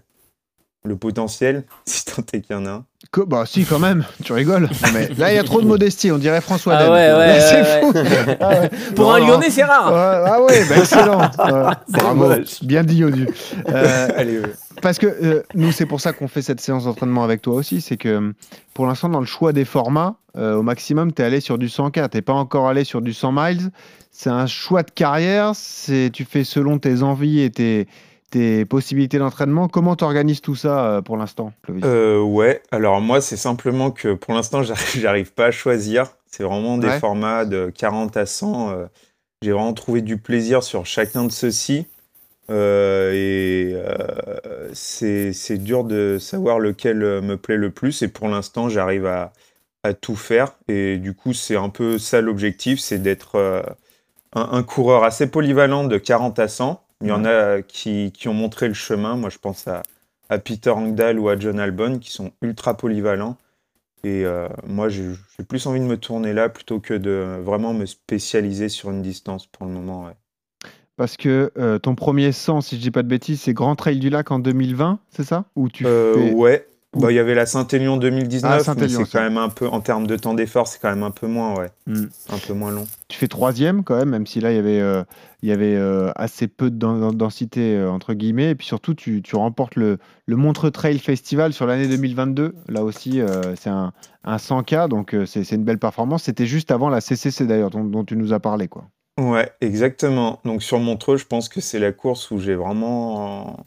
le 0.87 0.97
potentiel, 0.97 1.65
si 1.87 2.05
tant 2.05 2.23
est 2.33 2.41
qu'il 2.43 2.55
y 2.55 2.59
en 2.59 2.67
a 2.67 2.71
un. 2.71 2.85
Que- 3.11 3.23
bah 3.23 3.45
si, 3.47 3.65
quand 3.65 3.79
même, 3.79 4.05
tu 4.23 4.33
rigoles. 4.33 4.69
Mais 4.95 5.09
là, 5.17 5.33
il 5.33 5.37
y 5.37 5.39
a 5.39 5.45
trop 5.45 5.61
de 5.63 5.67
modestie, 5.67 6.11
on 6.11 6.19
dirait 6.19 6.41
François 6.41 6.75
Ah 6.75 6.83
Den. 6.85 6.93
ouais, 6.93 7.13
ouais, 7.15 7.41
c'est 7.41 7.61
ouais, 7.63 7.81
fou. 7.81 7.93
Ah 8.41 8.49
ouais. 8.61 8.71
Pour 8.95 9.07
Non, 9.07 9.13
un. 9.15 9.19
Lyonnais, 9.21 9.51
c'est 9.51 9.65
rare. 9.65 9.87
Ouais, 9.93 10.31
ah 10.31 10.43
ouais, 10.43 10.65
bah 10.69 10.77
excellent. 10.79 11.31
Bravo, 11.89 12.35
bien 12.63 12.83
dit 12.85 12.97
Yodu. 12.97 13.29
Euh, 13.69 14.09
Allez, 14.17 14.41
ouais. 14.41 14.53
parce 14.83 14.99
que 14.99 15.07
euh, 15.07 15.43
nous, 15.55 15.73
c'est 15.73 15.87
pour 15.87 16.01
ça 16.01 16.13
qu'on 16.13 16.29
fait 16.29 16.43
cette 16.43 16.61
séance 16.61 16.85
d'entraînement 16.85 17.25
avec 17.25 17.41
toi 17.41 17.55
aussi, 17.55 17.81
c'est 17.81 17.97
que 17.97 18.09
euh, 18.09 18.33
pour 18.75 18.87
l'instant, 18.87 19.09
dans 19.09 19.21
le 19.21 19.27
choix 19.27 19.53
des 19.53 19.65
formats, 19.65 20.17
euh, 20.37 20.57
au 20.57 20.63
maximum, 20.63 21.13
tu 21.13 21.23
es 21.23 21.25
allé 21.25 21.41
sur 21.41 21.57
du 21.57 21.69
100K, 21.69 22.11
tu 22.11 22.21
pas 22.23 22.33
encore 22.33 22.69
allé 22.69 22.85
sur 22.85 23.01
du 23.01 23.13
100 23.15 23.33
miles. 23.33 23.71
C'est 24.11 24.31
un 24.31 24.47
choix 24.47 24.83
de 24.83 24.91
carrière, 24.91 25.53
c'est 25.55 26.11
tu 26.13 26.25
fais 26.25 26.45
selon 26.45 26.79
tes 26.79 27.03
envies 27.03 27.41
et 27.43 27.51
tes, 27.51 27.87
tes 28.35 28.65
possibilités 28.65 29.19
d'entraînement. 29.19 29.69
Comment 29.69 29.97
tu 29.97 30.05
organises 30.05 30.41
tout 30.41 30.55
ça 30.57 30.87
euh, 30.97 31.03
pour 31.03 31.17
l'instant, 31.17 31.53
Euh, 31.85 32.21
ouais, 32.21 32.63
alors 32.71 33.01
moi, 33.01 33.21
c'est 33.21 33.37
simplement 33.37 33.91
que 33.91 34.15
pour 34.15 34.35
l'instant, 34.35 34.63
j'arrive 34.97 35.33
pas 35.33 35.47
à 35.47 35.51
choisir. 35.51 36.07
C'est 36.27 36.43
vraiment 36.43 36.79
des 36.79 36.89
Ouais. 36.89 36.99
formats 37.01 37.45
de 37.45 37.71
40 37.75 38.17
à 38.17 38.27
100. 38.27 38.71
euh, 38.71 38.87
J'ai 39.43 39.53
vraiment 39.53 39.75
trouvé 39.75 40.03
du 40.03 40.17
plaisir 40.19 40.63
sur 40.63 40.87
chacun 40.87 41.25
de 41.25 41.33
ceux-ci. 41.33 41.87
Euh, 42.51 43.13
et 43.15 43.73
euh, 43.75 44.71
c'est 44.75 45.59
dur 45.59 45.85
de 45.85 46.19
savoir 46.21 46.59
lequel 46.61 46.99
me 47.23 47.37
plaît 47.37 47.57
le 47.57 47.71
plus. 47.71 48.03
Et 48.03 48.09
pour 48.09 48.29
l'instant, 48.29 48.69
j'arrive 48.69 49.07
à, 49.07 49.33
à 49.83 49.95
tout 49.95 50.17
faire. 50.17 50.55
Et 50.69 50.99
du 50.99 51.15
coup, 51.15 51.33
c'est 51.33 51.57
un 51.57 51.71
peu 51.71 51.99
ça 51.99 52.21
l'objectif, 52.21 52.81
c'est 52.81 52.99
d'être 52.99 53.37
euh, 53.37 53.63
un, 54.35 54.49
un 54.53 54.63
coureur 54.63 55.05
assez 55.05 55.27
polyvalent 55.29 55.85
de 55.85 55.99
40 55.99 56.39
à 56.39 56.49
100. 56.49 56.84
Il 57.03 57.09
y 57.09 57.13
en 57.13 57.25
a 57.25 57.63
qui, 57.63 58.13
qui 58.13 58.29
ont 58.29 58.35
montré 58.35 58.69
le 58.69 58.75
chemin. 58.75 59.17
Moi, 59.17 59.31
je 59.31 59.39
pense 59.39 59.69
à, 59.69 59.83
à 60.29 60.39
Peter 60.39 60.71
Angdahl 60.71 61.19
ou 61.19 61.29
à 61.29 61.39
John 61.39 61.61
Albon, 61.61 61.99
qui 61.99 62.11
sont 62.11 62.33
ultra 62.43 62.77
polyvalents. 62.77 63.37
Et 64.05 64.25
euh, 64.25 64.49
moi, 64.67 64.89
j'ai 64.89 65.13
j'ai 65.39 65.45
plus 65.45 65.67
envie 65.67 65.81
de 65.81 65.87
me 65.87 65.97
tourner 65.99 66.33
là 66.33 66.49
plutôt 66.49 66.81
que 66.81 66.95
de 66.95 67.39
vraiment 67.43 67.75
me 67.75 67.87
spécialiser 67.87 68.69
sur 68.69 68.91
une 68.91 69.03
distance 69.03 69.47
pour 69.47 69.67
le 69.67 69.73
moment. 69.73 70.07
ouais. 70.07 70.15
Parce 70.97 71.17
que 71.17 71.51
euh, 71.59 71.79
ton 71.79 71.95
premier 71.95 72.31
100, 72.33 72.61
si 72.61 72.77
je 72.77 72.81
dis 72.81 72.91
pas 72.91 73.03
de 73.03 73.09
bêtises, 73.09 73.41
c'est 73.43 73.53
Grand 73.53 73.75
Trail 73.75 73.99
du 73.99 74.11
Lac 74.11 74.31
en 74.31 74.39
2020, 74.39 75.01
c'est 75.11 75.25
ça? 75.25 75.45
Ou 75.57 75.69
tu 75.69 75.85
Euh, 75.85 76.15
fais- 76.15 76.33
ouais. 76.35 76.67
Bah, 76.97 77.11
il 77.13 77.15
y 77.15 77.19
avait 77.19 77.35
la 77.35 77.47
Saint-Élion 77.47 77.97
2019, 77.97 78.63
Ah, 78.69 78.75
mais 78.79 78.89
c'est 78.89 79.05
quand 79.11 79.21
même 79.21 79.37
un 79.39 79.49
peu, 79.49 79.67
en 79.69 79.81
termes 79.81 80.07
de 80.07 80.17
temps 80.17 80.35
d'effort, 80.35 80.67
c'est 80.69 80.81
quand 80.81 80.91
même 80.91 81.03
un 81.03 81.11
peu 81.11 81.27
moins, 81.27 81.55
ouais. 81.59 81.71
Hmm. 81.87 82.07
Un 82.31 82.39
peu 82.39 82.53
moins 82.55 82.71
long. 82.71 82.85
Tu 83.09 83.19
fais 83.19 83.29
troisième 83.29 83.85
quand 83.85 83.97
même, 83.97 84.11
même 84.11 84.27
si 84.27 84.41
là 84.41 84.53
il 84.53 84.57
y 84.57 84.59
avait, 84.59 84.81
euh, 84.81 85.03
il 85.43 85.49
y 85.49 85.53
avait 85.53 85.75
euh, 85.77 86.11
assez 86.17 86.47
peu 86.49 86.71
de 86.71 86.77
den- 86.77 87.13
densité 87.13 87.77
euh, 87.77 87.91
entre 87.91 88.15
guillemets. 88.15 88.51
Et 88.51 88.55
puis 88.55 88.67
surtout, 88.67 88.95
tu, 88.95 89.23
tu 89.23 89.37
remportes 89.37 89.77
le, 89.77 89.99
le 90.27 90.37
Montreux 90.37 90.71
Trail 90.71 90.99
Festival 90.99 91.53
sur 91.53 91.67
l'année 91.67 91.89
2022. 91.89 92.55
Là 92.69 92.85
aussi, 92.85 93.21
c'est 93.61 93.71
un, 93.71 93.93
un 94.25 94.37
100K, 94.37 94.89
donc 94.89 95.15
c'est 95.27 95.51
une 95.53 95.65
belle 95.65 95.79
performance. 95.79 96.25
C'était 96.25 96.47
juste 96.47 96.71
avant 96.71 96.89
la 96.89 97.01
CCC 97.01 97.47
d'ailleurs, 97.47 97.71
dont, 97.71 97.85
dont 97.85 98.05
tu 98.05 98.17
nous 98.17 98.33
as 98.33 98.41
parlé. 98.41 98.69
quoi. 98.69 98.85
Ouais, 99.21 99.53
exactement. 99.61 100.41
Donc 100.45 100.63
sur 100.63 100.79
Montreux, 100.81 101.17
je 101.19 101.27
pense 101.27 101.49
que 101.49 101.61
c'est 101.61 101.79
la 101.79 101.93
course 101.93 102.31
où 102.31 102.39
j'ai 102.39 102.55
vraiment 102.57 103.65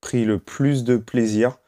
pris 0.00 0.24
le 0.24 0.38
plus 0.38 0.82
de 0.84 0.96
plaisir. 0.96 1.58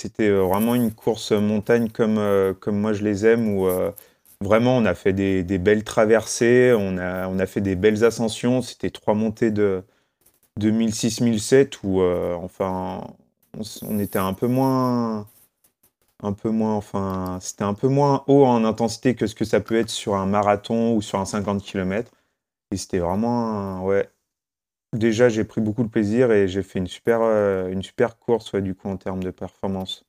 C'était 0.00 0.28
euh, 0.30 0.42
vraiment 0.44 0.74
une 0.74 0.92
course 0.94 1.32
montagne 1.32 1.90
comme, 1.90 2.16
euh, 2.16 2.54
comme 2.54 2.80
moi 2.80 2.94
je 2.94 3.04
les 3.04 3.26
aime, 3.26 3.54
où 3.54 3.66
euh, 3.66 3.92
vraiment 4.40 4.78
on 4.78 4.86
a 4.86 4.94
fait 4.94 5.12
des, 5.12 5.42
belles 5.58 5.84
traversées, 5.84 6.74
on 6.78 6.96
a, 6.96 7.28
on 7.28 7.38
a 7.38 7.46
fait 7.46 7.60
des 7.60 7.76
belles 7.76 8.02
ascensions. 8.04 8.62
C'était 8.62 8.88
trois 8.90 9.12
montées 9.12 9.50
de, 9.50 9.84
de 10.58 10.70
1006-1007 10.70 11.80
où 11.84 12.02
enfin 12.02 13.02
on, 13.82 13.98
était 13.98 14.18
un 14.18 14.32
peu 14.34 14.46
moins 14.46 15.26
un 16.22 16.32
peu 16.32 16.50
moins 16.50 16.74
enfin 16.74 17.38
c'était 17.42 17.64
un 17.64 17.74
peu 17.74 17.88
moins 17.88 18.24
haut 18.26 18.44
en 18.46 18.64
intensité 18.64 19.14
que 19.14 19.26
ce 19.26 19.34
que 19.34 19.44
ça 19.44 19.60
peut 19.60 19.76
être 19.76 19.90
sur 19.90 20.14
un 20.16 20.26
marathon 20.26 20.94
ou 20.94 21.02
sur 21.02 21.18
un 21.20 21.26
50 21.26 21.62
km. 21.62 22.10
Et 22.72 22.76
c'était 22.78 23.00
vraiment, 23.00 23.84
ouais. 23.84 24.08
Déjà, 24.92 25.28
j'ai 25.28 25.42
pris 25.44 25.60
beaucoup 25.60 25.82
de 25.82 25.88
plaisir 25.88 26.30
et 26.30 26.46
j'ai 26.46 26.62
fait 26.62 26.78
une 26.78 26.86
super, 26.86 27.22
euh, 27.22 27.70
une 27.72 27.82
super 27.82 28.18
course, 28.20 28.52
ouais, 28.52 28.62
du 28.62 28.76
coup, 28.76 28.88
en 28.88 28.96
termes 28.96 29.20
de 29.22 29.30
performance. 29.32 30.04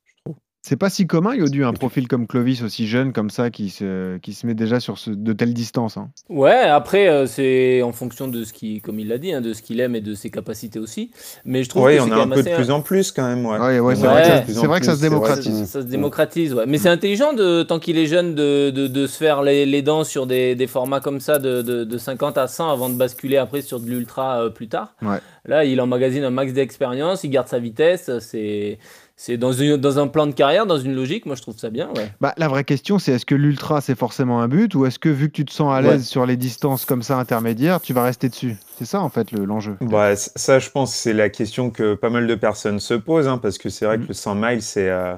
C'est 0.64 0.76
pas 0.76 0.92
si 0.92 1.08
commun, 1.08 1.34
Yodu, 1.34 1.64
un 1.66 1.74
profil 1.74 2.08
comme 2.08 2.28
Clovis 2.28 2.62
aussi 2.62 2.86
jeune 2.86 3.14
comme 3.14 3.32
ça 3.32 3.50
qui 3.50 3.72
se, 3.72 4.20
qui 4.20 4.34
se 4.34 4.46
met 4.46 4.54
déjà 4.54 4.80
sur 4.80 5.00
ce- 5.00 5.10
de 5.10 5.34
telles 5.34 5.56
distances. 5.56 5.98
hein. 5.98 6.10
Ouais, 6.30 6.52
après, 6.54 7.08
euh, 7.10 7.26
c'est 7.26 7.82
en 7.82 7.92
fonction 7.92 8.28
de 8.28 8.44
ce 8.44 8.54
qui, 8.54 8.80
comme 8.80 9.00
il 9.00 9.08
l'a 9.08 9.18
dit, 9.18 9.34
hein, 9.34 9.42
de 9.42 9.54
ce 9.54 9.64
qu'il 9.64 9.80
aime 9.80 9.96
et 9.96 10.02
de 10.02 10.14
ses 10.14 10.30
capacités 10.30 10.78
aussi. 10.78 11.10
Mais 11.46 11.64
je 11.64 11.70
trouve 11.70 11.86
Ouais, 11.86 11.98
que 11.98 12.02
on 12.04 12.12
a 12.12 12.16
un 12.18 12.28
peu 12.28 12.44
de 12.44 12.50
plus 12.56 12.70
en 12.70 12.82
plus 12.84 13.12
quand 13.12 13.28
même, 13.28 13.44
ouais. 13.44 13.58
Ouais, 13.58 13.80
ouais, 13.80 13.96
c'est 13.96 14.04
Ouais. 14.04 14.08
vrai 14.22 14.44
que 14.46 14.54
ça- 14.54 14.68
vrai 14.68 14.80
que 14.82 14.86
ça 14.86 14.96
se 14.96 15.02
démocratise. 15.02 15.66
Ça 15.66 15.82
se 15.82 15.88
démocratise, 15.88 16.54
ouais. 16.54 16.66
Mais 16.68 16.78
c'est 16.78 16.90
intelligent, 16.90 17.34
de, 17.34 17.64
tant 17.64 17.80
qu'il 17.80 17.98
est 17.98 18.06
jeune, 18.06 18.36
de, 18.36 18.70
de, 18.70 18.86
de 18.86 19.08
se 19.08 19.18
faire 19.18 19.42
les, 19.42 19.66
les 19.66 19.82
dents 19.82 20.04
sur 20.04 20.28
des, 20.28 20.54
des 20.54 20.68
formats 20.68 21.00
comme 21.00 21.22
ça, 21.22 21.40
de, 21.40 21.64
de, 21.64 21.84
de 21.86 21.98
50 21.98 22.38
à 22.38 22.46
100 22.48 22.70
avant 22.72 22.90
de 22.90 22.96
basculer 22.96 23.38
après 23.38 23.64
sur 23.64 23.80
de 23.80 23.88
l'ultra 23.88 24.44
euh, 24.44 24.50
plus 24.52 24.68
tard. 24.68 24.94
Ouais. 25.02 25.18
Là, 25.46 25.66
il 25.66 25.82
emmagasine 25.82 26.24
un 26.24 26.30
max 26.30 26.54
d'expérience, 26.54 27.24
il 27.24 27.32
garde 27.32 27.48
sa 27.48 27.58
vitesse. 27.58 28.12
C'est 28.20 28.78
c'est 29.24 29.38
dans, 29.38 29.52
une- 29.54 29.78
dans 29.78 30.00
un 30.00 30.08
plan 30.08 30.26
de 30.26 30.32
carrière, 30.32 30.66
dans 30.66 30.80
une 30.80 30.96
logique. 30.96 31.28
Moi, 31.28 31.36
je 31.36 31.44
trouve 31.44 31.56
ça 31.56 31.70
bien, 31.70 31.90
ouais. 31.96 32.10
Bah, 32.22 32.34
la 32.38 32.48
vraie 32.48 32.64
question, 32.64 32.98
c'est 32.98 33.12
est-ce 33.12 33.26
que 33.28 33.36
l'ultra, 33.36 33.80
c'est 33.80 33.94
forcément 33.94 34.42
un 34.42 34.48
but 34.48 34.74
ou 34.74 34.88
est-ce 34.88 34.98
que 34.98 35.10
vu 35.10 35.28
que 35.28 35.34
tu 35.34 35.46
te 35.46 35.52
sens 35.54 35.72
à 35.72 35.80
l'aise 35.82 35.92
Ouais. 35.92 36.00
sur 36.06 36.26
les 36.26 36.38
distances 36.38 36.86
comme 36.86 37.04
ça 37.04 37.18
intermédiaires, 37.20 37.82
tu 37.82 37.94
vas 37.94 38.04
rester 38.04 38.30
dessus? 38.30 38.56
C'est 38.80 38.86
ça 38.86 39.00
en 39.02 39.10
fait 39.10 39.32
le- 39.32 39.46
l'enjeu. 39.46 39.78
Bah, 39.82 40.16
ça, 40.16 40.58
je 40.58 40.70
pense, 40.72 40.96
c'est 40.96 41.14
la 41.14 41.30
question 41.30 41.70
que 41.70 41.94
pas 41.94 42.10
mal 42.10 42.26
de 42.26 42.34
personnes 42.34 42.80
se 42.80 42.96
posent, 42.96 43.28
hein, 43.28 43.38
parce 43.38 43.60
que 43.60 43.70
c'est 43.70 43.86
vrai 43.86 44.00
Mm. 44.00 44.04
que 44.04 44.08
le 44.08 44.14
100 44.16 44.34
miles, 44.36 44.62
c'est. 44.64 44.90
euh, 44.90 45.14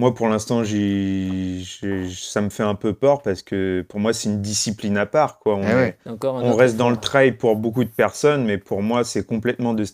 Moi, 0.00 0.12
pour 0.12 0.26
l'instant, 0.28 0.64
ça 0.64 2.40
me 2.40 2.48
fait 2.50 2.62
un 2.64 2.74
peu 2.74 2.92
peur 2.94 3.22
parce 3.22 3.42
que 3.42 3.84
pour 3.88 4.00
moi, 4.00 4.12
c'est 4.12 4.28
une 4.28 4.40
discipline 4.42 4.96
à 4.98 5.06
part. 5.06 5.38
Quoi. 5.38 5.54
On, 5.54 5.62
Eh 5.62 5.74
ouais. 5.74 5.96
est- 6.04 6.10
Encore 6.10 6.38
un 6.38 6.42
on 6.42 6.56
reste 6.56 6.76
dans 6.76 6.90
le 6.90 6.96
trail 6.96 7.30
pour 7.32 7.54
beaucoup 7.54 7.84
de 7.84 7.90
personnes, 7.90 8.44
mais 8.44 8.58
pour 8.58 8.82
moi, 8.82 9.04
c'est 9.04 9.24
complètement 9.24 9.72
de- 9.72 9.84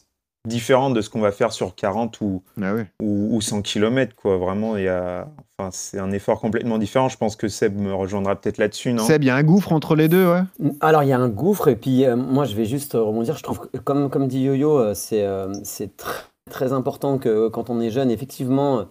différent 0.49 0.91
de 0.91 1.01
ce 1.01 1.11
qu'on 1.11 1.21
va 1.21 1.33
faire 1.33 1.53
sur 1.53 1.75
40 1.75 2.21
ou, 2.23 2.43
Ah 2.61 2.75
ouais. 2.75 2.87
ou, 3.03 3.37
ou 3.37 3.41
100 3.41 3.63
km. 3.63 4.15
Quoi. 4.17 4.39
Vraiment, 4.39 4.77
il 4.77 4.85
y 4.85 4.89
a... 4.89 5.29
enfin, 5.59 5.71
c'est 5.73 5.99
un 5.99 6.11
effort 6.13 6.41
complètement 6.41 6.79
différent. 6.79 7.09
Je 7.09 7.19
pense 7.19 7.37
que 7.37 7.49
Seb 7.49 7.77
me 7.79 7.93
rejoindra 7.95 8.37
peut-être 8.37 8.59
là-dessus, 8.59 8.93
non? 8.93 9.05
Seb, 9.05 9.23
il 9.23 9.27
y 9.27 9.31
a 9.31 9.37
un 9.37 9.43
gouffre 9.43 9.73
entre 9.73 9.95
les 9.97 10.09
deux, 10.09 10.27
ouais. 10.27 10.43
Alors, 10.81 11.03
il 11.03 11.09
y 11.09 11.13
a 11.13 11.19
un 11.19 11.29
gouffre, 11.29 11.69
et 11.69 11.77
puis 11.77 12.05
euh, 12.07 12.17
moi, 12.17 12.45
je 12.47 12.55
vais 12.55 12.65
juste 12.65 12.95
rebondir. 12.95 13.37
Je 13.37 13.43
trouve 13.43 13.61
que, 13.69 13.77
comme, 13.79 14.09
comme 14.09 14.29
dit 14.29 14.41
Yo-Yo, 14.43 14.79
euh, 14.79 14.95
c'est 14.95 15.25
euh, 15.25 15.53
c'est 15.63 15.97
tr- 16.01 16.25
très 16.51 16.73
important 16.73 17.19
que 17.19 17.49
quand 17.49 17.69
on 17.71 17.81
est 17.81 17.91
jeune, 17.91 18.11
effectivement, 18.11 18.79
euh, 18.81 18.85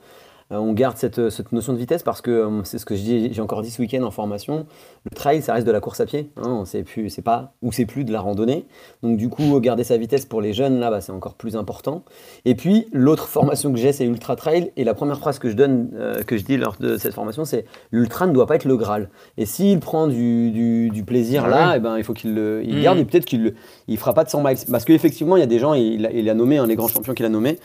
on 0.52 0.74
garde 0.74 0.98
cette, 0.98 1.30
cette 1.30 1.52
notion 1.52 1.74
de 1.74 1.78
vitesse 1.78 2.02
parce 2.02 2.22
que 2.22 2.32
euh, 2.32 2.64
c'est 2.64 2.80
ce 2.80 2.86
que 2.86 2.96
je 2.96 3.02
dis- 3.02 3.34
j'ai 3.34 3.42
encore 3.42 3.62
dit 3.62 3.70
ce 3.70 3.82
week-end 3.82 4.02
en 4.04 4.10
formation. 4.12 4.66
Le 5.10 5.16
trail, 5.16 5.42
ça 5.44 5.54
reste 5.54 5.68
de 5.68 5.72
la 5.72 5.80
course 5.80 6.00
à 6.00 6.06
pied. 6.06 6.32
Hein, 6.44 6.64
c'est 6.66 6.82
plus, 6.84 7.10
c'est 7.10 7.22
pas 7.22 7.54
ou 7.62 7.72
c'est 7.72 7.86
plus 7.86 8.04
de 8.04 8.12
la 8.12 8.20
randonnée. 8.20 8.66
Donc 9.04 9.18
du 9.18 9.30
coup, 9.30 9.60
garder 9.60 9.84
sa 9.84 9.98
vitesse 9.98 10.26
pour 10.26 10.42
les 10.42 10.54
jeunes 10.54 10.80
là, 10.80 10.90
bah, 10.90 11.02
c'est 11.02 11.12
encore 11.12 11.36
plus 11.36 11.56
important. 11.56 12.04
Et 12.46 12.56
puis 12.56 12.88
l'autre 12.94 13.28
formation 13.28 13.72
que 13.72 13.78
j'ai, 13.78 13.92
c'est 13.94 14.06
ultra 14.06 14.36
trail. 14.36 14.72
Et 14.76 14.84
la 14.84 14.94
première 14.96 15.20
phrase 15.20 15.38
que 15.38 15.50
je 15.50 15.56
donne, 15.56 15.92
euh, 15.96 16.24
que 16.24 16.36
je 16.38 16.44
dis 16.44 16.58
lors 16.58 16.76
de 16.80 16.98
cette 16.98 17.14
formation, 17.14 17.46
c'est 17.46 17.66
l'ultra 17.92 18.26
ne 18.26 18.34
doit 18.34 18.48
pas 18.48 18.56
être 18.56 18.66
le 18.66 18.76
Graal. 18.76 19.10
Et 19.38 19.46
s'il 19.46 19.80
prend 19.80 20.08
du, 20.08 20.50
du- 20.52 20.90
du 20.90 21.04
plaisir 21.04 21.44
Ah 21.46 21.50
là, 21.50 21.68
ouais. 21.70 21.74
eh 21.78 21.80
ben, 21.80 21.98
il 21.98 22.04
faut 22.04 22.14
qu'il 22.14 22.34
le 22.34 22.62
il 22.66 22.78
Mhm. 22.78 22.82
garde 22.82 22.98
et 23.00 23.06
peut-être 23.06 23.26
qu'il 23.26 23.54
il 23.88 23.98
fera 23.98 24.14
pas 24.14 24.24
de 24.24 24.30
100 24.30 24.44
miles. 24.44 24.58
Parce 24.72 24.84
qu'effectivement, 24.86 25.38
il 25.38 25.42
y 25.42 25.44
a 25.44 25.48
des 25.48 25.60
gens, 25.60 25.74
il, 25.76 26.06
a- 26.08 26.12
il 26.12 26.28
a 26.30 26.34
nommé, 26.34 26.58
hein, 26.58 26.66
les 26.66 26.76
grands 26.76 26.88
champions 26.88 27.14
qu'il 27.14 27.26
a 27.26 27.30
nommés, 27.30 27.60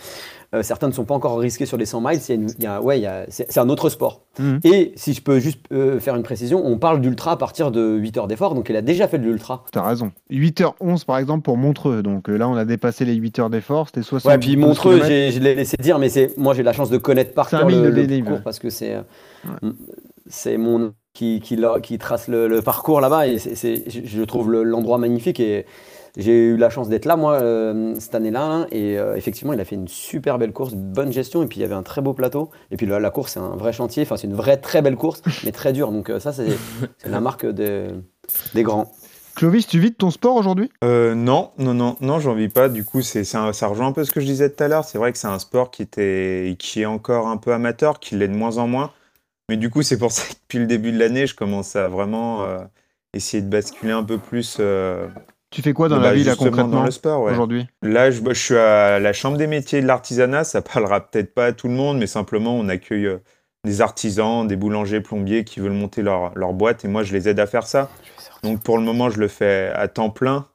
euh, 0.55 0.63
certains 0.63 0.87
ne 0.89 0.93
sont 0.93 1.05
pas 1.05 1.15
encore 1.15 1.39
risqués 1.39 1.67
sur 1.67 1.77
les 1.77 1.85
100 1.87 2.01
miles. 2.01 2.21
Il 2.29 2.29
y 2.29 2.33
a 2.33 2.35
une- 2.41 2.51
il 2.59 2.65
y 2.65 2.67
a- 2.67 2.81
ouais, 2.81 2.99
il 2.99 3.03
y 3.03 3.07
a- 3.07 3.27
c'est 3.29 3.59
un 3.59 3.69
autre 3.69 3.89
sport. 3.91 4.23
Mhm. 4.39 4.61
Et 4.65 4.93
si 4.97 5.13
je 5.13 5.21
peux 5.21 5.39
juste 5.41 5.61
euh, 5.73 6.01
faire 6.01 6.17
une 6.17 6.23
précision, 6.23 6.65
on 6.65 6.79
parle 6.79 7.01
d'ultra 7.01 7.33
à 7.33 7.37
partir 7.37 7.71
de 7.71 7.97
8 7.97 8.17
heures 8.17 8.27
d'effort, 8.29 8.55
donc 8.55 8.69
il 8.71 8.77
a 8.77 8.83
déjà 8.83 9.09
fait 9.09 9.19
de 9.19 9.25
l'ultra. 9.25 9.65
T'as 9.73 9.83
raison. 9.87 10.13
8h11 10.31 11.05
par 11.05 11.19
exemple 11.19 11.43
pour 11.43 11.57
Montreux. 11.57 12.03
Donc 12.03 12.29
euh, 12.29 12.37
là, 12.37 12.49
on 12.49 12.55
a 12.57 12.65
dépassé 12.65 13.05
les 13.05 13.15
8 13.15 13.39
heures 13.39 13.51
d'effort. 13.51 13.87
C'était 13.89 14.03
60 14.03 14.31
Ouais, 14.33 14.39
puis 14.39 14.57
Montreux, 14.57 15.01
je 15.03 15.39
l'ai 15.41 15.55
laissé 15.55 15.77
dire, 15.81 15.99
mais 15.99 16.09
c'est 16.09 16.37
moi 16.39 16.55
j'ai 16.55 16.63
la 16.63 16.73
chance 16.73 16.91
de 16.91 16.99
connaître 16.99 17.35
par 17.35 17.49
cœur 17.49 17.69
le, 17.69 17.91
le 17.91 18.07
parcours 18.25 18.43
parce 18.45 18.59
que 18.59 18.71
c'est 18.71 18.97
c'est 20.27 20.57
mon 20.57 20.95
qui, 21.13 21.41
qui, 21.41 21.99
trace 21.99 22.29
le, 22.29 22.49
le 22.49 22.63
parcours 22.63 23.01
là-bas 23.01 23.27
et 23.29 23.39
c'est- 23.39 23.85
je 23.89 24.23
trouve 24.23 24.51
le- 24.51 24.63
l'endroit 24.65 24.99
magnifique 24.99 25.39
et 25.39 25.65
j'ai 26.17 26.33
eu 26.51 26.57
la 26.57 26.71
chance 26.71 26.89
d'être 26.89 27.05
là 27.07 27.17
moi 27.17 27.35
euh, 27.35 27.95
cette 27.99 28.15
année-là 28.15 28.43
hein, 28.45 28.67
et 28.71 28.99
euh, 28.99 29.17
effectivement 29.17 29.53
il 29.53 29.61
a 29.61 29.65
fait 29.65 29.75
une 29.77 29.89
super 29.89 30.39
belle 30.39 30.53
course, 30.53 30.73
une 30.73 30.93
bonne 30.93 31.13
gestion 31.13 31.43
et 31.43 31.47
puis 31.47 31.59
il 31.59 31.63
y 31.63 31.65
avait 31.65 31.75
un 31.75 31.83
très 31.83 32.03
beau 32.03 32.13
plateau 32.15 32.51
et 32.71 32.77
puis 32.77 32.87
la, 32.87 33.01
la 33.01 33.11
course 33.11 33.33
c'est 33.33 33.41
un 33.41 33.57
vrai 33.57 33.73
chantier, 33.73 34.03
enfin 34.05 34.17
c'est 34.17 34.27
une 34.27 34.35
vraie 34.35 34.57
très 34.59 34.83
belle 34.83 34.97
course 34.97 35.23
mais 35.45 35.53
très 35.53 35.73
dure 35.73 35.91
donc 35.91 36.11
euh, 36.11 36.21
ça 36.21 36.33
c'est 36.33 36.47
c'est 36.99 37.09
la 37.09 37.21
marque 37.21 37.47
des, 37.47 37.89
des 38.55 38.63
grands. 38.63 38.91
Clovis, 39.35 39.67
tu 39.67 39.81
vis 39.81 39.91
de 39.91 39.97
ton 39.97 40.13
sport 40.13 40.37
aujourd'hui? 40.37 40.71
Euh, 40.85 41.17
non, 41.17 41.51
non, 41.59 41.75
non, 41.75 41.97
non, 42.01 42.21
j'en 42.21 42.35
vis 42.35 42.49
pas. 42.49 42.69
Du 42.69 42.85
coup, 42.85 43.03
c'est, 43.03 43.25
c'est 43.25 43.37
un- 43.37 43.53
ça 43.53 43.67
rejoint 43.67 43.89
un 43.89 43.93
peu 43.93 44.05
ce 44.05 44.13
que 44.13 44.21
je 44.21 44.27
disais 44.27 44.49
tout 44.49 44.63
à 44.63 44.69
l'heure. 44.69 44.85
C'est 44.85 44.97
vrai 44.97 45.11
que 45.11 45.19
c'est 45.19 45.27
un 45.27 45.41
sport 45.41 45.73
qui 45.73 45.83
était, 45.83 46.55
qui 46.57 46.83
est 46.83 46.87
encore 46.87 47.27
un 47.27 47.37
peu 47.37 47.53
amateur, 47.53 47.99
qui 47.99 48.15
l'est 48.15 48.29
de 48.29 48.33
moins 48.37 48.59
en 48.59 48.69
moins. 48.69 48.93
Mais 49.49 49.57
du 49.57 49.71
coup, 49.71 49.83
c'est 49.83 49.99
pour 49.99 50.13
ça 50.13 50.23
que 50.29 50.35
depuis 50.35 50.61
le 50.61 50.67
début 50.67 50.93
de 50.93 50.99
l'année, 51.01 51.27
je 51.27 51.35
commence 51.35 51.75
à 51.75 51.89
vraiment 51.89 52.45
euh, 52.45 52.61
essayer 53.13 53.43
de 53.43 53.49
basculer 53.49 53.91
un 53.93 54.05
peu 54.05 54.19
plus. 54.19 54.59
euh, 54.61 55.09
Tu 55.55 55.63
fais 55.63 55.73
quoi 55.73 55.89
dans 55.89 55.99
bah, 55.99 56.09
la 56.09 56.15
vie 56.15 56.25
là 56.25 56.35
concrètement 56.35 56.67
dans 56.67 56.83
le 56.83 56.91
sport, 56.91 57.23
ouais. 57.23 57.33
aujourd'hui? 57.33 57.69
Là, 57.81 58.11
je, 58.11 58.21
bah, 58.21 58.33
je 58.33 58.41
suis 58.41 58.57
à 58.57 58.99
la 58.99 59.13
Chambre 59.13 59.37
des 59.37 59.47
métiers 59.47 59.79
et 59.79 59.83
de 59.83 59.87
l'artisanat. 59.87 60.43
Ça 60.43 60.63
parlera 60.63 61.01
peut-être 61.09 61.33
pas 61.33 61.47
à 61.47 61.53
tout 61.53 61.69
le 61.69 61.75
monde, 61.75 61.99
mais 61.99 62.09
simplement, 62.09 62.57
on 62.57 62.69
accueille 62.69 63.07
euh, 63.07 63.19
des 63.63 63.81
artisans, 63.81 64.49
des 64.49 64.57
boulangers, 64.57 65.01
plombiers 65.01 65.45
qui 65.45 65.61
veulent 65.61 65.71
monter 65.71 66.03
leur, 66.03 66.37
leur 66.37 66.55
boîte 66.55 66.85
et 66.85 66.89
moi, 66.89 67.05
je 67.05 67.13
les 67.13 67.29
aide 67.29 67.39
à 67.39 67.47
faire 67.47 67.69
ça. 67.69 67.89
Donc, 68.43 68.65
pour 68.65 68.79
le 68.79 68.85
moment, 68.85 69.11
je 69.11 69.21
le 69.21 69.29
fais 69.29 69.71
à 69.77 69.87
temps 69.87 70.11
plein. 70.11 70.49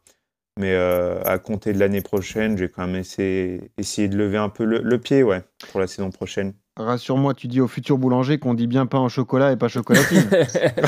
Mais 0.59 0.73
euh, 0.73 1.23
à 1.23 1.37
compter 1.37 1.71
de 1.71 1.79
l'année 1.79 2.01
prochaine, 2.01 2.57
j'ai 2.57 2.67
quand 2.67 2.85
même 2.85 2.97
essayé, 2.97 3.71
essayé 3.77 4.09
de 4.09 4.17
lever 4.17 4.37
un 4.37 4.49
peu 4.49 4.65
le, 4.65 4.79
le 4.79 4.97
pied, 4.97 5.23
ouais, 5.23 5.43
pour 5.71 5.79
la 5.79 5.87
saison 5.87 6.09
prochaine. 6.09 6.53
Rassure-moi, 6.83 7.33
tu 7.33 7.47
dis 7.47 7.61
au 7.61 7.67
futur 7.67 7.97
boulanger 7.97 8.37
qu'on 8.37 8.53
dit 8.53 8.67
bien 8.67 8.85
pain 8.85 8.99
au 8.99 9.09
chocolat 9.09 9.51
et 9.51 9.55
pas 9.55 9.67
chocolatine. 9.67 10.29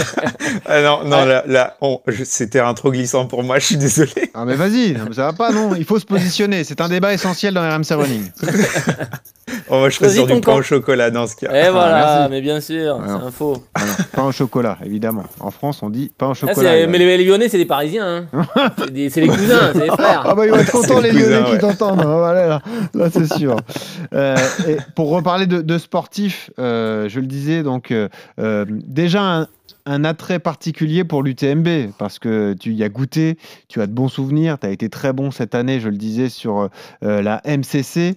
ah 0.66 0.82
non, 0.82 1.04
non, 1.04 1.26
là, 1.26 1.44
là 1.48 1.78
c'était 2.24 2.60
un 2.60 2.74
trop 2.74 2.92
glissant 2.92 3.26
pour 3.26 3.44
moi, 3.44 3.60
je 3.60 3.66
suis 3.66 3.78
désolé. 3.78 4.32
Ah 4.34 4.46
mais 4.46 4.56
vas-y, 4.56 4.96
ça 5.14 5.26
va 5.26 5.34
pas, 5.34 5.52
non, 5.52 5.76
il 5.76 5.86
faut 5.86 6.00
se 6.00 6.06
positionner. 6.06 6.64
C'est 6.64 6.82
un 6.82 6.90
débat 6.90 7.14
essentiel 7.14 7.54
dans 7.54 7.62
RMC 7.62 7.92
Running. 7.92 8.32
oh, 9.70 9.90
je 9.90 9.96
serais 9.96 10.10
sur 10.10 10.28
du 10.28 10.42
pain 10.42 10.56
au 10.56 10.62
chocolat 10.62 11.12
dans 11.12 11.28
ce 11.28 11.36
cas. 11.36 11.54
Et 11.54 11.70
voilà, 11.70 12.28
mais 12.30 12.42
bien 12.42 12.62
sûr, 12.62 13.00
c'est 13.06 13.12
un 13.12 13.32
faux. 13.32 13.64
pain 14.14 14.24
au 14.24 14.32
chocolat, 14.32 14.78
évidemment. 14.86 15.24
En 15.40 15.52
France, 15.52 15.84
on 15.84 15.90
dit 15.90 16.12
pain 16.18 16.30
au 16.30 16.34
chocolat. 16.34 16.88
mais 16.88 16.98
les, 16.98 17.24
Lyonnais, 17.24 17.50
c'est 17.50 17.58
des 17.58 17.66
Parisiens. 17.66 18.28
Hein. 18.34 18.46
c'est 19.10 19.22
les 19.22 19.28
cousins, 19.28 19.72
c'est 19.74 19.84
les 19.84 19.88
frères. 19.88 20.24
Ah 20.26 20.36
bah 20.36 20.46
ils 20.46 20.52
vont 20.52 20.58
être 20.58 20.72
contents 20.72 21.00
les, 21.00 21.12
Lyonnais 21.12 21.52
qui 21.52 21.58
t'entendent. 21.58 22.02
Hein, 22.02 22.34
là, 22.34 22.62
là 22.94 23.10
c'est 23.12 23.32
sûr. 23.34 23.58
Euh, 24.14 24.36
et 24.68 24.78
pour 24.96 25.10
reparler 25.10 25.48
de, 25.48 25.62
de 25.62 25.78
sportifs, 25.78 26.52
euh, 26.60 27.08
je 27.10 27.20
le 27.20 27.28
disais, 27.28 27.64
donc 27.64 27.92
euh, 27.92 28.66
déjà 28.68 29.48
un, 29.86 30.04
attrait 30.04 30.40
particulier 30.40 31.04
pour 31.04 31.24
l'UTMB 31.24 31.92
parce 31.98 32.20
que 32.20 32.54
tu 32.60 32.74
y 32.74 32.84
as 32.84 32.90
goûté, 32.90 33.38
tu 33.68 33.82
as 33.82 33.88
de 33.88 33.92
bons 33.92 34.10
souvenirs, 34.10 34.58
tu 34.60 34.68
as 34.68 34.72
été 34.72 34.90
très 34.90 35.14
bon 35.14 35.32
cette 35.32 35.56
année, 35.56 35.80
je 35.80 35.90
le 35.90 35.98
disais, 35.98 36.30
sur 36.30 36.70
la 37.02 37.42
MCC. 37.46 38.16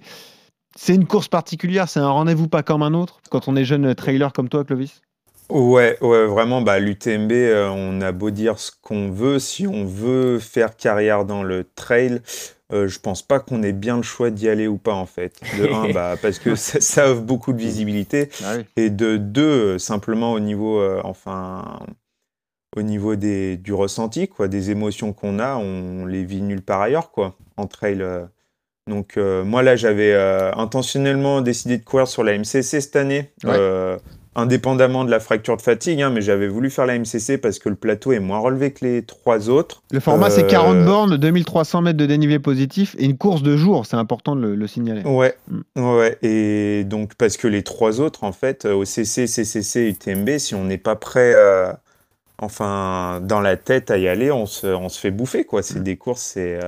C'est 0.76 0.94
une 0.94 1.06
course 1.06 1.28
particulière, 1.28 1.88
c'est 1.88 2.00
un 2.00 2.10
rendez-vous 2.10 2.48
pas 2.48 2.62
comme 2.62 2.82
un 2.82 2.94
autre 2.94 3.20
quand 3.30 3.48
on 3.48 3.56
est 3.56 3.64
jeune 3.64 3.94
trailer 3.94 4.32
comme 4.32 4.48
toi, 4.48 4.64
Clovis? 4.64 5.02
Ouais, 5.50 5.98
ouais, 6.00 6.26
vraiment, 6.26 6.62
bah, 6.62 6.78
l'UTMB, 6.78 7.32
on 7.70 8.00
a 8.00 8.12
beau 8.12 8.30
dire 8.30 8.58
ce 8.58 8.72
qu'on 8.82 9.10
veut, 9.10 9.38
si 9.38 9.66
on 9.66 9.84
veut 9.84 10.38
faire 10.38 10.76
carrière 10.76 11.26
dans 11.26 11.42
le 11.42 11.68
trail, 11.74 12.22
euh, 12.72 12.88
je 12.88 12.98
pense 12.98 13.22
pas 13.22 13.40
qu'on 13.40 13.62
ait 13.62 13.72
bien 13.72 13.96
le 13.96 14.02
choix 14.02 14.30
d'y 14.30 14.48
aller 14.48 14.66
ou 14.66 14.78
pas 14.78 14.94
en 14.94 15.06
fait. 15.06 15.40
De 15.58 15.72
un, 15.72 15.88
bah, 15.92 16.16
parce 16.20 16.38
que 16.38 16.54
ça, 16.54 17.10
offre 17.10 17.22
beaucoup 17.22 17.52
de 17.52 17.58
visibilité, 17.58 18.30
ah 18.42 18.56
et 18.76 18.90
de 18.90 19.16
deux, 19.16 19.78
simplement 19.78 20.32
au 20.32 20.40
niveau, 20.40 20.80
euh, 20.80 21.00
enfin, 21.04 21.78
au 22.76 22.82
niveau 22.82 23.16
des, 23.16 23.56
du 23.56 23.72
ressenti, 23.72 24.28
quoi, 24.28 24.48
des 24.48 24.70
émotions 24.70 25.12
qu'on 25.12 25.38
a, 25.38 25.56
on 25.56 26.06
les 26.06 26.24
vit 26.24 26.42
nulle 26.42 26.62
part 26.62 26.80
ailleurs, 26.80 27.10
quoi, 27.10 27.36
en 27.56 27.66
trail. 27.66 28.04
Euh. 28.88 28.90
Donc 28.90 29.16
moi 29.16 29.62
là, 29.62 29.76
j'avais 29.76 30.14
intentionnellement 30.56 31.40
décidé 31.40 31.78
de 31.78 31.84
courir 31.84 32.08
sur 32.08 32.24
la 32.24 32.36
MCC 32.38 32.62
cette 32.62 32.96
année 32.96 33.30
indépendamment 34.36 35.04
de 35.04 35.10
la 35.10 35.20
fracture 35.20 35.56
de 35.56 35.62
fatigue, 35.62 36.02
hein, 36.02 36.10
mais 36.10 36.20
j'avais 36.20 36.48
voulu 36.48 36.70
faire 36.70 36.86
la 36.86 36.98
MCC 36.98 37.38
parce 37.38 37.58
que 37.58 37.68
le 37.68 37.76
plateau 37.76 38.12
est 38.12 38.20
moins 38.20 38.38
relevé 38.38 38.72
que 38.72 38.84
les 38.84 39.02
trois 39.02 39.48
autres. 39.48 39.82
Le 39.90 40.00
format, 40.00 40.30
c'est 40.30 40.46
40 40.46 40.76
euh, 40.76 40.84
bornes, 40.84 41.16
2300 41.16 41.82
mètres 41.82 41.96
de 41.96 42.06
dénivelé 42.06 42.38
positif 42.38 42.96
et 42.98 43.04
une 43.04 43.16
course 43.16 43.42
de 43.42 43.56
jour, 43.56 43.86
c'est 43.86 43.96
important 43.96 44.34
de 44.34 44.46
le, 44.46 44.66
signaler. 44.66 45.02
Ouais, 45.04 45.34
mm. 45.48 45.96
ouais, 45.96 46.18
et 46.22 46.84
donc 46.84 47.14
parce 47.14 47.36
que 47.36 47.46
les 47.46 47.62
trois 47.62 48.00
autres, 48.00 48.24
en 48.24 48.32
fait, 48.32 48.64
OCC, 48.64 49.28
CCC, 49.28 49.88
UTMB, 49.90 50.38
si 50.38 50.54
on 50.54 50.64
n'est 50.64 50.78
pas 50.78 50.96
prêt, 50.96 51.32
euh, 51.36 51.72
enfin, 52.38 53.20
dans 53.22 53.40
la 53.40 53.56
tête 53.56 53.90
à 53.90 53.98
y 53.98 54.08
aller, 54.08 54.32
on 54.32 54.46
se, 54.46 54.66
on 54.66 54.88
se 54.88 54.98
fait 54.98 55.12
bouffer, 55.12 55.44
quoi. 55.44 55.62
C'est 55.62 55.80
mm. 55.80 55.84
des 55.84 55.96
courses, 55.96 56.22
c'est... 56.22 56.58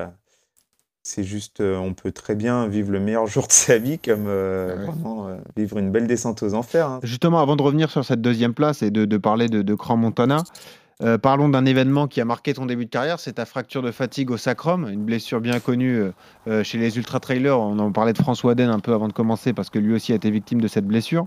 C'est 1.09 1.23
juste, 1.23 1.61
euh, 1.61 1.77
on 1.77 1.95
peut 1.95 2.11
très 2.11 2.35
bien 2.35 2.67
vivre 2.67 2.91
le 2.91 2.99
meilleur 2.99 3.27
jour 3.29 3.47
de 3.47 3.53
sa 3.53 3.79
vie 3.79 4.01
comme 4.01 4.25
euh, 4.27 4.75
vraiment 4.85 5.29
euh, 5.29 5.37
vivre 5.57 5.79
une 5.79 5.93
belle 5.93 6.09
descente 6.09 6.43
aux 6.43 6.53
enfers. 6.53 6.89
Hein. 6.89 7.01
Justement, 7.05 7.41
avant 7.41 7.55
de 7.55 7.63
revenir 7.63 7.93
sur 7.93 8.05
cette 8.05 8.21
deuxième 8.21 8.55
place 8.55 8.83
et 8.83 8.91
de, 8.91 9.17
parler 9.17 9.47
de, 9.47 9.63
de 9.63 9.75
Cran 9.77 9.97
Montana, 9.97 10.43
parlons 11.23 11.49
d'un 11.49 11.65
événement 11.65 12.09
qui 12.09 12.21
a 12.21 12.25
marqué 12.25 12.55
ton 12.55 12.67
début 12.67 12.87
de 12.87 12.91
carrière, 12.91 13.21
c'est 13.21 13.35
ta 13.35 13.45
fracture 13.45 13.83
de 13.83 13.93
fatigue 13.93 14.33
au 14.33 14.37
sacrum, 14.37 14.89
une 14.89 15.05
blessure 15.05 15.41
bien 15.41 15.61
connue 15.61 16.03
chez 16.65 16.79
les 16.79 16.97
ultra-trailers. 16.97 17.61
On 17.61 17.79
en 17.79 17.93
parlait 17.93 18.13
de 18.13 18.19
François 18.19 18.57
Den 18.57 18.71
un 18.71 18.81
peu 18.81 18.93
avant 18.93 19.07
de 19.07 19.13
commencer 19.13 19.53
parce 19.53 19.71
que 19.71 19.79
lui 19.79 19.95
aussi 19.95 20.13
a 20.13 20.17
été 20.17 20.31
victime 20.31 20.61
de 20.61 20.69
cette 20.69 20.87
blessure. 20.87 21.27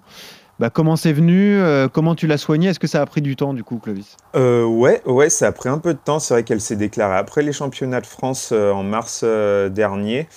Bah, 0.59 0.69
comment 0.69 0.97
c'est 0.97 1.13
venu 1.13 1.57
euh, 1.57 1.87
Comment 1.87 2.15
tu 2.15 2.27
l'as 2.27 2.37
soigné? 2.37 2.67
Est-ce 2.67 2.79
que 2.79 2.87
ça 2.87 3.01
a 3.01 3.05
pris 3.05 3.21
du 3.21 3.37
temps 3.37 3.53
du 3.53 3.63
coup, 3.63 3.79
Clovis? 3.79 4.17
Euh, 4.35 4.65
Ouais, 4.65 5.01
ouais, 5.05 5.29
ça 5.29 5.47
a 5.47 5.51
pris 5.53 5.69
un 5.69 5.77
peu 5.77 5.93
de 5.93 5.99
temps. 5.99 6.19
C'est 6.19 6.33
vrai 6.33 6.43
qu'elle 6.43 6.59
s'est 6.59 6.75
déclarée 6.75 7.15
après 7.15 7.41
les 7.41 7.53
championnats 7.53 8.01
de 8.01 8.05
France 8.05 8.49
euh, 8.51 8.71
en 8.71 8.83
mars 8.83 9.23
dernier. 9.23 10.27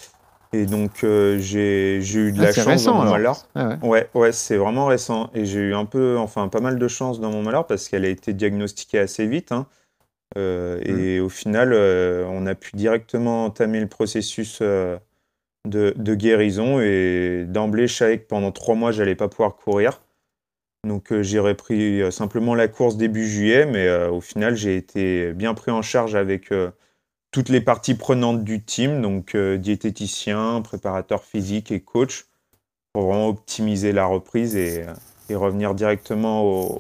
Et 0.55 0.67
donc 0.67 0.99
j'ai 1.01 1.97
eu 1.97 2.33
de 2.33 2.41
ah, 2.41 2.45
la 2.45 2.53
chance 2.53 2.67
récent, 2.67 2.99
dans 2.99 3.05
mon 3.05 3.11
malheur. 3.11 3.39
Ah 3.55 3.79
ouais, 3.83 4.09
ouais, 4.15 4.33
c'est 4.33 4.59
vraiment 4.59 4.87
récent. 4.87 5.31
Et 5.35 5.47
j'ai 5.47 5.61
eu 5.61 5.75
un 5.75 5.87
peu, 5.87 6.19
enfin 6.19 6.49
pas 6.49 6.61
mal 6.61 6.79
de 6.79 6.89
chance 6.89 7.21
dans 7.21 7.31
mon 7.31 7.43
malheur 7.43 7.67
parce 7.67 7.89
qu'elle 7.89 8.05
a 8.05 8.09
été 8.09 8.35
diagnostiquée 8.35 8.99
assez 8.99 9.27
vite. 9.27 9.51
Hein. 9.51 9.67
Et 10.37 11.21
mmh. 11.21 11.25
au 11.25 11.29
final, 11.31 11.73
on 11.73 12.47
a 12.47 12.55
pu 12.55 12.73
directement 12.75 13.47
entamer 13.47 13.81
le 13.81 13.89
processus 13.89 14.61
de, 14.61 15.01
de, 15.67 16.15
guérison. 16.15 16.81
Et 16.81 17.45
d'emblée, 17.49 17.89
je 17.89 17.95
savais 17.95 18.19
que 18.19 18.27
pendant 18.27 18.53
trois 18.53 18.75
mois, 18.75 18.93
j'allais 18.93 19.17
pas 19.17 19.29
pouvoir 19.29 19.57
courir. 19.57 20.03
Donc 20.85 21.13
euh, 21.13 21.23
j'ai 21.23 21.39
repris 21.39 22.03
euh, 22.03 22.11
simplement 22.11 22.57
la 22.57 22.67
course 22.67 22.97
début 22.97 23.29
juillet, 23.29 23.67
mais 23.67 23.87
euh, 23.87 24.11
au 24.11 24.21
final 24.21 24.57
j'ai 24.57 24.77
été 24.77 25.33
bien 25.33 25.55
pris 25.55 25.71
en 25.71 25.81
charge 25.81 26.17
avec 26.17 26.51
toutes 27.31 27.49
les 27.49 27.61
parties 27.61 27.95
prenantes 27.95 28.43
du 28.43 28.63
team, 28.63 29.01
donc 29.01 29.37
diététicien, 29.37 30.61
préparateur 30.63 31.25
physique 31.25 31.71
et 31.71 31.81
coach, 31.81 32.27
pour 32.93 33.05
vraiment 33.05 33.29
optimiser 33.29 33.93
la 33.93 34.07
reprise 34.07 34.57
et, 34.57 34.85
revenir 35.31 35.75
directement 35.75 36.79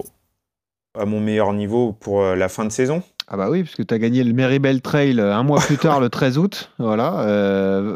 à 0.94 1.06
mon 1.06 1.20
meilleur 1.20 1.54
niveau 1.54 1.94
pour 1.94 2.22
la 2.22 2.50
fin 2.50 2.66
de 2.66 2.70
saison. 2.70 3.02
Ah 3.28 3.36
bah 3.36 3.48
oui, 3.50 3.62
parce 3.62 3.76
que 3.76 3.82
tu 3.82 3.94
as 3.94 3.98
gagné 3.98 4.24
le 4.24 4.32
Meribel 4.32 4.80
Trail 4.80 5.18
euh, 5.18 5.34
un 5.34 5.42
mois 5.42 5.60
plus 5.60 5.78
tard, 5.78 6.00
le 6.00 6.08
13 6.08 6.38
août. 6.38 6.70
Voilà, 6.78 7.24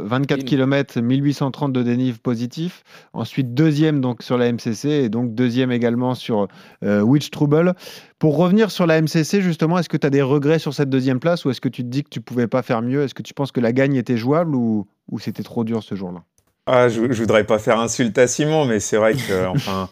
24 0.04 0.44
km, 0.44 1.00
1830 1.00 1.72
de 1.72 1.82
dénive 1.82 2.20
positif. 2.20 2.84
Ensuite, 3.12 3.52
deuxième 3.54 4.00
donc 4.00 4.22
sur 4.22 4.38
la 4.38 4.50
MCC 4.52 4.86
et 4.86 5.08
donc 5.08 5.34
deuxième 5.34 5.72
également 5.72 6.14
sur 6.14 6.48
euh, 6.84 7.00
Witch 7.00 7.30
Trouble. 7.30 7.74
Pour 8.18 8.36
revenir 8.36 8.70
sur 8.70 8.86
la 8.86 9.00
MCC, 9.00 9.40
justement, 9.40 9.78
est-ce 9.78 9.88
que 9.88 9.96
tu 9.96 10.06
as 10.06 10.10
des 10.10 10.22
regrets 10.22 10.58
sur 10.58 10.72
cette 10.72 10.88
deuxième 10.88 11.20
place 11.20 11.44
ou 11.44 11.50
est-ce 11.50 11.60
que 11.60 11.68
tu 11.68 11.82
te 11.82 11.88
dis 11.88 12.02
que 12.02 12.08
tu 12.08 12.20
pouvais 12.20 12.46
pas 12.46 12.62
faire 12.62 12.80
mieux? 12.80 13.02
Est-ce 13.02 13.14
que 13.14 13.22
tu 13.22 13.34
penses 13.34 13.52
que 13.52 13.60
la 13.60 13.72
gagne 13.72 13.94
était 13.96 14.16
jouable 14.16 14.54
ou, 14.54 14.86
ou 15.10 15.18
c'était 15.18 15.42
trop 15.42 15.64
dur 15.64 15.82
ce 15.82 15.94
jour-là? 15.94 16.22
Ah, 16.66 16.88
je, 16.88 17.12
je 17.12 17.20
voudrais 17.20 17.44
pas 17.44 17.58
faire 17.58 17.78
insulte 17.78 18.16
à 18.18 18.26
Simon, 18.26 18.64
mais 18.64 18.80
c'est 18.80 18.96
vrai 18.96 19.14
que 19.14 19.46
enfin, 19.48 19.88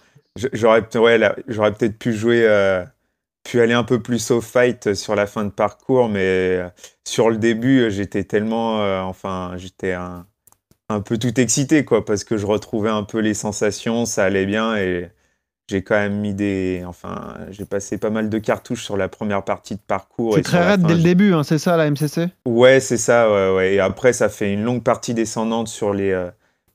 j'aurais 0.52 0.80
ouais, 0.96 1.18
peut-être 1.48 1.98
pu 1.98 2.12
jouer. 2.12 2.44
Euh, 2.44 2.84
pu 3.44 3.60
aller 3.60 3.74
un 3.74 3.84
peu 3.84 4.00
plus 4.00 4.30
au 4.30 4.40
fight 4.40 4.94
sur 4.94 5.14
la 5.14 5.26
fin 5.26 5.44
de 5.44 5.50
parcours, 5.50 6.08
mais 6.08 6.22
euh, 6.22 6.68
sur 7.04 7.30
le 7.30 7.36
début, 7.36 7.90
j'étais 7.90 8.24
tellement, 8.24 8.80
euh, 8.80 9.02
enfin, 9.02 9.52
j'étais 9.56 9.92
un, 9.92 10.26
un, 10.88 11.00
peu 11.00 11.18
tout 11.18 11.38
excité, 11.38 11.84
quoi, 11.84 12.04
parce 12.04 12.24
que 12.24 12.38
je 12.38 12.46
retrouvais 12.46 12.90
un 12.90 13.04
peu 13.04 13.18
les 13.18 13.34
sensations, 13.34 14.06
ça 14.06 14.24
allait 14.24 14.46
bien 14.46 14.76
et 14.76 15.10
j'ai 15.68 15.82
quand 15.82 15.94
même 15.94 16.20
mis 16.20 16.34
des, 16.34 16.82
enfin, 16.86 17.36
j'ai 17.50 17.66
passé 17.66 17.98
pas 17.98 18.10
mal 18.10 18.28
de 18.28 18.38
cartouches 18.38 18.84
sur 18.84 18.96
la 18.96 19.08
première 19.08 19.44
partie 19.44 19.74
de 19.74 19.80
parcours. 19.86 20.34
C'est 20.34 20.42
très 20.42 20.66
raide 20.66 20.82
dès 20.82 20.94
le 20.94 21.02
début, 21.02 21.34
hein, 21.34 21.42
c'est 21.42 21.58
ça 21.58 21.76
la 21.76 21.90
MCC 21.90 22.28
Ouais, 22.46 22.80
c'est 22.80 22.98
ça, 22.98 23.30
ouais, 23.30 23.54
ouais. 23.54 23.74
Et 23.74 23.80
après, 23.80 24.14
ça 24.14 24.30
fait 24.30 24.52
une 24.52 24.64
longue 24.64 24.82
partie 24.82 25.12
descendante 25.12 25.68
sur 25.68 25.92
les, 25.92 26.12
euh, 26.12 26.30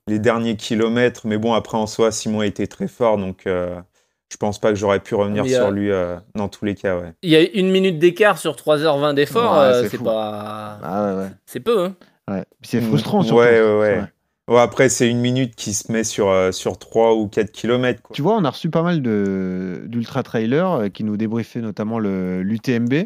les 0.08 0.20
derniers 0.20 0.56
kilomètres, 0.56 1.26
mais 1.26 1.38
bon, 1.38 1.54
après 1.54 1.78
en 1.78 1.88
soi, 1.88 2.12
Simon 2.12 2.44
été 2.44 2.68
très 2.68 2.88
fort, 2.88 3.18
donc 3.18 3.48
je 4.32 4.38
pense 4.38 4.60
pas 4.60 4.70
que 4.70 4.76
j'aurais 4.76 5.00
pu 5.00 5.16
revenir 5.16 5.46
sur 5.48 5.72
lui 5.72 5.92
euh, 5.92 6.16
dans 6.36 6.48
tous 6.48 6.66
les 6.66 6.76
cas. 6.76 6.98
Ouais. 6.98 7.14
Il 7.24 7.32
y 7.32 7.36
a 7.36 7.42
une 7.42 7.72
minute 7.72 7.98
d'écart 7.98 8.38
sur 8.38 8.54
3h20 8.54 9.16
d'effort, 9.16 9.58
euh, 9.58 9.84
c'est 9.90 10.02
pas. 10.02 10.80
Ah, 10.84 11.16
ouais, 11.16 11.30
c'est 11.46 11.60
peu. 11.60 11.86
Hein. 11.86 11.96
Ouais. 12.30 12.44
C'est 12.62 12.80
frustrant 12.82 13.24
surtout. 13.24 13.40
Ouais, 13.40 13.60
ouais, 13.60 14.04
ouais. 14.48 14.60
après, 14.60 14.90
c'est 14.90 15.10
une 15.10 15.20
minute 15.20 15.56
qui 15.56 15.74
se 15.74 15.92
met 15.92 16.04
sur, 16.04 16.30
euh, 16.30 16.52
sur 16.52 16.78
3 16.78 17.16
ou 17.16 17.28
4 17.28 17.52
km. 17.52 18.02
Tu 18.14 18.22
vois, 18.22 18.36
on 18.36 18.46
a 18.46 18.52
reçu 18.52 18.70
pas 18.70 18.84
mal 18.84 19.02
d'ultra-trailers 19.02 20.92
qui 20.94 21.04
nous 21.04 21.18
débriefaient 21.18 21.62
notamment 21.62 21.98
l'UTMB. 21.98 23.06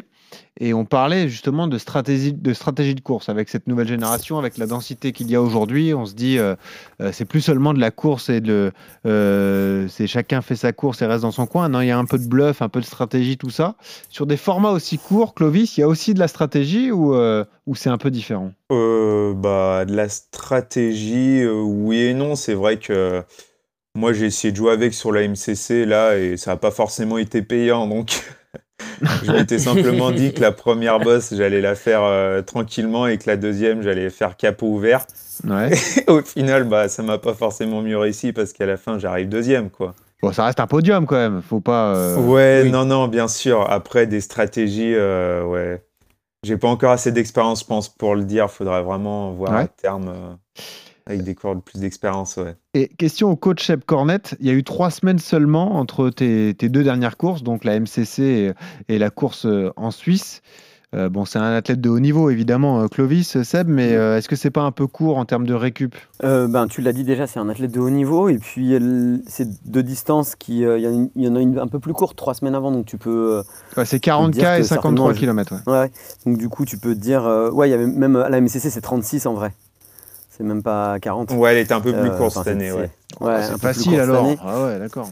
Et 0.60 0.72
on 0.72 0.84
parlait 0.84 1.28
justement 1.28 1.66
de 1.66 1.78
stratégie, 1.78 2.32
de 2.32 2.52
stratégie 2.52 2.94
de 2.94 3.00
course 3.00 3.28
avec 3.28 3.48
cette 3.48 3.66
nouvelle 3.66 3.88
génération, 3.88 4.38
avec 4.38 4.56
la 4.56 4.66
densité 4.66 5.12
qu'il 5.12 5.28
y 5.28 5.34
a 5.34 5.42
aujourd'hui. 5.42 5.94
On 5.94 6.06
se 6.06 6.14
dit, 6.14 6.38
euh, 6.38 6.54
euh, 7.00 7.10
c'est 7.12 7.24
plus 7.24 7.40
seulement 7.40 7.74
de 7.74 7.80
la 7.80 7.90
course 7.90 8.28
et 8.28 8.40
de, 8.40 8.70
euh, 9.04 9.88
c'est 9.88 10.06
chacun 10.06 10.42
fait 10.42 10.54
sa 10.54 10.72
course 10.72 11.02
et 11.02 11.06
reste 11.06 11.22
dans 11.22 11.32
son 11.32 11.46
coin. 11.46 11.68
Non, 11.68 11.80
il 11.80 11.88
y 11.88 11.90
a 11.90 11.98
un 11.98 12.04
peu 12.04 12.18
de 12.18 12.28
bluff, 12.28 12.62
un 12.62 12.68
peu 12.68 12.80
de 12.80 12.86
stratégie, 12.86 13.36
tout 13.36 13.50
ça. 13.50 13.74
Sur 14.08 14.26
des 14.26 14.36
formats 14.36 14.70
aussi 14.70 14.98
courts, 14.98 15.34
Clovis, 15.34 15.76
il 15.76 15.80
y 15.80 15.84
a 15.84 15.88
aussi 15.88 16.14
de 16.14 16.20
la 16.20 16.28
stratégie 16.28 16.92
ou, 16.92 17.16
ou 17.66 17.74
c'est 17.74 17.90
un 17.90 17.98
peu 17.98 18.12
différent? 18.12 18.52
Bah, 18.70 19.84
de 19.84 19.94
la 19.94 20.08
stratégie, 20.08 21.44
oui 21.46 21.98
et 21.98 22.14
non. 22.14 22.36
C'est 22.36 22.54
vrai 22.54 22.78
que 22.78 23.24
moi, 23.96 24.12
j'ai 24.12 24.26
essayé 24.26 24.52
de 24.52 24.56
jouer 24.56 24.72
avec 24.72 24.94
sur 24.94 25.10
la 25.10 25.26
MCC 25.26 25.84
là 25.84 26.16
et 26.16 26.36
ça 26.36 26.52
n'a 26.52 26.56
pas 26.56 26.70
forcément 26.70 27.18
été 27.18 27.42
payant, 27.42 27.88
donc. 27.88 28.22
je 29.22 29.32
m'étais 29.32 29.58
simplement 29.58 30.10
dit 30.10 30.32
que 30.32 30.40
la 30.40 30.52
première 30.52 30.98
bosse, 30.98 31.34
j'allais 31.34 31.60
la 31.60 31.74
faire 31.74 32.02
euh, 32.02 32.42
tranquillement 32.42 33.06
et 33.06 33.18
que 33.18 33.28
la 33.28 33.36
deuxième, 33.36 33.82
j'allais 33.82 34.10
faire 34.10 34.36
capot 34.36 34.66
ouvert. 34.66 35.06
au 36.08 36.20
final, 36.22 36.64
bah, 36.64 36.88
ça 36.88 37.02
m'a 37.02 37.18
pas 37.18 37.34
forcément 37.34 37.82
mieux 37.82 37.98
réussi 37.98 38.32
parce 38.32 38.52
qu'à 38.52 38.66
la 38.66 38.76
fin, 38.76 38.98
j'arrive 38.98 39.28
deuxième, 39.28 39.70
quoi. 39.70 39.94
Bon, 40.22 40.32
ça 40.32 40.46
reste 40.46 40.60
un 40.60 40.66
podium 40.66 41.06
quand 41.06 41.16
même. 41.16 41.42
Faut 41.42 41.60
pas. 41.60 41.94
Euh, 41.94 42.16
ouais, 42.16 42.64
non, 42.64 42.84
non, 42.84 43.08
bien 43.08 43.28
sûr. 43.28 43.70
Après, 43.70 44.06
des 44.06 44.20
stratégies, 44.20 44.94
euh, 44.94 45.44
ouais. 45.44 45.82
J'ai 46.44 46.56
pas 46.56 46.68
encore 46.68 46.92
assez 46.92 47.10
d'expérience, 47.10 47.60
je 47.60 47.66
pense, 47.66 47.88
pour 47.88 48.14
le 48.14 48.24
dire. 48.24 48.50
Faudrait 48.50 48.82
vraiment 48.82 49.32
voir 49.32 49.54
à 49.54 49.66
terme. 49.66 50.38
Avec 51.06 51.22
des 51.22 51.34
coureurs 51.34 51.56
de 51.56 51.60
plus 51.60 51.80
d'expérience, 51.80 52.36
ouais. 52.36 52.54
Et 52.74 52.88
question 52.88 53.30
au 53.30 53.36
coach 53.36 53.66
Seb 53.66 53.84
Cornette, 53.84 54.36
il 54.40 54.46
y 54.46 54.50
a 54.50 54.54
eu 54.54 54.64
trois 54.64 54.90
semaines 54.90 55.18
seulement 55.18 55.76
entre 55.76 56.10
tes, 56.10 56.54
tes 56.54 56.68
deux 56.68 56.82
dernières 56.84 57.16
courses, 57.16 57.42
donc 57.42 57.64
la 57.64 57.78
MCC 57.78 58.18
et, 58.22 58.52
et 58.88 58.98
la 58.98 59.10
course 59.10 59.44
euh, 59.46 59.70
en 59.76 59.90
Suisse. 59.90 60.40
Euh, 60.94 61.08
bon, 61.08 61.24
c'est 61.24 61.40
un 61.40 61.52
athlète 61.52 61.80
de 61.80 61.88
haut 61.90 61.98
niveau, 61.98 62.30
évidemment, 62.30 62.80
euh, 62.82 62.86
Clovis, 62.86 63.42
Seb, 63.42 63.66
mais 63.68 63.94
euh, 63.94 64.16
est-ce 64.16 64.28
que 64.28 64.36
c'est 64.36 64.52
pas 64.52 64.62
un 64.62 64.70
peu 64.70 64.86
court 64.86 65.18
en 65.18 65.24
termes 65.24 65.44
de 65.44 65.52
récup? 65.52 65.96
Euh, 66.22 66.46
ben, 66.46 66.68
tu 66.68 66.82
l'as 66.82 66.92
dit 66.92 67.02
déjà, 67.02 67.26
c'est 67.26 67.40
un 67.40 67.48
athlète 67.48 67.72
de 67.72 67.80
haut 67.80 67.90
niveau. 67.90 68.28
Et 68.28 68.38
puis, 68.38 68.76
c'est 69.26 69.48
deux 69.68 69.82
distances 69.82 70.36
qui. 70.36 70.64
euh, 70.64 70.78
Il 70.78 70.84
y, 70.84 70.86
en 70.86 70.90
a 70.90 70.94
une- 70.94 71.10
il 71.16 71.24
y 71.24 71.28
en 71.28 71.34
a 71.34 71.40
une 71.40 71.58
un 71.58 71.66
peu 71.66 71.80
plus 71.80 71.94
courte, 71.94 72.16
trois 72.16 72.34
semaines 72.34 72.54
avant. 72.54 72.70
Donc, 72.70 72.86
tu 72.86 72.96
peux. 72.96 73.10
euh, 73.38 73.42
Ouais, 73.76 73.84
C'est 73.84 73.96
dire 74.00 74.14
40K 74.14 74.32
que 74.56 74.60
et 74.60 74.62
53 74.62 74.64
certainement, 74.64 75.12
km. 75.12 75.54
Ouais. 75.66 75.72
Ouais. 75.72 75.90
Donc, 76.26 76.38
du 76.38 76.48
coup, 76.48 76.64
tu 76.64 76.78
peux 76.78 76.94
te 76.94 77.00
dire. 77.00 77.24
euh, 77.26 77.50
ouais, 77.50 77.68
il 77.68 77.72
y 77.72 77.74
avait 77.74 77.88
même. 77.88 78.14
À 78.14 78.28
la 78.28 78.40
MCC, 78.40 78.70
c'est 78.70 78.80
36 78.80 79.26
en 79.26 79.34
vrai. 79.34 79.52
C'est 80.36 80.42
même 80.44 80.62
pas 80.62 80.98
40. 81.00 81.30
Ouais, 81.32 81.52
elle 81.52 81.58
était 81.58 81.74
un 81.74 81.80
peu 81.80 81.92
plus 81.92 82.08
Euh, 82.10 82.16
courte 82.18 82.32
cette 82.34 82.48
année, 82.48 82.70
c'est- 82.70 82.76
ouais. 82.76 82.90
Ouais, 83.20 83.32
un 83.34 83.42
c'est 83.42 83.52
peu 83.52 83.58
plus 83.58 83.66
facile 83.68 83.82
court 83.84 83.92
cette 84.00 84.08
alors. 84.10 84.24
année. 84.24 84.38
Ah 84.44 84.64
ouais, 84.64 84.78
d'accord. 84.80 85.08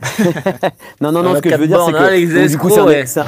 Non, 1.01 1.13
non, 1.13 1.23
non, 1.23 1.31
Ah, 1.35 1.37
ce 1.37 1.43
que 1.43 1.51
je 1.51 1.55
veux 1.57 1.67
dire, 1.69 1.81
c'est 1.87 1.95
hein, 1.95 2.09
que. 2.09 2.39
donc, 2.41 2.49
du 2.49 2.59
coup, 2.59 2.69
c'est 2.71 2.79
un, 2.81 2.89
escrocs, 2.89 2.89
ouais. 2.89 3.07
c'est 3.07 3.21
un- 3.21 3.27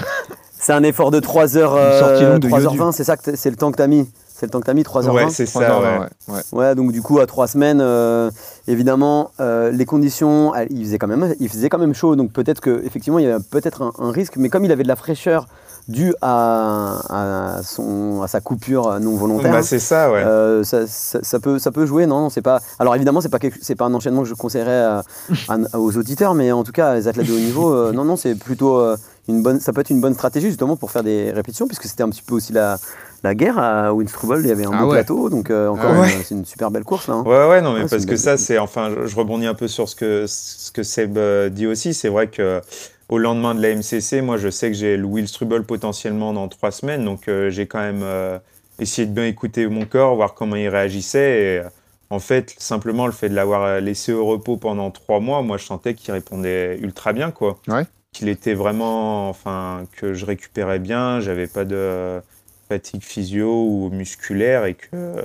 c'est 0.59 0.72
un 0.72 0.83
effort 0.83 1.11
de 1.12 1.20
3h, 1.20 1.59
Une 1.76 1.98
sortie 2.00 2.24
longue 2.24 2.38
de 2.40 2.48
3h20, 2.48 2.90
c'est 2.92 3.04
ça 3.04 3.16
que 3.16 3.37
c'est 3.37 3.50
le 3.50 3.57
temps 3.57 3.70
que 3.70 3.76
tu 3.76 3.83
as 3.83 3.87
mis. 3.87 4.09
C'est 4.37 4.46
le 4.46 4.50
temps 4.50 4.59
que 4.59 4.64
tu 4.64 4.70
as 4.70 4.74
mis, 4.74 4.83
3h20 4.83 5.12
Ouais, 5.12 5.30
c'est 5.30 5.46
ça, 5.46 5.61
3h20, 5.61 6.09
ouais. 6.33 6.40
ouais. 6.52 6.74
donc 6.74 6.90
du 6.90 7.00
coup, 7.02 7.20
à 7.20 7.26
trois 7.26 7.46
semaines, 7.46 7.80
euh, 7.80 8.30
évidemment, 8.66 9.30
euh, 9.38 9.70
les 9.70 9.85
conditions, 9.85 10.52
il 10.70 10.85
faisait 10.85 10.98
quand 10.98 11.07
même, 11.07 11.35
il 11.38 11.48
faisait 11.48 11.68
quand 11.68 11.78
même 11.78 11.94
chaud, 11.94 12.16
donc 12.16 12.33
peut-être 12.33 12.61
que 12.61 12.83
effectivement, 12.85 13.20
il 13.20 13.26
y 13.26 13.28
avait 13.30 13.42
peut-être 13.48 13.83
un, 13.83 13.92
un 14.00 14.11
risque, 14.11 14.37
mais 14.37 14.48
comme 14.48 14.64
il 14.64 14.72
avait 14.72 14.83
de 14.83 14.88
la 14.88 14.96
fraîcheur 14.96 15.46
due 15.88 16.14
à, 16.22 17.56
à 17.58 17.62
son, 17.62 18.22
à 18.22 18.28
sa 18.28 18.40
coupure 18.40 18.98
non 19.00 19.16
volontaire, 19.16 19.52
Bah, 19.52 19.62
c'est 19.62 19.78
ça, 19.78 20.10
ouais. 20.10 20.22
euh, 20.24 20.64
ça, 20.64 20.86
ça- 20.86 21.18
ça 21.22 21.40
peut, 21.40 21.58
ça 21.58 21.70
peut 21.72 21.84
jouer, 21.86 22.06
non, 22.06 22.20
non, 22.22 22.30
c'est 22.30 22.40
pas. 22.42 22.60
Alors 22.78 22.94
évidemment, 22.96 23.20
c'est 23.20 23.28
pas, 23.28 23.38
c'est 23.60 23.74
pas 23.74 23.84
un 23.84 23.94
enchaînement 23.94 24.22
que 24.22 24.28
je 24.28 24.34
conseillerais 24.34 24.82
à- 24.82 25.02
à- 25.48 25.78
aux 25.78 25.96
auditeurs, 25.98 26.34
mais 26.34 26.52
en 26.52 26.64
tout 26.64 26.72
cas, 26.72 26.94
les 26.94 27.06
athlètes 27.08 27.26
de 27.26 27.32
haut 27.34 27.38
niveau, 27.38 27.74
euh, 27.74 27.92
non, 27.92 28.04
non, 28.04 28.16
c'est 28.16 28.34
plutôt 28.34 28.78
euh, 28.78 28.96
une 29.28 29.42
bonne, 29.42 29.60
ça 29.60 29.72
peut 29.74 29.80
être 29.82 29.90
une 29.90 30.00
bonne 30.00 30.14
stratégie 30.14 30.48
justement 30.48 30.76
pour 30.76 30.90
faire 30.90 31.02
des 31.02 31.30
répétitions, 31.32 31.66
puisque 31.66 31.84
c'était 31.84 32.02
un 32.02 32.08
petit 32.08 32.22
peu 32.22 32.34
aussi 32.34 32.52
la, 32.54 32.78
la 33.22 33.34
guerre 33.34 33.58
à 33.58 33.92
Winstrubel, 33.92 34.40
il 34.40 34.48
y 34.48 34.52
avait 34.52 34.66
un 34.66 34.70
Ah 34.72 34.78
beau 34.82 34.86
ouais. 34.86 34.92
plateau, 34.96 35.28
donc 35.30 35.50
euh, 35.50 35.68
encore, 35.68 35.92
Ah 35.96 36.00
ouais. 36.00 36.08
c'est 36.24 36.34
une 36.34 36.44
super 36.46 36.70
belle 36.70 36.84
course 36.84 37.08
là. 37.08 37.14
hein. 37.14 37.24
Ouais, 37.26 37.48
ouais, 37.48 37.60
non, 37.60 37.72
mais 37.74 37.80
parce 37.86 38.04
que 38.04 38.10
belle 38.10 38.18
ça, 38.18 38.36
c'est. 38.38 38.58
Enfin, 38.58 38.90
je, 38.90 39.06
je 39.06 39.16
rebondis 39.16 39.46
un 39.46 39.54
peu 39.54 39.68
sur 39.68 39.88
ce 39.88 39.96
que, 39.96 40.24
ce 40.26 40.70
que 40.72 40.82
Seb 40.82 41.16
euh, 41.18 41.48
dit 41.50 41.66
aussi. 41.66 41.92
C'est 41.94 42.08
vrai 42.08 42.26
que 42.28 42.60
au 43.08 43.18
lendemain 43.18 43.54
de 43.54 43.60
la 43.60 43.74
MCC, 43.74 44.22
moi, 44.22 44.38
je 44.38 44.48
sais 44.48 44.68
que 44.68 44.76
j'ai 44.76 44.96
le 44.96 45.04
Will 45.04 45.28
Strubble 45.28 45.64
potentiellement 45.64 46.32
dans 46.32 46.48
trois 46.48 46.70
semaines. 46.70 47.04
Donc, 47.04 47.28
euh, 47.28 47.50
j'ai 47.50 47.66
quand 47.66 47.80
même 47.80 48.02
euh, 48.02 48.38
essayé 48.78 49.06
de 49.06 49.12
bien 49.12 49.26
écouter 49.26 49.66
mon 49.66 49.84
corps, 49.84 50.16
voir 50.16 50.34
comment 50.34 50.56
il 50.56 50.68
réagissait. 50.68 51.42
Et 51.42 51.58
euh, 51.58 51.68
en 52.10 52.18
fait, 52.18 52.54
simplement, 52.58 53.06
le 53.06 53.12
fait 53.12 53.28
de 53.28 53.34
l'avoir 53.34 53.80
laissé 53.80 54.12
au 54.12 54.24
repos 54.24 54.56
pendant 54.56 54.90
trois 54.90 55.20
mois, 55.20 55.42
moi, 55.42 55.58
je 55.58 55.64
sentais 55.64 55.94
qu'il 55.94 56.12
répondait 56.12 56.78
ultra 56.78 57.12
bien, 57.12 57.30
quoi. 57.30 57.58
Ouais. 57.68 57.84
Qu'il 58.12 58.28
était 58.28 58.54
vraiment. 58.54 59.28
Enfin, 59.28 59.84
que 59.96 60.14
je 60.14 60.24
récupérais 60.24 60.78
bien, 60.78 61.20
j'avais 61.20 61.46
pas 61.46 61.64
de 61.64 62.20
fatigue 62.68 63.02
physio 63.02 63.66
ou 63.66 63.90
musculaire 63.90 64.64
et 64.64 64.74
que 64.74 65.16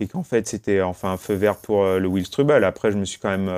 et 0.00 0.06
qu'en 0.06 0.22
fait 0.22 0.46
c'était 0.46 0.80
enfin 0.80 1.10
un 1.10 1.16
feu 1.16 1.34
vert 1.34 1.56
pour 1.56 1.84
le 1.84 2.06
Will 2.06 2.26
Strubble. 2.26 2.62
Après, 2.62 2.92
je 2.92 2.98
me 2.98 3.06
suis 3.06 3.18
quand 3.18 3.30
même 3.30 3.50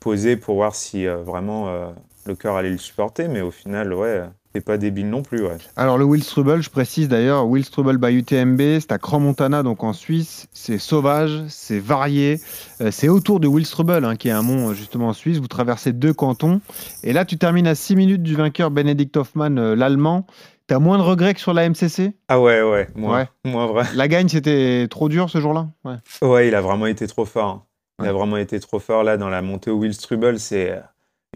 posé 0.00 0.36
pour 0.36 0.56
voir 0.56 0.74
si 0.74 1.06
vraiment 1.06 1.94
le 2.26 2.34
cœur 2.34 2.56
allait 2.56 2.70
le 2.70 2.78
supporter, 2.78 3.28
mais 3.28 3.40
au 3.40 3.50
final, 3.50 3.92
ouais, 3.94 4.22
c'est 4.54 4.60
pas 4.64 4.78
débile 4.78 5.10
non 5.10 5.22
plus, 5.22 5.42
ouais. 5.42 5.56
Alors 5.76 5.98
le 5.98 6.04
Will 6.04 6.22
je 6.62 6.70
précise 6.70 7.08
d'ailleurs, 7.08 7.46
Will 7.46 7.64
by 7.98 8.14
UTMB, 8.14 8.60
c'est 8.80 8.92
à 8.92 8.98
Crans-Montana, 8.98 9.62
donc 9.62 9.84
en 9.84 9.92
Suisse. 9.92 10.46
C'est 10.52 10.78
sauvage, 10.78 11.42
c'est 11.48 11.78
varié. 11.78 12.40
Euh, 12.80 12.90
c'est 12.90 13.08
autour 13.08 13.38
de 13.40 13.46
Will 13.46 13.66
hein, 14.04 14.16
qui 14.16 14.28
est 14.28 14.32
un 14.32 14.42
mont 14.42 14.70
euh, 14.70 14.74
justement 14.74 15.08
en 15.08 15.12
Suisse. 15.12 15.38
Vous 15.38 15.46
traversez 15.48 15.92
deux 15.92 16.14
cantons. 16.14 16.60
Et 17.02 17.12
là, 17.12 17.24
tu 17.24 17.36
termines 17.38 17.66
à 17.66 17.74
6 17.74 17.96
minutes 17.96 18.22
du 18.22 18.34
vainqueur 18.34 18.70
Benedikt 18.70 19.16
Hoffmann, 19.16 19.58
euh, 19.58 19.76
l'Allemand. 19.76 20.26
T'as 20.68 20.78
moins 20.80 20.98
de 20.98 21.02
regrets 21.02 21.34
que 21.34 21.40
sur 21.40 21.52
la 21.54 21.68
MCC 21.68 22.14
Ah 22.28 22.40
ouais, 22.40 22.60
ouais, 22.62 22.88
moi, 22.96 23.18
Ouais. 23.18 23.28
moi 23.44 23.66
vrai. 23.66 23.84
La 23.94 24.08
gagne, 24.08 24.28
c'était 24.28 24.88
trop 24.90 25.08
dur 25.08 25.30
ce 25.30 25.38
jour-là? 25.40 25.68
Ouais. 25.84 25.94
Ouais, 26.22 26.48
il 26.48 26.54
a 26.56 26.60
vraiment 26.60 26.86
été 26.86 27.06
trop 27.06 27.24
fort. 27.24 27.48
hein. 27.48 27.62
Il 27.98 28.02
Ouais. 28.02 28.08
a 28.08 28.12
vraiment 28.12 28.36
été 28.36 28.58
trop 28.58 28.78
fort 28.80 29.04
là 29.04 29.16
dans 29.16 29.28
la 29.28 29.42
montée 29.42 29.70
au 29.70 29.76
Will. 29.78 29.94
C'est 30.40 30.82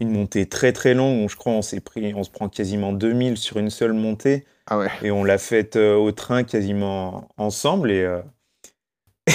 une 0.01 0.11
montée 0.11 0.47
très 0.47 0.73
très 0.73 0.93
longue. 0.93 1.23
où 1.25 1.29
Je 1.29 1.35
crois 1.35 1.53
on 1.53 1.61
s'est 1.61 1.79
pris, 1.81 2.13
on 2.15 2.23
se 2.23 2.29
prend 2.29 2.49
quasiment 2.49 2.91
2000 2.93 3.37
sur 3.37 3.57
une 3.57 3.69
seule 3.69 3.93
montée. 3.93 4.45
Ah 4.67 4.77
ouais. 4.77 4.87
Et 5.01 5.11
on 5.11 5.23
l'a 5.23 5.37
faite 5.37 5.75
euh, 5.75 5.95
au 5.95 6.11
train 6.11 6.43
quasiment 6.43 7.27
ensemble. 7.37 7.91
Et, 7.91 8.01
euh, 8.03 8.21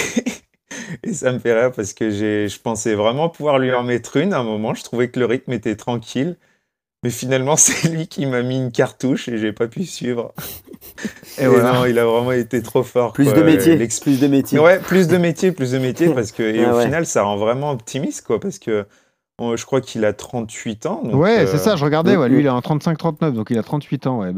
et 1.03 1.13
ça 1.13 1.31
me 1.31 1.39
fait 1.39 1.53
rire 1.59 1.71
parce 1.71 1.93
que 1.93 2.09
j'ai, 2.09 2.47
je 2.47 2.59
pensais 2.59 2.93
vraiment 2.95 3.29
pouvoir 3.29 3.59
lui 3.59 3.73
en 3.73 3.83
mettre 3.83 4.17
une 4.17 4.33
à 4.33 4.39
un 4.39 4.43
moment. 4.43 4.73
Je 4.73 4.83
trouvais 4.83 5.09
que 5.09 5.19
le 5.19 5.25
rythme 5.25 5.53
était 5.53 5.75
tranquille. 5.75 6.37
Mais 7.03 7.09
finalement, 7.11 7.55
c'est 7.57 7.89
lui 7.89 8.07
qui 8.07 8.25
m'a 8.25 8.41
mis 8.41 8.57
une 8.57 8.71
cartouche 8.71 9.27
et 9.29 9.37
j'ai 9.37 9.53
pas 9.53 9.67
pu 9.67 9.85
suivre. 9.85 10.33
Et, 11.37 11.43
Et 11.43 11.47
voilà. 11.47 11.73
non, 11.73 11.85
il 11.85 11.99
a 11.99 12.05
vraiment 12.05 12.31
été 12.31 12.61
trop 12.63 12.81
fort. 12.81 13.13
Plus 13.13 13.25
quoi. 13.25 13.33
de 13.33 13.43
métiers, 13.43 13.75
L'ex- 13.75 13.99
plus 13.99 14.19
de 14.19 14.27
métiers. 14.27 14.57
Ouais, 14.57 14.79
plus 14.79 15.07
de 15.07 15.17
métiers, 15.17 15.51
plus 15.51 15.71
de 15.73 16.13
parce 16.13 16.31
que 16.31 16.41
et 16.41 16.63
Ah 16.65 16.73
au 16.73 16.77
ouais. 16.77 16.85
final, 16.85 17.05
ça 17.05 17.21
rend 17.23 17.37
vraiment 17.37 17.71
optimiste 17.71 18.25
quoi 18.25 18.39
parce 18.39 18.57
que 18.57 18.85
je 19.39 19.65
crois 19.65 19.81
qu'il 19.81 20.03
a 20.05 20.13
38 20.13 20.85
ans. 20.87 21.01
donc, 21.03 21.21
ouais, 21.21 21.39
euh, 21.39 21.47
c'est 21.47 21.57
ça, 21.57 21.75
je 21.75 21.83
regardais. 21.83 22.15
Ouais, 22.15 22.27
lui, 22.29 22.37
mm. 22.37 22.39
il 22.41 22.45
est 22.47 22.49
en 22.49 22.59
35-39, 22.59 23.31
donc 23.31 23.47
il 23.49 23.57
a 23.57 23.63
38 23.63 24.07
ans, 24.07 24.19
ouais. 24.19 24.31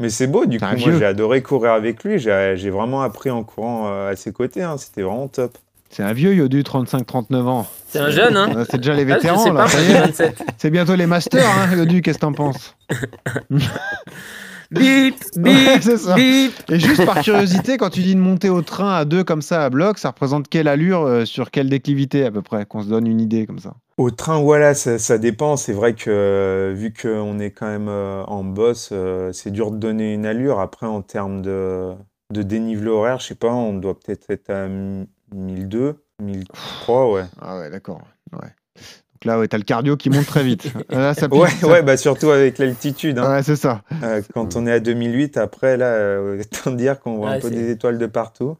Mais 0.00 0.08
c'est 0.08 0.26
beau, 0.26 0.46
du 0.46 0.58
coup, 0.58 0.64
moi 0.64 0.92
j'ai 0.98 1.04
adoré 1.04 1.42
courir 1.42 1.72
avec 1.72 2.02
lui, 2.02 2.18
j'ai 2.18 2.70
vraiment 2.70 3.02
appris 3.02 3.30
en 3.30 3.44
courant 3.44 3.86
euh, 3.86 4.10
à 4.10 4.16
ses 4.16 4.32
côtés, 4.32 4.62
hein. 4.62 4.76
c'était 4.78 5.02
vraiment 5.02 5.28
top. 5.28 5.56
C'est 5.90 6.02
un 6.02 6.14
vieux 6.14 6.34
Yodu, 6.34 6.62
35-39 6.62 7.36
ans. 7.44 7.66
C'est 7.88 7.98
un 7.98 8.08
jeune, 8.08 8.34
hein 8.34 8.64
C'est 8.70 8.78
déjà 8.78 8.94
les 8.94 9.02
Ah, 9.02 9.14
vétérans, 9.14 9.52
là. 9.52 9.64
pas, 9.64 9.68
ça 9.68 9.76
moi, 9.76 9.86
y 9.86 9.90
j'ai 9.90 9.92
est. 9.92 10.00
27. 10.06 10.42
C'est 10.56 10.70
bientôt 10.70 10.94
les 10.96 11.04
masters, 11.06 11.44
hein, 11.46 11.76
Yodu, 11.76 12.00
qu'est-ce 12.00 12.16
que 12.16 12.22
t'en 12.22 12.32
penses? 12.32 12.74
Bip, 14.72 15.14
bip, 15.36 15.82
c'est 15.82 15.98
ça. 15.98 16.14
bip. 16.14 16.52
Et 16.70 16.78
juste 16.80 17.04
par 17.04 17.20
curiosité, 17.22 17.76
quand 17.76 17.90
tu 17.90 18.00
dis 18.00 18.14
de 18.14 18.20
monter 18.20 18.48
au 18.48 18.62
train 18.62 18.94
à 18.94 19.04
deux 19.04 19.22
comme 19.24 19.42
ça 19.42 19.64
à 19.64 19.70
bloc, 19.70 19.98
ça 19.98 20.08
représente 20.08 20.48
quelle 20.48 20.68
allure 20.68 21.02
euh, 21.02 21.24
sur 21.24 21.50
quelle 21.50 21.68
déclivité 21.68 22.24
à 22.24 22.30
peu 22.30 22.42
près 22.42 22.64
Qu'on 22.66 22.82
se 22.82 22.88
donne 22.88 23.06
une 23.06 23.20
idée 23.20 23.46
comme 23.46 23.58
ça? 23.58 23.74
Au 23.98 24.10
train, 24.10 24.40
voilà, 24.40 24.74
ça, 24.74 24.98
ça 24.98 25.18
dépend. 25.18 25.56
C'est 25.56 25.74
vrai 25.74 25.94
que 25.94 26.10
euh, 26.10 26.72
vu 26.74 26.92
qu'on 26.92 27.38
est 27.38 27.50
quand 27.50 27.66
même 27.66 27.88
euh, 27.88 28.24
en 28.24 28.42
boss, 28.44 28.88
euh, 28.92 29.32
c'est 29.32 29.50
dur 29.50 29.70
de 29.70 29.76
donner 29.76 30.14
une 30.14 30.24
allure. 30.26 30.60
Après, 30.60 30.86
en 30.86 31.02
termes 31.02 31.42
de, 31.42 31.92
de 32.32 32.42
dénivelé 32.42 32.90
horaire, 32.90 33.20
je 33.20 33.26
sais 33.26 33.34
pas, 33.34 33.52
on 33.52 33.74
doit 33.74 33.98
peut-être 33.98 34.30
être 34.30 34.50
à 34.50 34.66
1002, 34.68 36.02
1003, 36.22 37.12
ouais. 37.12 37.24
Ah 37.40 37.58
ouais, 37.58 37.70
d'accord. 37.70 38.00
Ouais. 38.32 38.48
Donc 39.22 39.26
là, 39.26 39.38
ouais, 39.38 39.46
t'as 39.46 39.56
le 39.58 39.62
cardio 39.62 39.96
qui 39.96 40.10
monte 40.10 40.26
très 40.26 40.42
vite. 40.42 40.72
Là, 40.90 41.14
ça 41.14 41.28
pique, 41.28 41.40
Ouais, 41.40 41.48
ça- 41.48 41.68
ouais, 41.68 41.82
bah 41.82 41.96
surtout 41.96 42.30
avec 42.30 42.58
l'altitude. 42.58 43.18
hein. 43.20 43.30
Ouais, 43.36 43.42
c'est 43.44 43.54
ça. 43.54 43.82
Euh, 44.02 44.20
quand 44.34 44.56
on 44.56 44.66
est 44.66 44.72
à 44.72 44.80
2008, 44.80 45.36
après, 45.36 45.76
là, 45.76 45.86
euh, 45.86 46.40
autant 46.40 46.72
dire 46.72 46.98
qu'on 46.98 47.14
voit 47.18 47.30
Ouais, 47.30 47.36
un 47.36 47.40
peu 47.40 47.50
des 47.50 47.70
étoiles 47.70 47.98
de 47.98 48.06
partout. 48.06 48.56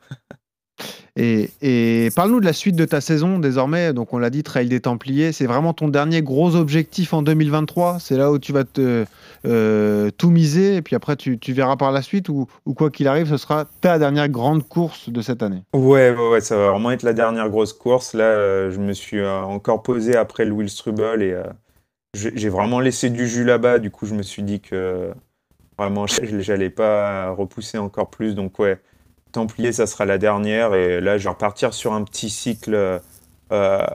Et, 1.16 2.08
parle-nous 2.16 2.40
de 2.40 2.46
la 2.46 2.52
suite 2.52 2.76
de 2.76 2.84
ta 2.84 3.00
saison 3.00 3.38
désormais. 3.38 3.92
Donc, 3.92 4.12
on 4.14 4.18
l'a 4.18 4.30
dit, 4.30 4.42
Trail 4.42 4.68
des 4.68 4.80
Templiers, 4.80 5.32
c'est 5.32 5.46
vraiment 5.46 5.74
ton 5.74 5.88
dernier 5.88 6.22
gros 6.22 6.56
objectif 6.56 7.12
en 7.12 7.22
2023. 7.22 7.98
C'est 8.00 8.16
là 8.16 8.32
où 8.32 8.38
tu 8.38 8.52
vas 8.52 8.64
te, 8.64 9.04
euh, 9.44 10.10
tout 10.16 10.30
miser 10.30 10.76
et 10.76 10.82
puis 10.82 10.96
après, 10.96 11.16
tu, 11.16 11.38
verras 11.48 11.76
par 11.76 11.92
la 11.92 12.00
suite 12.00 12.28
ou, 12.28 12.46
quoi 12.74 12.90
qu'il 12.90 13.08
arrive, 13.08 13.28
ce 13.28 13.36
sera 13.36 13.66
ta 13.80 13.98
dernière 13.98 14.28
grande 14.28 14.66
course 14.66 15.10
de 15.10 15.20
cette 15.20 15.42
année. 15.42 15.62
Ouais, 15.74 16.14
ouais, 16.14 16.40
ça 16.40 16.56
va 16.56 16.70
vraiment 16.70 16.90
être 16.90 17.02
la 17.02 17.12
dernière 17.12 17.50
grosse 17.50 17.74
course. 17.74 18.14
Là, 18.14 18.24
euh, 18.24 18.70
je 18.70 18.78
me 18.78 18.92
suis 18.94 19.18
euh, 19.18 19.42
encore 19.42 19.82
posé 19.82 20.16
après 20.16 20.44
le 20.44 20.52
Will 20.52 20.70
Strubble 20.70 21.22
et 21.22 21.36
j'ai 22.14 22.48
vraiment 22.48 22.80
laissé 22.80 23.10
du 23.10 23.28
jus 23.28 23.44
là-bas. 23.44 23.78
Du 23.78 23.90
coup, 23.90 24.06
je 24.06 24.14
me 24.14 24.22
suis 24.22 24.42
dit 24.42 24.60
que 24.60 25.10
vraiment, 25.78 26.06
j'allais 26.40 26.70
pas 26.70 27.30
repousser 27.30 27.76
encore 27.76 28.08
plus. 28.08 28.34
Donc, 28.34 28.58
ouais, 28.58 28.78
Templier, 29.32 29.72
ça 29.72 29.86
sera 29.86 30.04
la 30.04 30.18
dernière. 30.18 30.74
Et 30.74 31.00
là, 31.00 31.18
je 31.18 31.24
vais 31.24 31.30
repartir 31.30 31.74
sur 31.74 31.92
un 31.92 32.04
petit 32.04 32.30
cycle 32.30 32.74
euh, 33.52 33.86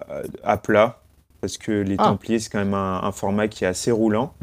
à 0.44 0.58
plat 0.58 1.00
parce 1.42 1.58
que 1.58 1.72
les 1.72 1.96
Ah. 2.00 2.06
Templiers, 2.06 2.40
c'est 2.40 2.50
quand 2.50 2.60
même 2.60 2.74
un, 2.74 3.02
un 3.04 3.12
format 3.12 3.48
qui 3.48 3.64
est 3.64 3.68
assez 3.68 3.92
roulant. 3.92 4.34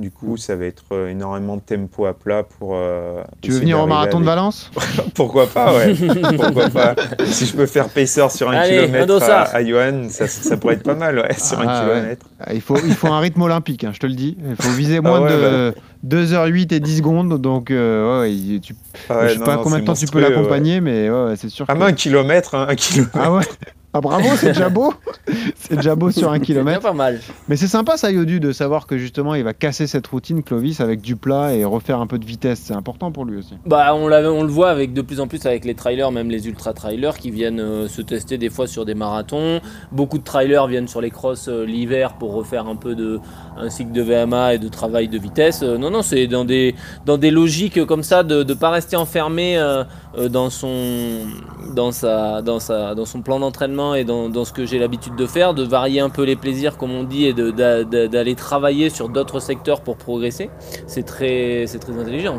Du 0.00 0.10
coup, 0.10 0.36
ça 0.36 0.56
va 0.56 0.64
être 0.64 0.84
euh, 0.92 1.08
énormément 1.08 1.56
de 1.56 1.60
tempo 1.60 2.06
à 2.06 2.14
plat 2.14 2.42
pour. 2.42 2.70
euh, 2.74 3.22
Tu 3.42 3.50
veux 3.50 3.58
venir 3.60 3.78
au 3.78 3.86
marathon 3.86 4.18
de 4.20 4.24
Valence? 4.24 4.70
Pourquoi 5.14 5.46
pas, 5.46 5.74
ouais. 5.74 5.94
Pourquoi 6.36 6.68
pas. 6.70 6.94
Si 7.26 7.44
je 7.46 7.54
peux 7.54 7.66
faire 7.66 7.88
pacer 7.88 8.22
sur 8.30 8.48
un 8.48 8.52
Allez, 8.56 8.78
un 8.78 8.86
kilomètre 8.86 9.22
à, 9.30 9.42
à 9.42 9.64
Johan, 9.64 10.08
ça, 10.08 10.26
ça 10.26 10.56
pourrait 10.56 10.74
être 10.74 10.82
pas 10.82 10.94
mal, 10.94 11.18
ouais, 11.18 11.34
sur 11.38 11.60
un 11.60 11.66
Ah, 11.68 11.84
ouais. 11.86 11.92
kilomètre. 11.94 12.26
Ah, 12.40 12.54
Il 12.54 12.60
faut, 12.60 12.78
il 12.84 12.94
faut 12.94 13.08
un 13.08 13.20
rythme 13.20 13.42
olympique, 13.42 13.84
hein, 13.84 13.90
je 13.92 13.98
te 14.00 14.06
le 14.06 14.14
dis. 14.14 14.36
Il 14.48 14.56
faut 14.56 14.70
viser 14.70 15.00
moins 15.00 15.18
Ah 15.18 15.22
ouais, 15.22 15.74
de 16.02 16.24
2h08 16.24 16.72
et 16.74 16.80
10 16.80 16.96
secondes. 16.98 17.40
Donc, 17.40 17.70
euh, 17.70 18.22
ouais, 18.22 18.32
il- 18.32 18.60
tu, 18.60 18.74
Ah 19.10 19.18
ouais, 19.18 19.28
je 19.28 19.32
sais 19.34 19.38
non, 19.40 19.44
pas 19.44 19.56
non, 19.56 19.62
combien 19.62 19.78
de 19.80 19.84
temps 19.84 19.94
tu 19.94 20.06
peux 20.06 20.20
l'accompagner, 20.20 20.80
mais 20.80 21.08
c'est 21.36 21.50
sûr. 21.50 21.66
Ah, 21.68 21.74
que- 21.74 21.78
mais 21.78 21.84
un 21.84 21.92
kilomètre, 21.92 22.54
hein, 22.54 22.66
un 22.68 22.74
kilomètre. 22.74 23.18
Ah 23.20 23.32
ouais 23.32 23.44
Ah 23.92 24.00
bravo, 24.00 24.28
c'est 24.36 24.48
déjà 24.48 24.68
beau. 24.68 24.94
c'est 25.56 25.74
déjà 25.74 25.96
beau 25.96 26.12
sur 26.12 26.30
un 26.30 26.34
C'est 26.34 26.40
kilomètre. 26.42 26.80
pas 26.80 26.92
mal. 26.92 27.18
Mais 27.48 27.56
c'est 27.56 27.66
sympa 27.66 27.96
ça, 27.96 28.12
Yodu, 28.12 28.38
de 28.38 28.52
savoir 28.52 28.86
que 28.86 28.96
justement 28.96 29.34
il 29.34 29.42
va 29.42 29.52
casser 29.52 29.88
cette 29.88 30.06
routine, 30.06 30.44
Clovis, 30.44 30.80
avec 30.80 31.00
du 31.00 31.16
plat 31.16 31.54
et 31.54 31.64
refaire 31.64 31.98
un 32.00 32.06
peu 32.06 32.18
de 32.20 32.24
vitesse. 32.24 32.60
C'est 32.66 32.74
important 32.74 33.10
pour 33.10 33.24
lui 33.24 33.38
aussi. 33.38 33.54
Bah, 33.66 33.92
on, 33.96 34.04
on 34.04 34.42
le 34.44 34.48
voit 34.48 34.70
avec 34.70 34.92
de 34.92 35.02
plus 35.02 35.18
en 35.18 35.26
plus 35.26 35.44
avec 35.44 35.64
les 35.64 35.74
trailers, 35.74 36.12
même 36.12 36.30
les 36.30 36.46
ultra 36.46 36.72
trailers 36.72 37.18
qui 37.18 37.32
viennent 37.32 37.58
euh, 37.58 37.88
se 37.88 38.00
tester 38.00 38.38
des 38.38 38.48
fois 38.48 38.68
sur 38.68 38.84
des 38.84 38.94
marathons. 38.94 39.60
Beaucoup 39.90 40.18
de 40.18 40.24
trailers 40.24 40.68
viennent 40.68 40.88
sur 40.88 41.00
les 41.00 41.10
crosses 41.10 41.48
euh, 41.48 41.64
l'hiver 41.64 42.12
pour 42.14 42.32
refaire 42.32 42.68
un 42.68 42.76
peu 42.76 42.94
de 42.94 43.18
un 43.56 43.70
cycle 43.70 43.90
de 43.90 44.02
VMA 44.02 44.54
et 44.54 44.58
de 44.58 44.68
travail 44.68 45.08
de 45.08 45.18
vitesse. 45.18 45.62
Euh, 45.64 45.78
non, 45.78 45.90
non, 45.90 46.02
c'est 46.02 46.28
dans 46.28 46.44
des 46.44 46.76
dans 47.06 47.18
des 47.18 47.32
logiques 47.32 47.84
comme 47.86 48.04
ça 48.04 48.22
de 48.22 48.44
ne 48.44 48.54
pas 48.54 48.70
rester 48.70 48.94
enfermé 48.94 49.60
dans 50.30 50.48
son 50.50 51.26
dans 51.74 51.90
sa 51.90 52.40
dans 52.42 52.60
sa 52.60 52.94
dans 52.94 53.04
son 53.04 53.22
plan 53.22 53.40
d'entraînement 53.40 53.79
et 53.94 54.04
dans, 54.04 54.44
ce 54.44 54.52
que 54.52 54.64
j'ai 54.64 54.78
l'habitude 54.78 55.16
de 55.16 55.26
faire, 55.26 55.54
de 55.54 55.62
varier 55.62 56.00
un 56.00 56.10
peu 56.10 56.22
les 56.22 56.36
plaisirs 56.36 56.76
comme 56.76 56.92
on 56.92 57.04
dit 57.04 57.26
et 57.26 57.32
d'aller 57.32 58.34
travailler 58.34 58.90
sur 58.90 59.08
d'autres 59.08 59.40
secteurs 59.40 59.80
pour 59.80 59.96
progresser. 59.96 60.50
C'est 60.86 61.04
très 61.04 61.66
intelligent. 61.74 62.38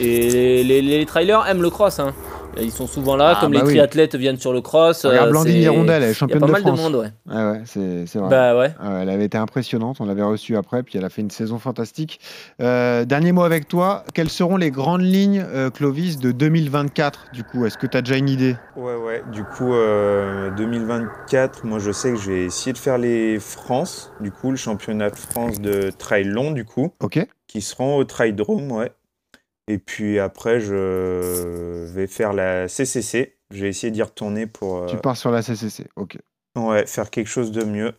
Et 0.00 0.62
les 0.64 1.06
trailers 1.06 1.46
aiment 1.46 1.62
le 1.62 1.70
cross. 1.70 2.00
Hein. 2.00 2.14
Ils 2.58 2.72
sont 2.72 2.86
souvent 2.86 3.16
là, 3.16 3.34
Ah, 3.36 3.40
comme 3.40 3.52
bah 3.52 3.58
les 3.60 3.64
oui. 3.66 3.72
triathlètes 3.72 4.14
viennent 4.14 4.38
sur 4.38 4.52
le 4.52 4.60
cross. 4.62 5.04
Regarde 5.04 5.28
euh, 5.28 5.30
Blandine 5.30 5.52
c'est- 5.52 5.60
Hirondelle, 5.60 6.02
elle 6.02 6.02
est 6.02 6.06
Il 6.06 6.08
y 6.08 6.10
a 6.10 6.14
championne 6.14 6.40
pas 6.40 6.46
de 6.46 6.52
mal 6.52 6.60
France. 6.62 6.78
de 6.78 6.82
monde, 6.82 6.94
ouais. 6.96 7.08
Ah 7.30 7.50
ouais, 7.52 7.60
c'est 7.66 8.06
c'est 8.06 8.18
vrai. 8.18 8.28
Bah 8.30 8.56
ouais. 8.56 8.74
Ah 8.80 8.90
ouais, 8.94 8.98
elle 9.02 9.10
avait 9.10 9.24
été 9.26 9.36
impressionnante, 9.36 9.96
on 10.00 10.06
l'avait 10.06 10.22
reçue 10.22 10.56
après, 10.56 10.82
puis 10.82 10.96
elle 10.96 11.04
a 11.04 11.10
fait 11.10 11.20
une 11.22 11.30
saison 11.30 11.58
fantastique. 11.58 12.18
Euh, 12.62 13.04
dernier 13.04 13.32
mot 13.32 13.42
avec 13.42 13.68
toi, 13.68 14.04
quelles 14.14 14.30
seront 14.30 14.56
les 14.56 14.70
grandes 14.70 15.02
lignes, 15.02 15.44
euh, 15.46 15.68
Clovis, 15.70 16.18
de 16.18 16.32
2024 16.32 17.26
du 17.32 17.44
coup? 17.44 17.66
Est-ce 17.66 17.76
que 17.76 17.86
tu 17.86 17.96
as 17.96 18.02
déjà 18.02 18.16
une 18.16 18.28
idée? 18.30 18.56
Ouais, 18.76 18.96
ouais. 18.96 19.22
Du 19.32 19.44
coup, 19.44 19.74
euh, 19.74 20.50
2024, 20.56 21.64
moi 21.64 21.78
je 21.78 21.90
sais 21.92 22.10
que 22.12 22.16
je 22.18 22.30
vais 22.30 22.44
essayer 22.46 22.72
de 22.72 22.78
faire 22.78 22.98
les 22.98 23.38
France, 23.38 24.10
du 24.20 24.30
coup, 24.30 24.50
le 24.50 24.56
championnat 24.56 25.10
de 25.10 25.16
France 25.16 25.60
de 25.60 25.90
trail 25.90 26.24
long, 26.24 26.52
du 26.52 26.64
coup, 26.64 26.92
Ok 27.00 27.26
qui 27.46 27.60
seront 27.60 27.96
au 27.96 28.04
Trail 28.04 28.32
Drome, 28.32 28.72
ouais. 28.72 28.90
Et 29.68 29.78
puis 29.78 30.18
après, 30.18 30.60
je 30.60 31.84
vais 31.92 32.06
faire 32.06 32.32
la 32.32 32.68
CCC. 32.68 33.36
Je 33.52 33.62
vais 33.62 33.68
essayer 33.68 33.90
d'y 33.90 34.02
retourner 34.02 34.46
pour 34.46 34.78
euh, 34.78 34.86
Tu 34.86 34.96
pars 34.96 35.16
sur 35.16 35.30
la 35.30 35.42
CCC, 35.42 35.86
ok. 35.96 36.18
ouais, 36.56 36.84
faire 36.86 37.10
quelque 37.10 37.28
chose 37.28 37.52
de 37.52 37.62
mieux. 37.64 37.92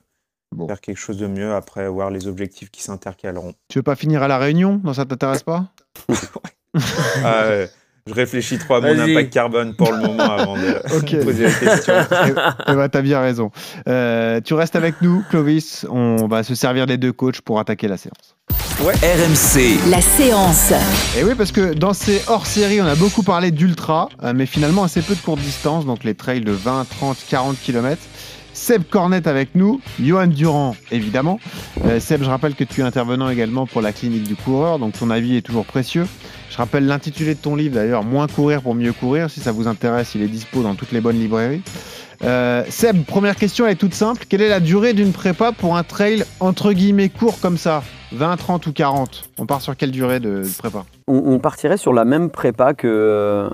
Bon. 0.55 0.67
Faire 0.67 0.79
quelque 0.81 0.97
chose 0.97 1.17
de 1.17 1.27
mieux 1.27 1.53
après 1.53 1.87
voir 1.89 2.09
les 2.09 2.27
objectifs 2.27 2.69
qui 2.71 2.81
s'intercaleront. 2.81 3.53
Tu 3.69 3.79
veux 3.79 3.83
pas 3.83 3.95
finir 3.95 4.23
à 4.23 4.27
la 4.29 4.37
Réunion? 4.37 4.79
Non, 4.83 4.93
ça 4.93 5.05
t'intéresse 5.05 5.43
pas? 5.43 5.65
Ah, 7.23 7.65
je 8.05 8.13
réfléchis 8.13 8.57
trop 8.59 8.75
à 8.75 8.81
mon 8.81 8.99
impact 8.99 9.33
carbone 9.33 9.75
pour 9.75 9.91
le 9.91 9.97
moment 9.99 10.23
avant 10.23 10.55
de 10.55 10.95
Ok. 10.97 11.23
poser 11.23 11.45
la 11.45 11.51
question. 11.51 11.93
Eh 12.67 12.73
ben, 12.75 12.87
t'as 12.89 13.01
bien 13.01 13.19
raison. 13.19 13.51
Euh, 13.87 14.39
tu 14.41 14.53
restes 14.53 14.75
avec 14.75 15.01
nous, 15.01 15.23
Clovis. 15.29 15.85
On 15.89 16.27
va 16.27 16.43
se 16.43 16.53
servir 16.55 16.85
des 16.85 16.97
deux 16.97 17.13
coachs 17.13 17.41
pour 17.41 17.59
attaquer 17.59 17.87
la 17.87 17.97
séance. 17.97 18.35
RMC, 18.79 19.89
La 19.89 20.01
séance. 20.01 20.71
Et 21.17 21.23
oui, 21.23 21.33
parce 21.35 21.51
que 21.51 21.73
dans 21.73 21.93
ces 21.93 22.21
hors-séries, 22.27 22.79
on 22.79 22.85
a 22.85 22.93
beaucoup 22.93 23.23
parlé 23.23 23.49
d'ultra, 23.49 24.07
euh, 24.23 24.33
mais 24.35 24.45
finalement 24.45 24.83
assez 24.83 25.01
peu 25.01 25.15
de 25.15 25.19
courte 25.19 25.39
distance, 25.39 25.87
donc 25.87 26.03
les 26.03 26.13
trails 26.13 26.41
de 26.41 26.51
20, 26.51 26.85
30, 26.87 27.17
40 27.27 27.57
km. 27.59 27.99
Seb 28.53 28.83
Cornet 28.83 29.27
avec 29.27 29.55
nous, 29.55 29.81
Johan 29.99 30.27
Durand 30.27 30.75
évidemment. 30.91 31.39
Euh, 31.85 31.99
Seb, 31.99 32.23
je 32.23 32.29
rappelle 32.29 32.53
que 32.53 32.63
tu 32.63 32.81
es 32.81 32.83
intervenant 32.83 33.29
également 33.29 33.65
pour 33.65 33.81
la 33.81 33.91
clinique 33.91 34.23
du 34.23 34.35
coureur, 34.35 34.77
donc 34.77 34.93
ton 34.97 35.09
avis 35.09 35.37
est 35.37 35.41
toujours 35.41 35.65
précieux. 35.65 36.05
Je 36.51 36.57
rappelle 36.57 36.85
l'intitulé 36.85 37.33
de 37.33 37.39
ton 37.39 37.55
livre 37.55 37.73
d'ailleurs, 37.73 38.03
Moins 38.03 38.27
courir 38.27 38.61
pour 38.61 38.75
mieux 38.75 38.93
courir. 38.93 39.31
Si 39.31 39.39
ça 39.39 39.51
vous 39.51 39.67
intéresse, 39.67 40.13
il 40.13 40.21
est 40.21 40.27
dispo 40.27 40.61
dans 40.61 40.75
toutes 40.75 40.91
les 40.91 41.01
bonnes 41.01 41.19
librairies. 41.19 41.63
Euh, 42.23 42.63
Seb, 42.69 43.03
première 43.05 43.35
question, 43.35 43.65
elle 43.65 43.73
est 43.73 43.75
toute 43.75 43.93
simple. 43.93 44.25
Quelle 44.27 44.41
est 44.41 44.49
la 44.49 44.59
durée 44.59 44.93
d'une 44.93 45.11
prépa 45.13 45.51
pour 45.51 45.77
un 45.77 45.83
trail 45.83 46.23
entre 46.39 46.73
guillemets 46.73 47.09
court 47.09 47.39
comme 47.39 47.57
ça? 47.57 47.83
20, 48.13 48.37
30 48.37 48.65
ou 48.67 48.73
40 48.73 49.29
On 49.37 49.45
part 49.45 49.61
sur 49.61 49.75
quelle 49.75 49.91
durée 49.91 50.19
de, 50.19 50.41
de 50.43 50.57
prépa? 50.57 50.85
On, 51.07 51.21
on 51.25 51.39
partirait 51.39 51.77
sur 51.77 51.93
la 51.93 52.05
même 52.05 52.29
prépa 52.29 52.73
que, 52.73 52.87
euh, 52.87 53.49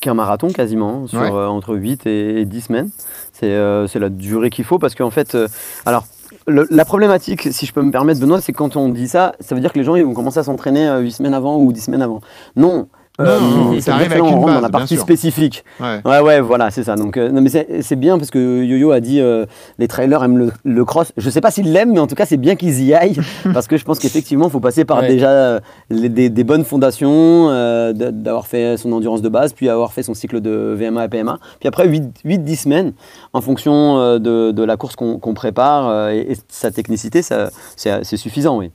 qu'un 0.00 0.14
marathon 0.14 0.48
quasiment, 0.48 1.06
sur 1.06 1.20
Ouais. 1.20 1.30
euh, 1.30 1.46
entre 1.46 1.74
8 1.74 2.06
et, 2.06 2.40
et 2.40 2.44
10 2.44 2.60
semaines. 2.60 2.90
C'est 3.32 3.46
euh, 3.50 3.86
c'est 3.86 3.98
la 3.98 4.08
durée 4.10 4.50
qu'il 4.50 4.64
faut 4.64 4.78
parce 4.78 4.94
qu'en 4.94 5.10
fait, 5.10 5.34
euh, 5.34 5.48
alors 5.86 6.04
le- 6.46 6.66
la 6.70 6.84
problématique, 6.84 7.48
si 7.52 7.64
je 7.64 7.72
peux 7.72 7.82
me 7.82 7.90
permettre, 7.92 8.20
Benoît, 8.20 8.40
c'est 8.40 8.52
que 8.52 8.58
quand 8.58 8.76
on 8.76 8.88
dit 8.88 9.08
ça, 9.08 9.34
ça 9.40 9.54
veut 9.54 9.60
dire 9.60 9.72
que 9.72 9.78
les 9.78 9.84
gens 9.84 9.94
ils 9.94 10.04
vont 10.04 10.14
commencer 10.14 10.38
à 10.38 10.42
s'entraîner 10.42 10.86
euh, 10.88 10.98
8 11.00 11.12
semaines 11.12 11.34
avant 11.34 11.56
ou 11.58 11.72
10 11.72 11.80
semaines 11.80 12.02
avant. 12.02 12.20
Non. 12.56 12.88
Non, 13.18 13.38
non, 13.72 13.80
ça 13.82 13.90
là, 13.90 14.04
avec 14.06 14.22
on 14.22 14.28
une 14.28 14.34
rentre 14.36 14.54
dans 14.54 14.60
la 14.62 14.70
partie 14.70 14.96
spécifique. 14.96 15.62
Ouais. 15.78 16.00
Ouais, 16.06 16.20
ouais, 16.20 16.40
voilà, 16.40 16.70
c'est 16.70 16.84
ça. 16.84 16.96
Donc, 16.96 17.18
euh, 17.18 17.28
non, 17.30 17.42
mais 17.42 17.50
c'est 17.82 17.96
bien 17.96 18.16
parce 18.16 18.30
que 18.30 18.62
Yo-Yo 18.64 18.92
a 18.92 19.00
dit 19.00 19.20
euh, 19.20 19.44
les 19.78 19.88
trailers 19.88 20.22
aiment 20.24 20.38
le, 20.38 20.52
le 20.64 20.84
cross. 20.86 21.12
Je 21.18 21.28
sais 21.28 21.42
pas 21.42 21.50
s'ils 21.50 21.70
l'aiment, 21.70 21.92
mais 21.92 21.98
en 21.98 22.06
tout 22.06 22.14
cas, 22.14 22.24
c'est 22.24 22.38
bien 22.38 22.56
qu'ils 22.56 22.82
y 22.82 22.94
aillent 22.94 23.18
parce 23.52 23.66
que 23.66 23.76
je 23.76 23.84
pense 23.84 23.98
qu'effectivement, 23.98 24.46
il 24.46 24.50
faut 24.50 24.60
passer 24.60 24.86
par 24.86 25.00
Ouais. 25.00 25.08
déjà 25.08 25.28
euh, 25.30 25.60
les- 25.90 26.08
des, 26.08 26.30
des 26.30 26.44
bonnes 26.44 26.64
fondations, 26.64 27.48
euh, 27.50 27.92
d'avoir 27.92 28.46
fait 28.46 28.78
son 28.78 28.90
endurance 28.92 29.20
de 29.20 29.28
base, 29.28 29.52
puis 29.52 29.68
avoir 29.68 29.92
fait 29.92 30.02
son 30.02 30.14
cycle 30.14 30.40
de 30.40 30.74
VMA 30.78 31.04
et 31.04 31.08
PMA. 31.08 31.38
Puis 31.58 31.68
après, 31.68 31.88
8-10 31.88 32.56
semaines, 32.56 32.92
en 33.34 33.42
fonction 33.42 33.98
euh, 33.98 34.18
de, 34.18 34.50
de 34.50 34.62
la 34.62 34.78
course 34.78 34.96
qu'on 34.96 35.34
prépare 35.34 35.88
euh, 35.90 36.10
et, 36.10 36.32
et 36.32 36.36
sa 36.48 36.70
technicité, 36.70 37.20
c'est 37.22 38.16
suffisant, 38.16 38.56
oui. 38.58 38.70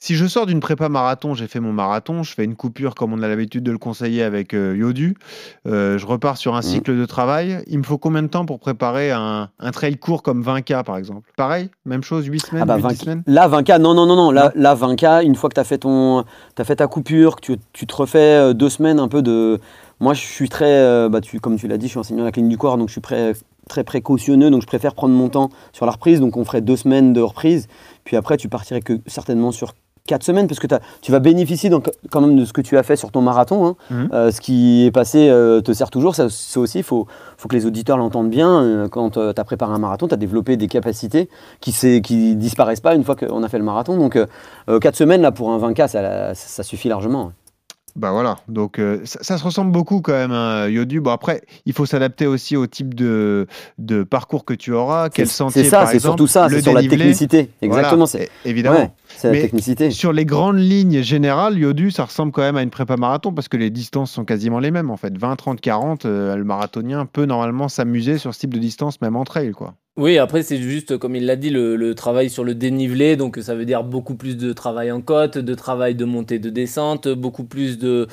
Si 0.00 0.14
je 0.14 0.26
sors 0.26 0.46
d'une 0.46 0.60
prépa 0.60 0.88
marathon, 0.88 1.34
j'ai 1.34 1.48
fait 1.48 1.58
mon 1.58 1.72
marathon, 1.72 2.22
je 2.22 2.32
fais 2.32 2.44
une 2.44 2.54
coupure 2.54 2.94
comme 2.94 3.12
on 3.12 3.20
a 3.20 3.26
l'habitude 3.26 3.64
de 3.64 3.72
le 3.72 3.78
conseiller 3.78 4.22
avec 4.22 4.54
euh, 4.54 4.76
Yodu, 4.76 5.16
euh, 5.66 5.98
je 5.98 6.06
repars 6.06 6.36
sur 6.36 6.54
un 6.54 6.58
Mhm. 6.58 6.62
cycle 6.62 6.96
de 6.96 7.04
travail. 7.04 7.64
Il 7.66 7.78
me 7.78 7.82
faut 7.82 7.98
combien 7.98 8.22
de 8.22 8.28
temps 8.28 8.46
pour 8.46 8.60
préparer 8.60 9.10
un, 9.10 9.48
un 9.58 9.70
trail 9.72 9.96
court 9.96 10.22
comme 10.22 10.40
20K 10.40 10.84
par 10.84 10.96
exemple? 10.98 11.28
Pareil 11.36 11.68
Même 11.84 12.04
chose, 12.04 12.26
8 12.26 12.38
semaines, 12.46 12.62
Ah 12.62 12.66
bah, 12.66 12.76
8, 12.76 12.82
10 12.82 12.84
20 12.84 12.94
semaines? 13.02 13.22
Là, 13.26 13.48
20K, 13.48 13.80
non, 13.80 13.92
non, 13.94 14.06
non, 14.06 14.14
non. 14.14 14.30
Là, 14.30 14.52
là 14.54 14.76
20K, 14.76 15.24
une 15.24 15.34
fois 15.34 15.48
que 15.50 15.54
tu 15.54 15.60
as 15.60 15.64
fait 15.64 15.78
ton, 15.78 16.20
as 16.56 16.64
fait 16.64 16.76
ta 16.76 16.86
coupure, 16.86 17.34
que 17.36 17.40
tu, 17.40 17.56
tu 17.72 17.86
te 17.88 17.96
refais 17.96 18.18
euh, 18.18 18.52
deux 18.52 18.70
semaines 18.70 19.00
un 19.00 19.08
peu 19.08 19.20
de. 19.20 19.58
Moi, 19.98 20.14
je 20.14 20.20
suis 20.20 20.48
très, 20.48 20.70
euh, 20.70 21.08
bah, 21.08 21.20
tu, 21.20 21.40
comme 21.40 21.56
tu 21.58 21.66
l'as 21.66 21.76
dit, 21.76 21.86
je 21.86 21.90
suis 21.90 21.98
enseignant 21.98 22.22
à 22.22 22.26
la 22.26 22.30
clinique 22.32 22.50
du 22.52 22.58
corps, 22.58 22.78
donc 22.78 22.86
je 22.86 22.92
suis 22.92 23.00
prêt- 23.00 23.34
très 23.68 23.82
précautionneux, 23.82 24.48
donc 24.48 24.62
je 24.62 24.66
préfère 24.68 24.94
prendre 24.94 25.12
mon 25.12 25.28
temps 25.28 25.50
sur 25.72 25.86
la 25.86 25.92
reprise. 25.92 26.20
Donc 26.20 26.36
on 26.36 26.44
ferait 26.44 26.60
deux 26.60 26.76
semaines 26.76 27.12
de 27.12 27.20
reprise, 27.20 27.66
puis 28.04 28.16
après 28.16 28.36
tu 28.36 28.48
partirais 28.48 28.80
que 28.80 29.00
certainement 29.08 29.50
sur 29.50 29.74
quatre 30.08 30.24
semaines, 30.24 30.48
parce 30.48 30.58
que 30.58 30.66
tu 31.00 31.12
vas 31.12 31.20
bénéficier 31.20 31.70
donc, 31.70 31.88
quand 32.10 32.20
même 32.20 32.36
de 32.36 32.44
ce 32.44 32.52
que 32.52 32.60
tu 32.60 32.76
as 32.76 32.82
fait 32.82 32.96
sur 32.96 33.12
ton 33.12 33.20
marathon. 33.20 33.66
hein. 33.66 33.76
Mhm. 33.90 34.08
Euh, 34.12 34.30
ce 34.32 34.40
qui 34.40 34.86
est 34.86 34.90
passé 34.90 35.28
euh, 35.28 35.60
te 35.60 35.72
sert 35.72 35.90
toujours. 35.90 36.16
Ça, 36.16 36.28
ça 36.28 36.58
aussi, 36.58 36.78
il 36.78 36.84
faut, 36.84 37.06
faut 37.36 37.48
que 37.48 37.54
les 37.54 37.66
auditeurs 37.66 37.96
l'entendent 37.98 38.30
bien. 38.30 38.62
Euh, 38.62 38.88
quand 38.88 39.10
tu 39.10 39.20
as 39.20 39.44
préparé 39.44 39.72
un 39.72 39.78
marathon, 39.78 40.08
tu 40.08 40.14
as 40.14 40.16
développé 40.16 40.56
des 40.56 40.66
capacités 40.66 41.28
qui 41.60 41.70
ne 41.80 42.34
disparaissent 42.34 42.80
pas 42.80 42.94
une 42.94 43.04
fois 43.04 43.14
qu'on 43.14 43.42
a 43.42 43.48
fait 43.48 43.58
le 43.58 43.64
marathon. 43.64 43.96
Donc, 43.96 44.18
4 44.66 44.96
semaines 44.96 45.22
là, 45.22 45.30
pour 45.30 45.50
un 45.50 45.58
20K, 45.58 45.86
ça, 45.86 46.34
ça 46.34 46.62
suffit 46.62 46.88
largement. 46.88 47.32
Bah 47.98 48.12
voilà, 48.12 48.38
donc 48.46 48.78
euh, 48.78 49.00
ça, 49.02 49.18
ça 49.22 49.38
se 49.38 49.44
ressemble 49.44 49.72
beaucoup 49.72 50.00
quand 50.00 50.12
même, 50.12 50.30
hein, 50.30 50.68
Yodu. 50.68 51.00
Bon 51.00 51.10
après, 51.10 51.42
il 51.66 51.72
faut 51.72 51.84
s'adapter 51.84 52.28
aussi 52.28 52.56
au 52.56 52.68
type 52.68 52.94
de, 52.94 53.48
de 53.78 54.04
parcours 54.04 54.44
que 54.44 54.54
tu 54.54 54.72
auras, 54.72 55.08
quel 55.08 55.26
sentier 55.26 55.64
C'est 55.64 55.70
ça, 55.70 55.84
c'est 55.86 55.98
surtout 55.98 56.28
ça, 56.28 56.46
le 56.46 56.56
c'est 56.56 56.62
sur 56.62 56.74
la 56.74 56.82
technicité. 56.82 57.50
Exactement, 57.60 58.06
Voilà, 58.06 58.06
c'est 58.06 58.30
évidemment. 58.44 58.78
ouais, 58.78 58.90
c'est 59.16 59.32
la 59.32 59.40
technicité. 59.40 59.90
Sur 59.90 60.12
les 60.12 60.24
grandes 60.24 60.60
lignes 60.60 61.02
générales, 61.02 61.58
Yodu, 61.58 61.90
ça 61.90 62.04
ressemble 62.04 62.30
quand 62.30 62.42
même 62.42 62.56
à 62.56 62.62
une 62.62 62.70
prépa 62.70 62.96
marathon 62.96 63.32
parce 63.32 63.48
que 63.48 63.56
les 63.56 63.70
distances 63.70 64.12
sont 64.12 64.24
quasiment 64.24 64.60
les 64.60 64.70
mêmes 64.70 64.92
en 64.92 64.96
fait. 64.96 65.18
20, 65.18 65.34
30, 65.34 65.60
40, 65.60 66.04
euh, 66.04 66.36
le 66.36 66.44
marathonien 66.44 67.04
peut 67.04 67.24
normalement 67.24 67.68
s'amuser 67.68 68.18
sur 68.18 68.32
ce 68.32 68.38
type 68.38 68.54
de 68.54 68.60
distance 68.60 69.00
même 69.00 69.16
en 69.16 69.24
trail 69.24 69.50
quoi. 69.50 69.74
Oui, 69.98 70.16
après, 70.16 70.44
c'est 70.44 70.58
juste, 70.58 70.96
comme 70.96 71.16
il 71.16 71.26
l'a 71.26 71.34
dit, 71.34 71.50
le, 71.50 71.92
travail 71.96 72.30
sur 72.30 72.44
le 72.44 72.54
dénivelé. 72.54 73.16
Donc, 73.16 73.36
ça 73.42 73.56
veut 73.56 73.64
dire 73.64 73.82
beaucoup 73.82 74.14
plus 74.14 74.36
de 74.36 74.52
travail 74.52 74.92
en 74.92 75.00
côte, 75.00 75.38
de 75.38 75.54
travail 75.54 75.96
de 75.96 76.04
montée, 76.04 76.38
de 76.38 76.50
descente, 76.50 77.08
beaucoup 77.08 77.42
plus 77.42 77.78
de, 77.78 78.06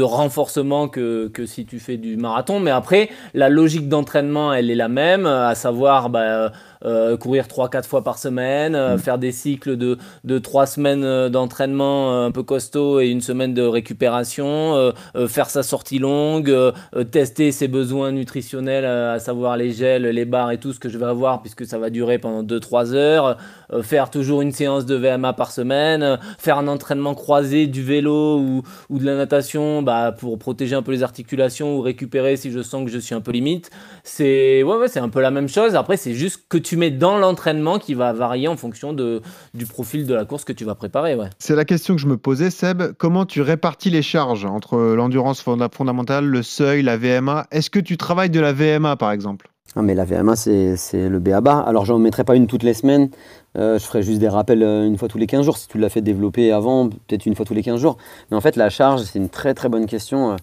renforcement 0.00 0.86
que, 0.86 1.26
que 1.34 1.46
si 1.46 1.66
tu 1.66 1.80
fais 1.80 1.96
du 1.96 2.16
marathon. 2.16 2.60
Mais 2.60 2.70
après, 2.70 3.10
la 3.34 3.48
logique 3.48 3.88
d'entraînement, 3.88 4.54
elle 4.54 4.70
est 4.70 4.76
la 4.76 4.86
même, 4.86 5.26
à 5.26 5.56
savoir 5.56 6.10
bah, 6.10 6.52
euh, 6.84 7.16
courir 7.16 7.46
3-4 7.46 7.84
fois 7.84 8.04
par 8.04 8.18
semaine, 8.18 8.74
euh, 8.74 8.98
faire 8.98 9.18
des 9.18 9.32
cycles 9.32 9.76
de, 9.76 9.98
de 10.24 10.38
3 10.38 10.66
semaines 10.66 11.04
euh, 11.04 11.28
d'entraînement 11.28 12.24
un 12.24 12.30
peu 12.30 12.42
costaud 12.42 13.00
et 13.00 13.08
une 13.08 13.20
semaine 13.20 13.54
de 13.54 13.62
récupération, 13.62 14.92
faire 15.28 15.50
sa 15.50 15.62
sortie 15.62 15.98
longue, 15.98 16.54
tester 17.10 17.52
ses 17.52 17.68
besoins 17.68 18.12
nutritionnels, 18.12 18.84
à 18.84 19.18
savoir 19.18 19.56
les 19.56 19.70
gels, 19.72 20.02
les 20.02 20.24
barres 20.24 20.50
et 20.50 20.58
tout 20.58 20.72
ce 20.72 20.78
que 20.78 20.88
je 20.88 20.98
vais 20.98 21.06
avoir 21.06 21.42
puisque 21.42 21.66
ça 21.66 21.78
va 21.78 21.90
durer 21.90 22.18
pendant 22.18 22.42
2-3 22.42 22.94
heures, 22.94 23.36
faire 23.82 24.10
toujours 24.10 24.42
une 24.42 24.52
séance 24.52 24.86
de 24.86 24.94
VMA 24.94 25.32
par 25.32 25.52
semaine, 25.52 26.18
faire 26.38 26.58
un 26.58 26.68
entraînement 26.68 27.14
croisé 27.14 27.66
du 27.66 27.82
vélo 27.82 28.38
ou, 28.38 28.62
ou 28.90 28.98
de 28.98 29.04
la 29.04 29.16
natation 29.16 29.82
bah, 29.82 30.12
pour 30.12 30.38
protéger 30.38 30.74
un 30.74 30.82
peu 30.82 30.92
les 30.92 31.02
articulations 31.02 31.76
ou 31.76 31.80
récupérer 31.80 32.36
si 32.36 32.50
je 32.50 32.62
sens 32.62 32.84
que 32.84 32.90
je 32.90 32.98
suis 32.98 33.14
un 33.14 33.20
peu 33.20 33.32
limite. 33.32 33.70
C'est 34.04 34.62
ouais, 34.62 34.76
ouais, 34.76 34.88
c'est 34.88 35.00
un 35.00 35.08
peu 35.08 35.20
la 35.20 35.30
même 35.30 35.48
chose. 35.48 35.74
Après, 35.74 35.96
c'est 35.96 36.14
juste 36.14 36.44
que 36.48 36.58
tu 36.68 36.76
mets 36.76 36.90
dans 36.90 37.16
l'entraînement 37.16 37.78
qui 37.78 37.94
va 37.94 38.12
varier 38.12 38.46
en 38.46 38.56
fonction 38.58 38.92
de, 38.92 39.22
du 39.54 39.64
profil 39.64 40.06
de 40.06 40.12
la 40.12 40.26
course 40.26 40.44
que 40.44 40.52
tu 40.52 40.66
vas 40.66 40.74
préparer. 40.74 41.14
Ouais. 41.14 41.30
C'est 41.38 41.56
la 41.56 41.64
question 41.64 41.94
que 41.94 42.00
je 42.02 42.06
me 42.06 42.18
posais, 42.18 42.50
Seb. 42.50 42.92
Comment 42.98 43.24
tu 43.24 43.40
répartis 43.40 43.88
les 43.88 44.02
charges 44.02 44.44
entre 44.44 44.76
l'endurance 44.76 45.40
fondamentale, 45.40 46.26
le 46.26 46.42
seuil, 46.42 46.82
la 46.82 46.98
VMA 46.98 47.46
Est-ce 47.52 47.70
que 47.70 47.78
tu 47.78 47.96
travailles 47.96 48.28
de 48.28 48.40
la 48.40 48.52
VMA 48.52 48.96
par 48.96 49.12
exemple? 49.12 49.48
Ah, 49.76 49.82
mais 49.82 49.94
la 49.94 50.04
VMA, 50.04 50.34
c'est 50.34 50.76
le 51.08 51.18
B 51.18 51.28
à 51.28 51.40
bas. 51.40 51.58
Alors, 51.60 51.84
j'en 51.84 51.98
mettrai 51.98 52.24
pas 52.24 52.34
une 52.34 52.46
toutes 52.46 52.62
les 52.62 52.74
semaines. 52.74 53.10
Euh, 53.56 53.78
je 53.78 53.84
ferai 53.84 54.02
juste 54.02 54.18
des 54.18 54.28
rappels 54.28 54.62
euh, 54.62 54.86
une 54.86 54.96
fois 54.96 55.08
tous 55.08 55.18
les 55.18 55.26
15 55.26 55.44
jours. 55.44 55.58
Si 55.58 55.68
tu 55.68 55.78
l'as 55.78 55.88
fait 55.88 56.00
développer 56.00 56.52
avant, 56.52 56.88
peut-être 56.88 57.26
une 57.26 57.34
fois 57.34 57.44
tous 57.44 57.54
les 57.54 57.62
15 57.62 57.80
jours. 57.80 57.96
Mais 58.30 58.36
en 58.36 58.40
fait, 58.40 58.56
la 58.56 58.70
charge, 58.70 59.02
c'est 59.02 59.18
une 59.18 59.28
très 59.28 59.54
très 59.54 59.68
bonne 59.68 59.86
question. 59.86 60.36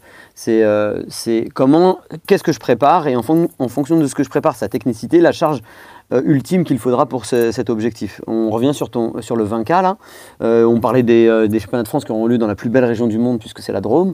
Euh, 0.47 1.03
c'est 1.07 1.49
comment, 1.53 1.99
qu'est-ce 2.27 2.43
que 2.43 2.51
je 2.51 2.59
prépare? 2.59 3.07
Et 3.07 3.15
en, 3.15 3.23
en, 3.59 3.67
fonction 3.67 3.99
de 3.99 4.05
ce 4.05 4.13
que 4.13 4.23
je 4.23 4.29
prépare, 4.29 4.55
sa 4.55 4.69
technicité, 4.69 5.19
la 5.19 5.31
charge 5.31 5.59
euh, 5.59 5.94
ultime 6.11 6.63
qu'il 6.63 6.77
faudra 6.77 7.07
pour 7.07 7.25
cet 7.25 7.69
objectif. 7.69 8.21
On 8.27 8.49
revient 8.49 8.73
sur, 8.73 8.89
ton, 8.89 9.21
sur 9.21 9.35
le 9.35 9.45
20K 9.45 9.81
là. 9.81 9.97
Euh, 10.41 10.63
on 10.63 10.79
parlait 10.79 11.03
des, 11.03 11.27
euh, 11.27 11.47
des, 11.47 11.59
championnats 11.59 11.83
de 11.83 11.87
France 11.87 12.05
qui 12.05 12.11
auront 12.11 12.27
lieu 12.27 12.37
dans 12.37 12.47
la 12.47 12.55
plus 12.55 12.69
belle 12.69 12.85
région 12.85 13.07
du 13.07 13.17
monde 13.17 13.39
puisque 13.39 13.61
c'est 13.61 13.71
la 13.71 13.81
Drôme. 13.81 14.13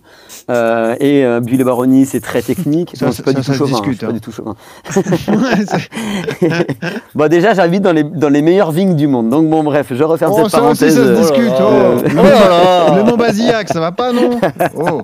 et 0.49 1.25
Bulle 1.41 1.63
Baronnie, 1.63 2.05
c'est 2.05 2.21
très 2.21 2.41
technique. 2.41 2.93
Ça, 2.95 3.11
c'est 3.11 3.23
pas, 3.23 3.33
du 3.33 3.41
tout 3.41 3.53
chauvin. 3.53 3.81
Pas 3.81 4.07
hein. 4.07 4.13
du 4.13 4.21
tout 4.21 4.31
chauvin. 4.31 4.55
bon, 7.15 7.29
déjà, 7.29 7.53
j'habite 7.53 7.81
dans 7.81 7.93
les, 7.93 8.03
dans 8.03 8.29
les 8.29 8.41
meilleures 8.41 8.71
vignes 8.71 8.95
du 8.95 9.07
monde. 9.07 9.29
Donc 9.29 9.49
bon, 9.49 9.63
bref, 9.63 9.87
je 9.91 10.03
referme 10.03 10.33
oh, 10.35 10.43
cette 10.43 10.51
parenthèse. 10.51 10.95
ça 10.95 11.15
se 11.15 11.21
discute. 11.21 11.53
Oh. 11.59 11.97
Oh 12.05 12.95
le 12.95 13.03
nom 13.03 13.17
Basillac, 13.17 13.67
ça 13.69 13.79
va 13.79 13.91
pas, 13.91 14.13
non 14.13 14.39
oh. 14.75 15.01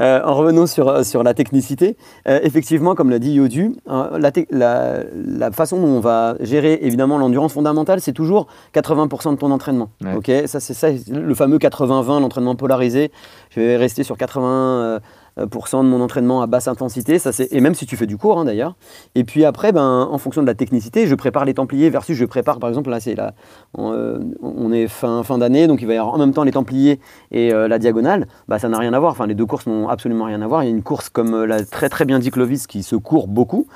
En 0.00 0.34
revenant 0.34 0.66
sur, 0.66 1.04
sur 1.04 1.22
la 1.22 1.34
technicité, 1.34 1.96
effectivement, 2.26 2.94
comme 2.94 3.10
l'a 3.10 3.18
dit 3.18 3.32
Yodu, 3.32 3.76
la, 3.86 4.30
la, 4.50 4.98
la 5.14 5.50
façon 5.50 5.81
on 5.86 6.00
va 6.00 6.36
gérer 6.40 6.78
évidemment 6.82 7.18
l'endurance 7.18 7.52
fondamentale, 7.52 8.00
c'est 8.00 8.12
toujours 8.12 8.46
80% 8.74 9.32
de 9.32 9.36
ton 9.36 9.50
entraînement. 9.50 9.90
Ok, 10.16 10.30
ça 10.46 10.60
c'est 10.60 10.74
ça, 10.74 10.88
le 11.08 11.34
fameux 11.34 11.58
80-20, 11.58 12.20
l'entraînement 12.20 12.54
polarisé. 12.56 13.10
Je 13.50 13.60
vais 13.60 13.76
rester 13.76 14.02
sur 14.04 14.16
80 14.16 14.48
euh, 14.48 15.00
de 15.36 15.88
mon 15.88 16.00
entraînement 16.00 16.42
à 16.42 16.46
basse 16.46 16.68
intensité, 16.68 17.18
ça 17.18 17.32
c'est 17.32 17.48
et 17.52 17.60
même 17.60 17.74
si 17.74 17.86
tu 17.86 17.96
fais 17.96 18.06
du 18.06 18.16
court 18.16 18.38
hein, 18.38 18.44
d'ailleurs. 18.44 18.74
Et 19.14 19.24
puis 19.24 19.44
après, 19.44 19.72
ben, 19.72 20.08
en 20.10 20.18
fonction 20.18 20.42
de 20.42 20.46
la 20.46 20.54
technicité, 20.54 21.06
je 21.06 21.14
prépare 21.14 21.44
les 21.44 21.54
Templiers 21.54 21.90
versus 21.90 22.16
je 22.16 22.24
prépare 22.24 22.58
par 22.58 22.68
exemple 22.68 22.90
là 22.90 23.00
c'est 23.00 23.14
là, 23.14 23.34
on, 23.74 23.92
euh, 23.92 24.18
on, 24.42 24.72
est 24.72 24.88
fin 24.88 25.22
fin 25.22 25.38
d'année, 25.38 25.66
donc 25.66 25.80
il 25.80 25.86
va 25.86 25.94
y 25.94 25.96
avoir 25.96 26.14
en 26.14 26.18
même 26.18 26.34
temps 26.34 26.44
les 26.44 26.52
Templiers 26.52 27.00
et 27.30 27.52
euh, 27.52 27.66
la 27.68 27.78
diagonale. 27.78 28.26
Bah 28.48 28.58
ça 28.58 28.68
n'a 28.68 28.78
rien 28.78 28.92
à 28.92 28.98
voir. 28.98 29.12
Enfin 29.12 29.26
les 29.26 29.34
deux 29.34 29.46
courses 29.46 29.66
n'ont 29.66 29.88
absolument 29.88 30.26
rien 30.26 30.42
à 30.42 30.46
voir. 30.46 30.64
Il 30.64 30.66
y 30.66 30.72
a 30.72 30.74
une 30.74 30.82
course 30.82 31.08
comme 31.08 31.44
l'a 31.44 31.64
très 31.64 31.88
très 31.88 32.04
bien 32.04 32.18
dit 32.18 32.30
Clovis 32.30 32.66
qui 32.66 32.82
se 32.82 32.96
court 32.96 33.28
beaucoup, 33.28 33.66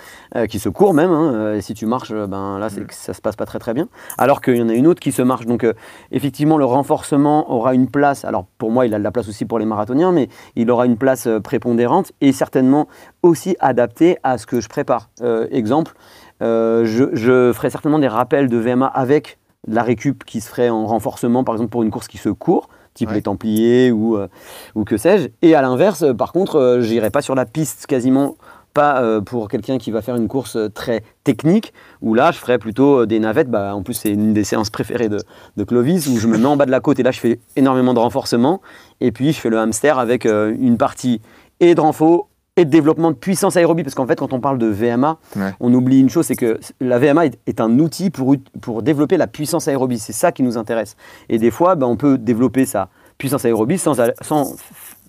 qui 0.48 0.58
se 0.58 0.68
court 0.68 0.92
même. 0.92 1.10
Hein, 1.10 1.54
et 1.54 1.60
si 1.62 1.74
tu 1.74 1.86
marches, 1.86 2.12
ben 2.12 2.58
là 2.58 2.68
c'est 2.68 2.82
mm. 2.82 2.88
ça 2.90 3.14
se 3.14 3.20
passe 3.22 3.36
pas 3.36 3.46
très 3.46 3.58
très 3.58 3.72
bien. 3.72 3.88
Alors 4.18 4.42
qu'il 4.42 4.56
y 4.56 4.62
en 4.62 4.68
a 4.68 4.74
une 4.74 4.86
autre 4.86 5.00
qui 5.00 5.12
se 5.12 5.22
marche. 5.22 5.46
Donc 5.46 5.66
effectivement 6.12 6.58
le 6.58 6.64
renforcement 6.66 7.50
aura 7.50 7.74
une 7.74 7.88
place. 7.88 8.24
Alors 8.24 8.44
pour 8.58 8.70
moi 8.70 8.86
il 8.86 8.94
a 8.94 8.98
de 8.98 9.04
la 9.04 9.10
place 9.10 9.28
aussi 9.28 9.46
pour 9.46 9.58
les 9.58 9.64
marathoniens, 9.64 10.12
mais 10.12 10.28
il 10.54 10.70
aura 10.70 10.84
une 10.84 10.98
place 10.98 11.26
prépondérante 11.46 12.12
et 12.20 12.32
certainement 12.32 12.88
aussi 13.22 13.56
adaptée 13.60 14.18
à 14.22 14.36
ce 14.36 14.46
que 14.46 14.60
je 14.60 14.68
prépare. 14.68 15.08
Euh, 15.22 15.46
exemple, 15.50 15.94
euh, 16.42 16.84
je, 16.84 17.52
ferai 17.54 17.70
certainement 17.70 17.98
des 17.98 18.08
rappels 18.08 18.48
de 18.48 18.56
VMA 18.58 18.86
avec 18.86 19.38
la 19.66 19.82
récup 19.82 20.24
qui 20.24 20.40
se 20.40 20.48
ferait 20.48 20.68
en 20.68 20.86
renforcement, 20.86 21.44
par 21.44 21.54
exemple 21.54 21.70
pour 21.70 21.82
une 21.82 21.90
course 21.90 22.08
qui 22.08 22.18
se 22.18 22.28
court, 22.28 22.68
type 22.94 23.10
les 23.10 23.22
Templiers 23.22 23.90
ou, 23.90 24.16
euh, 24.16 24.28
ou 24.74 24.84
que 24.84 24.96
sais-je. 24.96 25.28
Et 25.42 25.54
à 25.54 25.62
l'inverse, 25.62 26.04
par 26.16 26.32
contre, 26.32 26.78
j'irai 26.80 27.10
pas 27.10 27.22
sur 27.22 27.34
la 27.34 27.46
piste 27.46 27.86
quasiment 27.86 28.34
pas 28.74 29.22
pour 29.22 29.48
quelqu'un 29.48 29.78
qui 29.78 29.90
va 29.90 30.02
faire 30.02 30.16
une 30.16 30.28
course 30.28 30.58
très 30.74 31.02
technique, 31.24 31.72
où 32.02 32.12
là, 32.12 32.30
je 32.30 32.36
ferais 32.36 32.58
plutôt 32.58 33.06
des 33.06 33.18
navettes. 33.20 33.50
Bah, 33.50 33.74
en 33.74 33.82
plus, 33.82 33.94
c'est 33.94 34.10
une 34.10 34.34
des 34.34 34.44
séances 34.44 34.68
préférées 34.68 35.08
de, 35.08 35.64
Clovis, 35.64 36.08
où 36.08 36.18
je 36.18 36.26
me 36.26 36.36
mets 36.36 36.44
en 36.44 36.58
bas 36.58 36.66
de 36.66 36.70
la 36.70 36.80
côte 36.80 37.00
et 37.00 37.02
là, 37.02 37.10
je 37.10 37.20
fais 37.20 37.40
énormément 37.56 37.94
de 37.94 38.00
renforcement. 38.00 38.60
Et 39.00 39.12
puis, 39.12 39.32
je 39.32 39.40
fais 39.40 39.50
le 39.50 39.58
hamster 39.58 39.98
avec 39.98 40.24
une 40.24 40.76
partie 40.78 41.20
et 41.60 41.74
de 41.74 41.80
renfort 41.80 42.28
et 42.56 42.64
de 42.64 42.70
développement 42.70 43.10
de 43.10 43.16
puissance 43.16 43.56
aérobie. 43.56 43.82
Parce 43.82 43.94
qu'en 43.94 44.06
fait, 44.06 44.18
quand 44.18 44.32
on 44.32 44.40
parle 44.40 44.58
de 44.58 44.66
VMA, 44.66 45.18
on 45.60 45.72
oublie 45.74 46.00
une 46.00 46.10
chose, 46.10 46.26
c'est 46.26 46.36
que 46.36 46.58
la 46.80 46.98
VMA 46.98 47.26
est, 47.46 47.60
un 47.60 47.78
outil 47.78 48.10
pour, 48.10 48.34
pour 48.60 48.82
développer 48.82 49.16
la 49.16 49.26
puissance 49.26 49.68
aérobie. 49.68 49.98
C'est 49.98 50.12
ça 50.12 50.32
qui 50.32 50.42
nous 50.42 50.56
intéresse. 50.56 50.96
Et 51.28 51.38
des 51.38 51.50
fois, 51.50 51.74
bah, 51.74 51.86
on 51.86 51.96
peut 51.96 52.18
développer 52.18 52.64
sa 52.64 52.88
puissance 53.18 53.44
aérobie 53.44 53.78
sans, 53.78 53.94
sans 54.22 54.56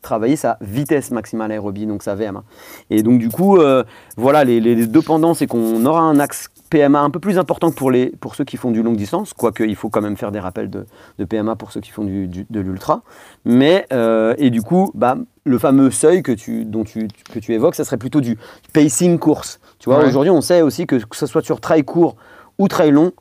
travailler 0.02 0.36
sa 0.36 0.58
vitesse 0.62 1.12
maximale 1.12 1.52
aérobie, 1.52 1.86
donc 1.86 2.04
sa 2.04 2.16
VMA. 2.16 2.44
Et 2.90 3.04
donc 3.04 3.20
du 3.20 3.30
coup, 3.30 3.58
euh, 3.58 3.84
voilà, 4.16 4.44
les, 4.44 4.88
deux 4.88 5.02
pendants, 5.02 5.34
c'est 5.34 5.48
qu'on 5.48 5.86
aura 5.86 6.02
un 6.02 6.20
axe 6.20 6.50
PMA 6.70 7.00
un 7.00 7.10
peu 7.10 7.20
plus 7.20 7.38
important 7.38 7.70
que 7.70 7.76
pour, 7.76 7.92
les, 7.92 8.08
pour 8.20 8.36
ceux 8.36 8.44
qui 8.44 8.58
font 8.58 8.72
du 8.72 8.84
longue 8.84 8.98
distance, 8.98 9.34
quoique 9.34 9.64
il 9.64 9.76
faut 9.76 9.90
quand 9.90 10.02
même 10.02 10.18
faire 10.18 10.32
des 10.32 10.40
rappels 10.40 10.70
de, 10.70 10.86
PMA 11.26 11.56
pour 11.56 11.72
ceux 11.72 11.82
qui 11.82 11.92
font 11.92 12.04
du, 12.04 12.28
de 12.28 12.60
l'ultra. 12.60 13.02
Mais, 13.46 13.86
euh, 13.94 14.36
et 14.38 14.50
du 14.50 14.62
coup, 14.62 14.92
bah, 14.94 15.18
le 15.46 15.58
fameux 15.58 15.92
seuil 15.92 16.24
que 16.24 16.32
tu, 16.32 16.66
dont 16.66 16.84
tu, 16.84 17.08
que 17.32 17.40
tu 17.40 17.54
évoques, 17.54 17.76
ça 17.76 17.84
serait 17.84 17.98
plutôt 17.98 18.22
du 18.22 18.38
pacing 18.74 19.18
course. 19.20 19.60
Tu 19.80 19.90
vois, 19.90 20.06
aujourd'hui, 20.06 20.32
on 20.32 20.42
sait 20.42 20.62
aussi 20.62 20.88
que, 20.88 20.96
que 20.96 21.16
ce 21.16 21.26
soit 21.26 21.44
sur 21.44 21.62
trail 21.62 21.84
court 21.84 22.16
ou 22.58 22.68
trail 22.68 22.92
long, 22.92 23.12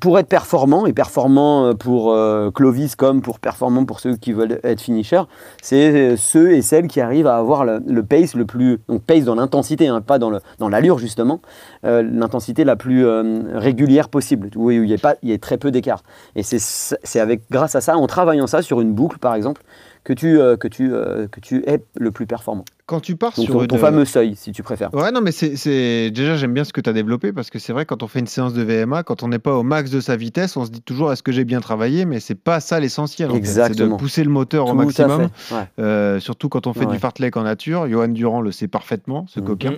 pour 0.00 0.18
être 0.18 0.26
performant, 0.26 0.86
et 0.86 0.92
performant 0.92 1.66
euh, 1.66 1.74
pour 1.74 2.12
euh, 2.12 2.50
Clovis 2.50 2.96
comme 2.96 3.22
pour 3.22 3.38
performant 3.38 3.84
pour 3.84 4.00
ceux 4.00 4.16
qui 4.16 4.32
veulent 4.32 4.58
être 4.64 4.80
finishers, 4.80 5.22
c'est 5.62 5.92
euh, 5.92 6.16
ceux 6.16 6.52
et 6.52 6.62
celles 6.62 6.88
qui 6.88 7.00
arrivent 7.00 7.28
à 7.28 7.36
avoir 7.36 7.64
le, 7.64 8.02
pace 8.02 8.34
le 8.34 8.44
plus, 8.44 8.78
donc 8.88 9.02
pace 9.02 9.24
dans 9.24 9.36
l'intensité, 9.36 9.86
hein, 9.86 10.00
pas 10.00 10.18
dans 10.18 10.30
l'allure 10.68 10.96
dans 10.96 10.98
justement, 10.98 11.40
l'intensité 11.82 12.64
la 12.64 12.76
plus 12.76 13.06
régulière 13.06 14.08
possible, 14.08 14.50
où 14.56 14.70
il 14.70 14.86
y, 14.86 14.94
a 14.94 14.98
pas, 14.98 15.14
il 15.22 15.30
y 15.30 15.32
a 15.32 15.38
très 15.38 15.56
peu 15.56 15.70
d'écart. 15.70 16.02
Et 16.34 16.42
c'est 16.42 17.20
avec 17.20 17.42
grâce 17.50 17.74
à 17.74 17.80
ça, 17.80 17.96
en 17.96 18.06
travaillant 18.06 18.46
ça 18.46 18.62
sur 18.62 18.80
une 18.80 18.92
boucle 18.92 19.18
par 19.18 19.34
exemple, 19.34 19.62
que 20.04 20.12
tu, 20.12 20.40
euh, 20.40 20.56
que, 20.56 20.68
tu, 20.68 20.92
euh, 20.92 21.28
que 21.28 21.40
tu 21.40 21.62
es 21.66 21.82
le 21.98 22.10
plus 22.10 22.26
performant. 22.26 22.64
Quand 22.86 23.00
tu 23.00 23.14
pars 23.14 23.36
sur 23.36 23.66
ton, 23.68 23.78
fameux 23.78 24.04
seuil, 24.04 24.34
si 24.34 24.50
tu 24.50 24.64
préfères. 24.64 24.92
Ouais, 24.92 25.12
non, 25.12 25.20
mais 25.20 25.30
c'est 25.30 26.10
déjà 26.10 26.34
j'aime 26.36 26.52
bien 26.52 26.64
ce 26.64 26.72
que 26.72 26.80
tu 26.80 26.90
as 26.90 26.92
développé 26.92 27.32
parce 27.32 27.48
que 27.48 27.60
c'est 27.60 27.72
vrai 27.72 27.86
quand 27.86 28.02
on 28.02 28.08
fait 28.08 28.18
une 28.18 28.26
séance 28.26 28.52
de 28.52 28.62
VMA, 28.62 29.04
quand 29.04 29.22
on 29.22 29.28
n'est 29.28 29.38
pas 29.38 29.54
au 29.54 29.62
max 29.62 29.90
de 29.90 30.00
sa 30.00 30.16
vitesse, 30.16 30.56
on 30.56 30.64
se 30.64 30.70
dit 30.70 30.82
toujours 30.82 31.12
est-ce 31.12 31.22
que 31.22 31.30
j'ai 31.30 31.44
bien 31.44 31.60
travaillé, 31.60 32.04
mais 32.04 32.18
c'est 32.18 32.34
pas 32.34 32.58
ça 32.58 32.80
l'essentiel. 32.80 33.30
C'est 33.44 33.76
de 33.76 33.86
pousser 33.86 34.24
le 34.24 34.30
moteur 34.30 34.66
au 34.66 34.74
maximum, 34.74 35.28
euh, 35.78 36.18
surtout 36.18 36.48
quand 36.48 36.66
on 36.66 36.72
fait 36.72 36.86
du 36.86 36.98
fartlek 36.98 37.36
en 37.36 37.44
nature. 37.44 37.88
Johan 37.88 38.08
Durand 38.08 38.40
le 38.40 38.50
sait 38.50 38.68
parfaitement, 38.68 39.26
ce 39.28 39.38
mhm. 39.38 39.46
coquin. 39.46 39.72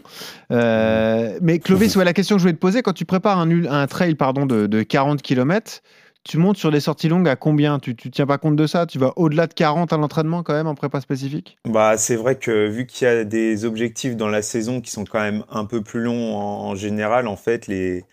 mais 0.51 1.59
Clovis, 1.59 1.95
ouais, 1.97 2.05
la 2.05 2.15
question 2.15 2.37
que 2.37 2.41
je 2.41 2.45
voulais 2.45 2.55
te 2.55 2.61
poser, 2.61 2.81
quand 2.81 2.95
tu 2.95 3.05
prépares 3.05 3.41
un, 3.41 3.65
un 3.67 3.87
trail 3.87 4.15
pardon, 4.15 4.47
de, 4.47 4.67
de 4.67 4.83
40 4.83 5.21
km, 5.21 5.83
tu 6.25 6.39
montes 6.39 6.57
sur 6.57 6.71
des 6.71 6.81
sorties 6.81 7.09
longues 7.09 7.29
à 7.29 7.37
combien? 7.37 7.79
Tu, 7.79 7.97
tu 7.97 8.11
tiens 8.11 8.27
pas 8.27 8.39
compte 8.39 8.57
de 8.57 8.67
ça? 8.67 8.87
Tu 8.87 8.99
vas 8.99 9.13
au-delà 9.17 9.47
de 9.47 9.55
40 9.55 9.93
à 9.93 9.97
l'entraînement 9.97 10.43
quand 10.43 10.55
même 10.55 10.67
en 10.67 10.75
prépa 10.75 11.01
spécifique? 11.01 11.59
Bah 11.69 11.97
c'est 11.97 12.17
vrai 12.17 12.37
que 12.39 12.69
vu 12.69 12.87
qu'il 12.87 13.07
y 13.07 13.11
a 13.11 13.25
des 13.25 13.65
objectifs 13.65 14.17
dans 14.17 14.29
la 14.29 14.43
saison 14.43 14.81
qui 14.81 14.91
sont 14.91 15.05
quand 15.05 15.21
même 15.21 15.45
un 15.51 15.65
peu 15.65 15.83
plus 15.83 16.01
longs 16.01 16.37
en, 16.37 16.75
général, 16.75 17.27
en 17.27 17.37
fait 17.37 17.67
les 17.67 18.05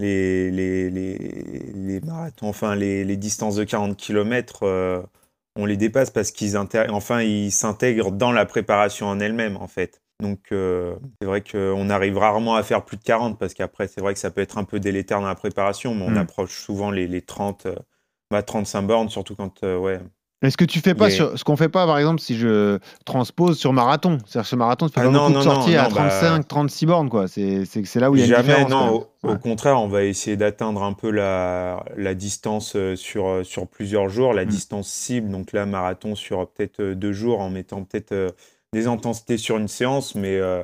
les, 0.00 0.52
les, 0.52 0.90
les, 0.90 2.00
marathons, 2.02 2.48
enfin 2.48 2.76
les, 2.76 3.16
distances 3.16 3.56
de 3.56 3.64
40 3.64 3.96
km, 3.96 4.60
euh, 4.62 5.02
on 5.56 5.66
les 5.66 5.76
dépasse 5.76 6.10
parce 6.10 6.30
qu'ils 6.30 6.56
enfin 6.56 7.22
ils 7.22 7.50
s'intègrent 7.50 8.12
dans 8.12 8.30
la 8.30 8.46
préparation 8.46 9.08
en 9.08 9.18
elle-même 9.18 9.56
en 9.56 9.66
fait. 9.66 10.00
Donc 10.20 10.46
euh, 10.50 10.96
c'est 11.20 11.26
vrai 11.28 11.42
qu'on 11.42 11.90
arrive 11.90 12.18
rarement 12.18 12.56
à 12.56 12.64
faire 12.64 12.84
plus 12.84 12.96
de 12.96 13.02
40 13.04 13.38
parce 13.38 13.54
qu'après 13.54 13.86
c'est 13.86 14.00
vrai 14.00 14.14
que 14.14 14.20
ça 14.20 14.30
peut 14.30 14.40
être 14.40 14.58
un 14.58 14.64
peu 14.64 14.80
délétère 14.80 15.20
dans 15.20 15.28
la 15.28 15.36
préparation, 15.36 15.94
mais 15.94 16.04
on 16.04 16.10
mm. 16.10 16.18
approche 16.18 16.58
souvent 16.58 16.90
les, 16.90 17.06
les 17.06 17.22
30, 17.22 17.66
euh, 17.66 17.76
bah, 18.30 18.42
35 18.42 18.82
bornes, 18.82 19.08
surtout 19.10 19.36
quand 19.36 19.62
euh, 19.62 19.78
ouais. 19.78 20.00
Est-ce 20.42 20.56
que 20.56 20.64
tu 20.64 20.80
fais 20.80 20.94
pas 20.94 21.10
sur, 21.10 21.36
ce 21.36 21.42
qu'on 21.42 21.56
fait 21.56 21.68
pas 21.68 21.86
par 21.86 21.98
exemple 21.98 22.20
si 22.20 22.36
je 22.36 22.78
transpose 23.04 23.58
sur 23.58 23.72
marathon 23.72 24.18
C'est-à-dire 24.26 24.48
ce 24.48 24.56
marathon, 24.56 24.86
tu 24.88 24.94
fais 24.94 25.06
ah 25.06 25.10
beaucoup 25.10 25.32
de 25.32 25.40
sorties 25.40 25.76
à 25.76 25.86
35, 25.86 26.46
36 26.46 26.86
bah 26.86 26.92
bornes 26.92 27.08
quoi. 27.10 27.26
C'est 27.28 27.64
là 27.96 28.10
où 28.10 28.16
il 28.16 28.20
y 28.20 28.22
a 28.24 28.26
jamais, 28.26 28.60
une 28.60 28.64
différence. 28.66 28.70
Non, 28.70 29.06
au, 29.24 29.36
contraire, 29.36 29.80
on 29.80 29.88
va 29.88 30.04
essayer 30.04 30.36
d'atteindre 30.36 30.84
un 30.84 30.92
peu 30.92 31.10
la, 31.10 31.84
la 31.96 32.14
distance 32.14 32.76
sur, 32.94 33.44
sur 33.44 33.66
plusieurs 33.66 34.08
jours, 34.08 34.32
la 34.32 34.44
mm. 34.44 34.48
distance 34.48 34.88
cible. 34.88 35.28
Donc 35.28 35.52
là, 35.52 35.66
marathon 35.66 36.14
sur 36.14 36.48
peut-être 36.48 36.82
deux 36.82 37.12
jours 37.12 37.40
en 37.40 37.50
mettant 37.50 37.82
peut-être 37.82 38.32
des 38.72 38.86
intensités 38.86 39.38
sur 39.38 39.56
une 39.56 39.68
séance, 39.68 40.14
mais 40.14 40.36
euh, 40.36 40.62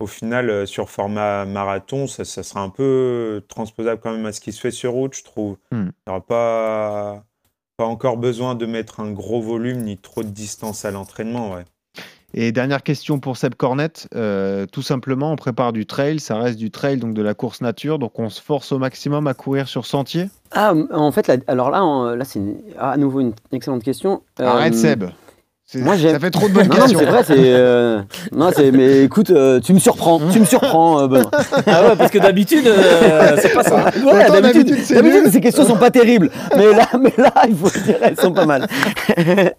au 0.00 0.06
final, 0.06 0.50
euh, 0.50 0.66
sur 0.66 0.90
format 0.90 1.44
marathon, 1.44 2.06
ça, 2.06 2.24
sera 2.24 2.60
un 2.60 2.70
peu 2.70 3.42
transposable 3.48 4.00
quand 4.02 4.12
même 4.12 4.26
à 4.26 4.32
ce 4.32 4.40
qui 4.40 4.52
se 4.52 4.60
fait 4.60 4.70
sur 4.70 4.92
route, 4.92 5.14
je 5.14 5.24
trouve. 5.24 5.56
Hmm. 5.70 5.88
Il 5.88 6.08
n'y 6.08 6.10
aura 6.10 6.20
pas, 6.20 7.24
pas 7.76 7.84
encore 7.84 8.16
besoin 8.16 8.54
de 8.54 8.66
mettre 8.66 9.00
un 9.00 9.10
gros 9.10 9.40
volume 9.40 9.82
ni 9.82 9.98
trop 9.98 10.22
de 10.22 10.28
distance 10.28 10.84
à 10.84 10.90
l'entraînement. 10.90 11.52
Ouais. 11.52 11.64
Et 12.34 12.50
dernière 12.50 12.82
question 12.82 13.20
pour 13.20 13.36
Seb 13.36 13.54
Cornette, 13.56 14.08
euh, 14.14 14.64
tout 14.64 14.80
simplement, 14.80 15.32
on 15.32 15.36
prépare 15.36 15.74
du 15.74 15.84
trail, 15.84 16.18
ça 16.18 16.38
reste 16.38 16.58
du 16.58 16.70
trail, 16.70 16.96
donc 16.96 17.12
de 17.12 17.20
la 17.20 17.34
course 17.34 17.60
nature, 17.60 17.98
donc 17.98 18.18
on 18.18 18.30
se 18.30 18.40
force 18.40 18.72
au 18.72 18.78
maximum 18.78 19.26
à 19.26 19.34
courir 19.34 19.68
sur 19.68 19.84
sentier? 19.84 20.30
Ah, 20.50 20.72
en 20.92 21.12
fait, 21.12 21.30
alors 21.46 21.70
là, 21.70 22.16
là 22.16 22.24
c'est 22.24 22.40
à 22.78 22.96
nouveau 22.96 23.20
une 23.20 23.34
excellente 23.52 23.82
question. 23.82 24.22
Arrête 24.38 24.74
Seb 24.74 25.04
Moi. 25.74 25.96
Ça 25.96 26.18
fait 26.20 26.30
trop 26.30 26.48
de 26.48 26.52
bonnes 26.54 26.68
Non, 26.68 26.74
non, 26.74 26.80
questions. 26.82 26.98
c'est 26.98 27.04
vrai, 27.06 27.22
c'est. 27.26 27.34
euh, 27.38 28.02
Non, 28.32 28.50
c'est. 28.54 28.70
Mais 28.72 29.04
écoute, 29.04 29.30
euh, 29.30 29.60
tu 29.60 29.72
me 29.72 29.78
surprends, 29.78 30.20
tu 30.32 30.40
me 30.40 30.44
surprends, 30.44 31.00
euh, 31.00 31.06
Benoît. 31.08 31.30
Ah 31.66 31.86
ouais, 31.88 31.96
parce 31.96 32.10
que 32.10 32.18
d'habitude, 32.18 32.66
euh, 32.66 33.36
c'est 33.40 33.52
pas 33.54 33.62
ça. 33.64 33.86
Ouais, 34.04 34.28
d'habitude, 34.40 34.76
ces 35.30 35.40
questions 35.40 35.64
sont 35.66 35.76
pas 35.76 35.90
terribles. 35.90 36.30
Mais 36.56 36.72
là, 36.72 36.86
mais 37.00 37.12
là, 37.16 37.32
il 37.48 37.54
faut 37.56 37.70
dire, 37.84 37.96
elles 38.02 38.18
sont 38.20 38.32
pas 38.32 38.46
mal. 38.46 38.66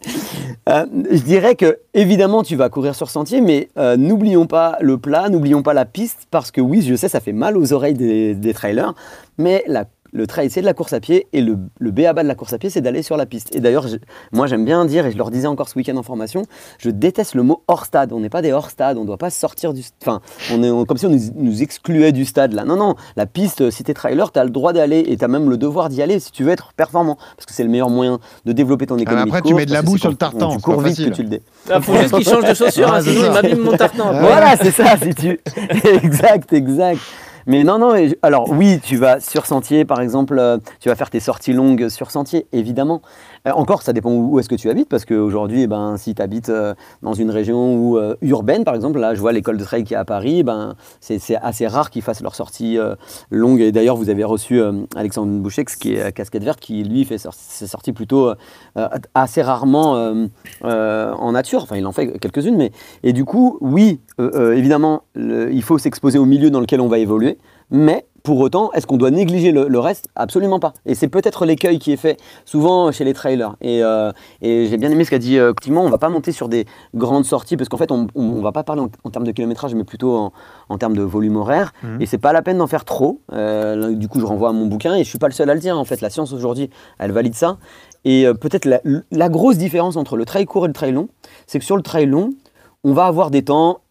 Euh, 0.69 0.85
je 1.11 1.19
dirais 1.19 1.55
que, 1.55 1.79
évidemment, 1.93 2.41
tu 2.41 2.55
vas 2.55 2.69
courir 2.69 2.95
sur 2.95 3.09
sentier, 3.09 3.41
mais 3.41 3.67
euh, 3.77 3.97
n'oublions 3.97 4.45
pas 4.45 4.77
le 4.79 4.97
plat, 4.97 5.27
n'oublions 5.27 5.61
pas 5.61 5.73
la 5.73 5.83
piste, 5.83 6.19
parce 6.31 6.51
que 6.51 6.61
oui, 6.61 6.81
je 6.87 6.95
sais, 6.95 7.09
ça 7.09 7.19
fait 7.19 7.33
mal 7.33 7.57
aux 7.57 7.73
oreilles 7.73 7.95
des, 7.95 8.33
des 8.33 8.53
trailers, 8.53 8.93
mais 9.37 9.65
la- 9.67 9.83
le 10.13 10.27
trail, 10.27 10.49
c'est 10.49 10.61
de 10.61 10.65
la 10.65 10.73
course 10.73 10.93
à 10.93 10.99
pied, 10.99 11.27
et 11.33 11.41
le, 11.41 11.57
le 11.79 11.91
B 11.91 12.01
à 12.01 12.13
bas 12.13 12.21
de 12.23 12.27
la 12.27 12.35
course 12.35 12.53
à 12.53 12.57
pied, 12.59 12.69
c'est 12.69 12.81
d'aller 12.81 13.01
sur 13.01 13.17
la 13.17 13.25
piste. 13.25 13.53
Et 13.55 13.59
d'ailleurs, 13.59 13.87
moi, 14.31 14.45
j'aime 14.47 14.63
bien 14.63 14.85
dire, 14.85 15.05
et 15.07 15.11
je 15.11 15.17
leur 15.17 15.31
disais 15.31 15.47
encore 15.47 15.67
ce 15.69 15.75
week-end 15.77 15.97
en 15.97 16.03
formation, 16.03 16.43
je 16.77 16.89
déteste 16.91 17.33
le 17.35 17.43
mot 17.43 17.63
hors 17.67 17.85
stade. 17.85 18.13
On 18.13 18.19
n'est 18.19 18.29
pas 18.29 18.41
des 18.41 18.51
hors 18.51 18.69
stade, 18.69 18.97
on 18.97 19.01
ne 19.01 19.07
doit 19.07 19.17
pas 19.17 19.29
sortir 19.31 19.73
du. 19.73 19.81
Enfin, 20.01 20.21
on 20.53 20.61
est 20.63 20.69
on- 20.69 20.85
comme 20.85 20.97
si 20.97 21.05
on 21.07 21.09
nous, 21.09 21.19
nous 21.35 21.61
excluait 21.63 22.11
du 22.11 22.25
stade 22.25 22.53
là. 22.53 22.63
Non, 22.63 22.75
non, 22.77 22.95
la 23.15 23.25
piste, 23.25 23.61
euh, 23.61 23.71
si 23.71 23.83
tu 23.83 23.91
es 23.91 23.93
trailer, 23.93 24.31
tu 24.31 24.39
as 24.39 24.43
le 24.43 24.51
droit 24.51 24.71
d'aller 24.71 24.99
et 25.07 25.17
tu 25.17 25.25
as 25.25 25.27
même 25.27 25.49
le 25.49 25.57
devoir 25.57 25.89
d'y 25.89 26.01
aller 26.01 26.19
si 26.19 26.31
tu 26.31 26.43
veux 26.43 26.51
être 26.51 26.73
performant. 26.73 27.17
Parce 27.35 27.45
que 27.47 27.53
c'est 27.53 27.63
le 27.63 27.69
meilleur 27.69 27.89
moyen 27.89 28.19
de 28.45 28.51
développer 28.51 28.85
ton 28.85 28.97
économie. 28.97 29.29
après, 29.29 29.41
de 29.41 29.47
tu 29.47 29.53
mets 29.55 29.65
de 29.65 29.73
la 29.73 29.81
boue 29.81 29.93
c'est 29.93 30.01
sur 30.01 30.09
le 30.11 30.15
tartan, 30.15 30.49
Tu 30.55 30.59
cours 30.61 30.79
vite 30.81 30.97
que 31.05 31.09
tu 31.09 31.23
le 31.23 31.29
dé. 31.29 31.41
Il 31.75 31.81
faut 31.81 31.95
juste 31.95 32.13
qu'il 32.15 32.27
change 32.27 32.45
de 32.47 32.53
chaussures, 32.53 32.89
Ah, 32.91 32.97
hein, 32.97 33.01
sinon 33.01 33.21
ça. 33.21 33.27
il 33.27 33.31
m'abîme 33.33 33.59
mon 33.63 33.75
tartan. 33.77 34.11
Voilà, 34.19 34.55
c'est 34.57 34.71
ça, 34.71 34.95
si 35.01 35.13
tu. 35.15 35.39
exact, 36.03 36.53
exact. 36.53 36.99
Mais 37.45 37.63
non, 37.63 37.77
non, 37.77 37.93
alors 38.21 38.49
oui, 38.51 38.79
tu 38.81 38.95
vas 38.95 39.19
sur 39.19 39.45
sentier, 39.45 39.83
par 39.83 39.99
exemple, 39.99 40.37
euh, 40.39 40.57
tu 40.79 40.89
vas 40.89 40.95
faire 40.95 41.09
tes 41.09 41.19
sorties 41.19 41.51
longues 41.51 41.89
sur 41.89 42.09
sentier, 42.09 42.47
évidemment. 42.53 43.01
Euh, 43.47 43.51
encore, 43.51 43.81
ça 43.81 43.91
dépend 43.91 44.11
où, 44.11 44.39
est-ce 44.39 44.47
que 44.47 44.55
tu 44.55 44.69
habites, 44.69 44.87
parce 44.87 45.03
qu'aujourd'hui, 45.03 45.63
eh 45.63 45.67
ben, 45.67 45.97
si 45.97 46.15
tu 46.15 46.21
habites 46.21 46.47
euh, 46.47 46.73
dans 47.01 47.13
une 47.13 47.31
région 47.31 48.15
urbaine, 48.21 48.63
par 48.63 48.75
exemple, 48.75 48.99
là, 48.99 49.13
je 49.13 49.19
vois 49.19 49.33
l'école 49.33 49.57
de 49.57 49.63
trail 49.63 49.83
qui 49.83 49.93
est 49.93 49.97
à 49.97 50.05
Paris, 50.05 50.43
ben, 50.43 50.75
c'est 51.01 51.35
assez 51.35 51.67
rare 51.67 51.89
qu'ils 51.89 52.01
fassent 52.01 52.21
leurs 52.21 52.35
sorties 52.35 52.77
longues. 53.29 53.61
Et 53.61 53.71
d'ailleurs, 53.71 53.97
vous 53.97 54.09
avez 54.09 54.23
reçu 54.23 54.61
Alexandre 54.95 55.31
Bouchex, 55.39 55.75
qui 55.75 55.95
est 55.95 56.11
casquette 56.13 56.43
verte, 56.43 56.59
qui 56.59 56.83
lui 56.83 57.03
fait 57.05 57.17
ses 57.17 57.67
sorties 57.67 57.93
plutôt 57.93 58.31
assez 59.13 59.41
rarement 59.41 60.15
en 60.63 61.31
nature. 61.31 61.63
Enfin, 61.63 61.77
il 61.77 61.85
en 61.85 61.91
fait 61.91 62.19
quelques-unes, 62.19 62.55
mais 62.55 62.71
et 63.03 63.13
du 63.13 63.25
coup, 63.25 63.57
oui, 63.61 63.99
évidemment, 64.19 65.03
il 65.15 65.63
faut 65.63 65.77
s'exposer 65.77 66.17
au 66.17 66.25
milieu 66.25 66.49
dans 66.49 66.59
lequel 66.59 66.81
on 66.81 66.87
va 66.87 66.99
évoluer, 66.99 67.32
mais 67.71 68.05
pour 68.23 68.39
autant, 68.39 68.71
est-ce 68.71 68.87
qu'on 68.87 68.95
doit 68.95 69.11
négliger 69.11 69.51
le, 69.51 69.67
le 69.67 69.79
reste? 69.79 70.07
Absolument 70.15 70.57
pas. 70.57 70.71
Et 70.85 70.95
c'est 70.95 71.09
peut-être 71.09 71.45
l'écueil 71.45 71.77
qui 71.77 71.91
est 71.91 71.97
fait 71.97 72.17
souvent 72.45 72.89
chez 72.93 73.03
les 73.03 73.13
trailers. 73.13 73.57
Et, 73.59 73.83
euh, 73.83 74.13
et 74.41 74.67
j'ai 74.67 74.77
bien 74.77 74.89
aimé 74.91 75.03
ce 75.03 75.09
qu'a 75.09 75.17
dit 75.17 75.37
euh, 75.37 75.51
Clément, 75.53 75.83
on 75.83 75.89
va 75.89 75.97
pas 75.97 76.07
monter 76.07 76.31
sur 76.31 76.47
des 76.47 76.65
grandes 76.95 77.25
sorties, 77.25 77.57
parce 77.57 77.67
qu'en 77.67 77.75
fait, 77.75 77.91
on, 77.91 78.07
on, 78.15 78.23
on 78.23 78.41
va 78.41 78.53
pas 78.53 78.63
parler 78.63 78.81
en, 78.81 78.89
en 79.03 79.09
termes 79.09 79.25
de 79.25 79.31
kilométrage, 79.33 79.75
mais 79.75 79.83
plutôt 79.83 80.15
en, 80.15 80.31
en 80.69 80.77
termes 80.77 80.95
de 80.95 81.01
volume 81.01 81.35
horaire. 81.35 81.73
Mhm. 81.83 82.01
Et 82.01 82.05
c'est 82.05 82.17
pas 82.17 82.31
la 82.31 82.41
peine 82.41 82.59
d'en 82.59 82.67
faire 82.67 82.85
trop. 82.85 83.19
Euh, 83.33 83.75
là, 83.75 83.89
du 83.89 84.07
coup, 84.07 84.21
je 84.21 84.25
renvoie 84.25 84.49
à 84.49 84.53
mon 84.53 84.67
bouquin, 84.67 84.95
et 84.95 85.03
je 85.03 85.09
suis 85.09 85.19
pas 85.19 85.27
le 85.27 85.33
seul 85.33 85.49
à 85.49 85.53
le 85.53 85.59
dire, 85.59 85.77
en 85.77 85.83
fait. 85.83 85.99
La 85.99 86.09
science 86.09 86.31
aujourd'hui, 86.31 86.69
elle 86.99 87.11
valide 87.11 87.35
ça. 87.35 87.57
Et 88.05 88.25
euh, 88.25 88.33
peut-être 88.33 88.63
la, 88.63 88.79
la 89.11 89.27
grosse 89.27 89.57
différence 89.57 89.97
entre 89.97 90.15
le 90.15 90.23
trail 90.23 90.45
court 90.45 90.63
et 90.63 90.69
le 90.69 90.73
trail 90.73 90.93
long, 90.93 91.09
c'est 91.45 91.59
que 91.59 91.65
sur 91.65 91.75
le 91.75 91.83
trail 91.83 92.05
long, 92.05 92.29
on 92.85 92.93
va 92.93 93.05
avoir 93.05 93.31
des 93.31 93.43
temps 93.43 93.81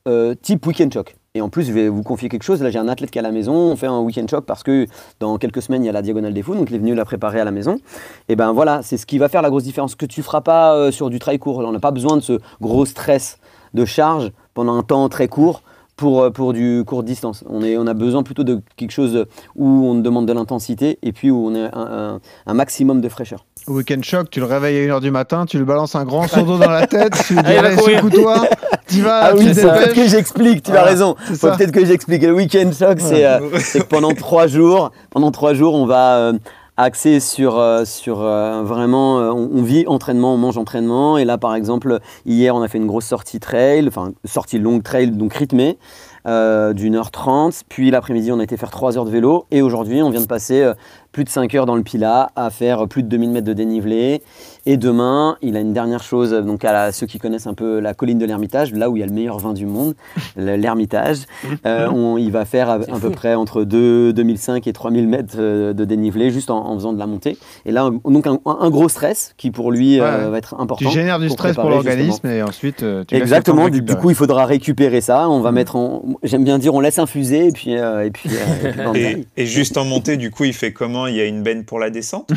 type 0.43 0.67
week-end 0.67 0.89
choc. 0.93 1.17
Et 1.35 1.41
en 1.41 1.49
plus, 1.49 1.65
je 1.65 1.73
vais 1.73 1.89
vous 1.89 2.03
confier 2.03 2.29
quelque 2.29 2.43
chose. 2.43 2.63
Là, 2.63 2.71
j'ai 2.71 2.79
un 2.79 2.89
athlète 2.89 3.11
qui 3.11 3.17
est 3.17 3.21
à 3.21 3.23
la 3.23 3.33
maison. 3.33 3.55
On 3.55 3.77
fait 3.77 3.87
un 3.87 4.01
week-end 4.01 4.27
choc 4.29 4.45
parce 4.45 4.63
que 4.63 4.87
dans 5.19 5.39
quelques 5.39 5.63
semaines, 5.63 5.83
il 5.83 5.87
y 5.87 5.89
a 5.89 5.93
la 5.93 6.03
diagonale 6.03 6.35
des 6.35 6.43
fous. 6.43 6.55
Donc, 6.55 6.69
il 6.69 6.75
est 6.75 6.79
venu 6.79 6.95
la 6.95 7.07
préparer 7.07 7.41
à 7.41 7.45
la 7.47 7.51
maison. 7.51 7.81
Et 8.29 8.37
ben 8.37 8.53
voilà, 8.53 8.83
c'est 8.83 8.99
ce 8.99 9.07
qui 9.07 9.17
va 9.17 9.31
faire 9.31 9.41
la 9.41 9.49
grosse 9.49 9.63
différence. 9.63 9.95
Que 9.95 10.05
tu 10.05 10.23
feras 10.23 10.43
pas 10.43 10.75
euh, 10.75 10.91
sur 10.91 11.09
du 11.09 11.19
trail 11.19 11.39
court. 11.39 11.61
On 11.61 11.73
n'a 11.73 11.81
pas 11.81 11.91
besoin 11.91 12.19
de 12.19 12.21
ce 12.21 12.39
gros 12.61 12.85
stress 12.85 13.39
de 13.73 13.87
charge 13.87 14.31
pendant 14.53 14.77
un 14.77 14.83
temps 14.83 15.09
très 15.09 15.27
court 15.27 15.63
pour, 15.97 16.23
euh, 16.23 16.31
pour 16.31 16.53
du 16.53 16.83
court 16.87 17.03
distance. 17.03 17.45
On, 17.49 17.63
est, 17.63 17.77
on 17.77 17.87
a 17.87 17.95
besoin 17.95 18.23
plutôt 18.23 18.45
de 18.45 18.61
quelque 18.77 18.91
chose 18.93 19.27
où 19.57 19.67
on 19.87 19.95
demande 19.95 20.27
de 20.27 20.33
l'intensité 20.33 20.99
et 21.03 21.13
puis 21.13 21.31
où 21.31 21.47
on 21.49 21.55
a 21.55 21.69
un, 21.77 22.15
un- 22.15 22.21
un 22.47 22.55
maximum 22.55 23.01
de 23.01 23.09
fraîcheur. 23.09 23.45
Weekend 23.69 24.03
Shock, 24.03 24.29
tu 24.31 24.41
le 24.41 24.47
réveilles 24.47 24.91
à 24.91 24.97
1h 24.97 25.01
du 25.01 25.11
matin, 25.13 25.47
tu 25.47 25.57
lui 25.59 25.65
balances 25.65 25.95
un 25.95 26.05
grand 26.05 26.27
seau 26.27 26.43
d'eau 26.43 26.59
dans 26.59 26.71
la 26.71 26.87
tête, 26.89 27.13
tu 27.27 27.35
lui 27.35 27.43
dis 27.43 27.53
Allez, 27.53 27.77
secoue-toi, 27.77 28.43
t'y 28.89 29.01
vas, 29.03 29.21
Ah 29.27 29.33
tu 29.37 29.45
oui, 29.45 29.55
peut-être 29.55 29.95
que 29.95 30.09
j'explique, 30.09 30.65
tu 30.65 30.73
as 30.77 30.83
raison. 30.83 31.15
peut-être 31.41 31.71
que 31.71 31.85
j'explique. 31.85 32.23
Le 32.23 32.33
week-end 32.35 32.71
choc, 32.77 32.99
c'est 32.99 33.25
euh, 33.25 33.39
c'est 33.61 33.81
que 33.81 33.87
pendant 33.87 34.13
trois 34.15 34.49
jours, 34.49 34.91
pendant 35.11 35.31
trois 35.31 35.55
jours, 35.55 35.75
on 35.75 35.87
va 35.87 36.17
euh, 36.17 36.33
axer 36.77 37.21
sur, 37.21 37.59
euh, 37.59 37.85
euh, 38.09 38.63
vraiment, 38.65 39.19
euh, 39.21 39.31
on, 39.31 39.63
vit 39.63 39.85
entraînement, 39.87 40.35
on 40.35 40.39
mange 40.39 40.59
entraînement. 40.59 41.19
Et 41.19 41.25
là, 41.25 41.39
par 41.39 41.55
exemple, 41.55 42.01
hier, 42.27 42.55
on 42.55 42.63
a 42.63 42.69
fait 42.69 42.79
une 42.79 42.87
grosse 42.87 43.07
sortie 43.07 43.41
trail, 43.41 43.87
enfin, 43.89 44.13
sortie 44.25 44.59
longue 44.59 44.83
trail, 44.83 45.11
donc 45.11 45.35
rythmée. 45.35 45.79
d'une 46.25 46.95
heure 46.95 47.11
trente, 47.11 47.63
puis 47.69 47.91
l'après-midi 47.91 48.31
on 48.31 48.39
a 48.39 48.45
été 48.45 48.57
faire 48.57 48.71
trois 48.71 48.97
heures 48.97 49.05
de 49.05 49.11
vélo 49.11 49.47
et 49.51 49.61
aujourd'hui 49.61 50.03
on 50.03 50.11
vient 50.11 50.21
de 50.21 50.27
passer 50.29 50.73
plus 51.11 51.25
de 51.25 51.29
5 51.29 51.53
heures 51.57 51.67
dans 51.67 51.75
le 51.75 51.83
Pila 51.83 52.31
à 52.37 52.51
faire 52.51 52.87
plus 52.87 53.03
de 53.03 53.09
2000 53.09 53.31
mètres 53.31 53.47
de 53.49 53.53
dénivelé 53.53 54.23
et 54.67 54.77
demain 54.77 55.37
il 55.43 55.57
a 55.57 55.61
une 55.61 55.73
dernière 55.73 56.03
chose 56.03 56.31
donc 56.33 56.65
à 56.65 56.73
la- 56.73 56.93
ceux 56.93 57.07
qui 57.07 57.19
connaissent 57.19 57.47
un 57.47 57.55
peu 57.55 57.81
la 57.81 57.95
colline 57.95 58.19
de 58.19 58.25
l'Ermitage 58.27 58.73
là 58.73 58.91
où 58.91 58.97
il 58.97 59.01
y 59.01 59.03
a 59.03 59.07
le 59.07 59.13
meilleur 59.13 59.39
vin 59.39 59.53
du 59.53 59.67
monde 59.67 59.95
le- 60.37 60.57
l'Ermitage 60.57 61.19
euh, 61.67 61.89
il 62.19 62.31
va 62.31 62.45
faire 62.45 62.71
à, 62.71 62.75
à 62.75 62.99
peu 63.01 63.11
près 63.11 63.35
entre 63.35 63.65
2, 63.65 64.13
2005 64.13 64.67
et 64.67 64.73
3000 64.73 65.09
mètres 65.09 65.35
euh, 65.39 65.73
de 65.73 65.85
dénivelé 65.85 66.31
juste 66.31 66.51
en, 66.51 66.65
en 66.67 66.75
faisant 66.75 66.93
de 66.93 66.99
la 66.99 67.07
montée. 67.07 67.37
Et 67.67 67.73
là 67.73 67.91
donc 68.05 68.27
un, 68.27 68.39
un 68.47 68.71
gros 68.71 68.89
stress 68.89 69.35
qui 69.37 69.51
pour 69.51 69.73
lui 69.73 70.01
euh, 70.01 70.31
va 70.31 70.39
être 70.39 70.55
important 70.61 70.89
Tu 70.91 70.95
génères 70.95 71.19
du 71.19 71.27
pour 71.27 71.35
stress 71.35 71.57
pour 71.57 71.69
l'organisme 71.71 72.27
et 72.29 72.43
ensuite 72.43 72.83
euh, 72.83 73.05
tu 73.07 73.15
Exactement, 73.17 73.69
du, 73.69 73.85
coup 73.97 74.11
il 74.11 74.17
faudra 74.17 74.47
récupérer 74.47 75.01
ça, 75.01 75.29
on 75.29 75.41
va 75.41 75.53
mettre 75.53 75.77
en... 75.77 76.03
J'aime 76.23 76.45
bien 76.45 76.59
dire 76.59 76.75
on 76.75 76.81
laisse 76.81 76.99
infuser 76.99 77.49
et 77.49 77.53
puis... 77.53 77.77
euh, 77.77 78.05
et 78.07 78.11
puis, 78.11 78.31
euh, 78.33 78.69
et 78.69 78.71
puis 78.73 78.79
bam, 78.83 78.97
Et, 78.97 79.13
bam. 79.15 79.23
et 79.37 79.47
juste 79.47 79.77
en 79.77 79.85
montée, 79.85 80.17
du 80.17 80.31
coup, 80.31 80.45
il 80.45 80.53
fait 80.53 80.73
comment? 80.73 81.07
Il 81.07 81.17
y 81.17 81.21
a 81.21 81.25
une 81.27 81.43
benne 81.43 81.65
pour 81.65 81.79
la 81.79 81.91
descente 81.91 82.31
ou, 82.33 82.35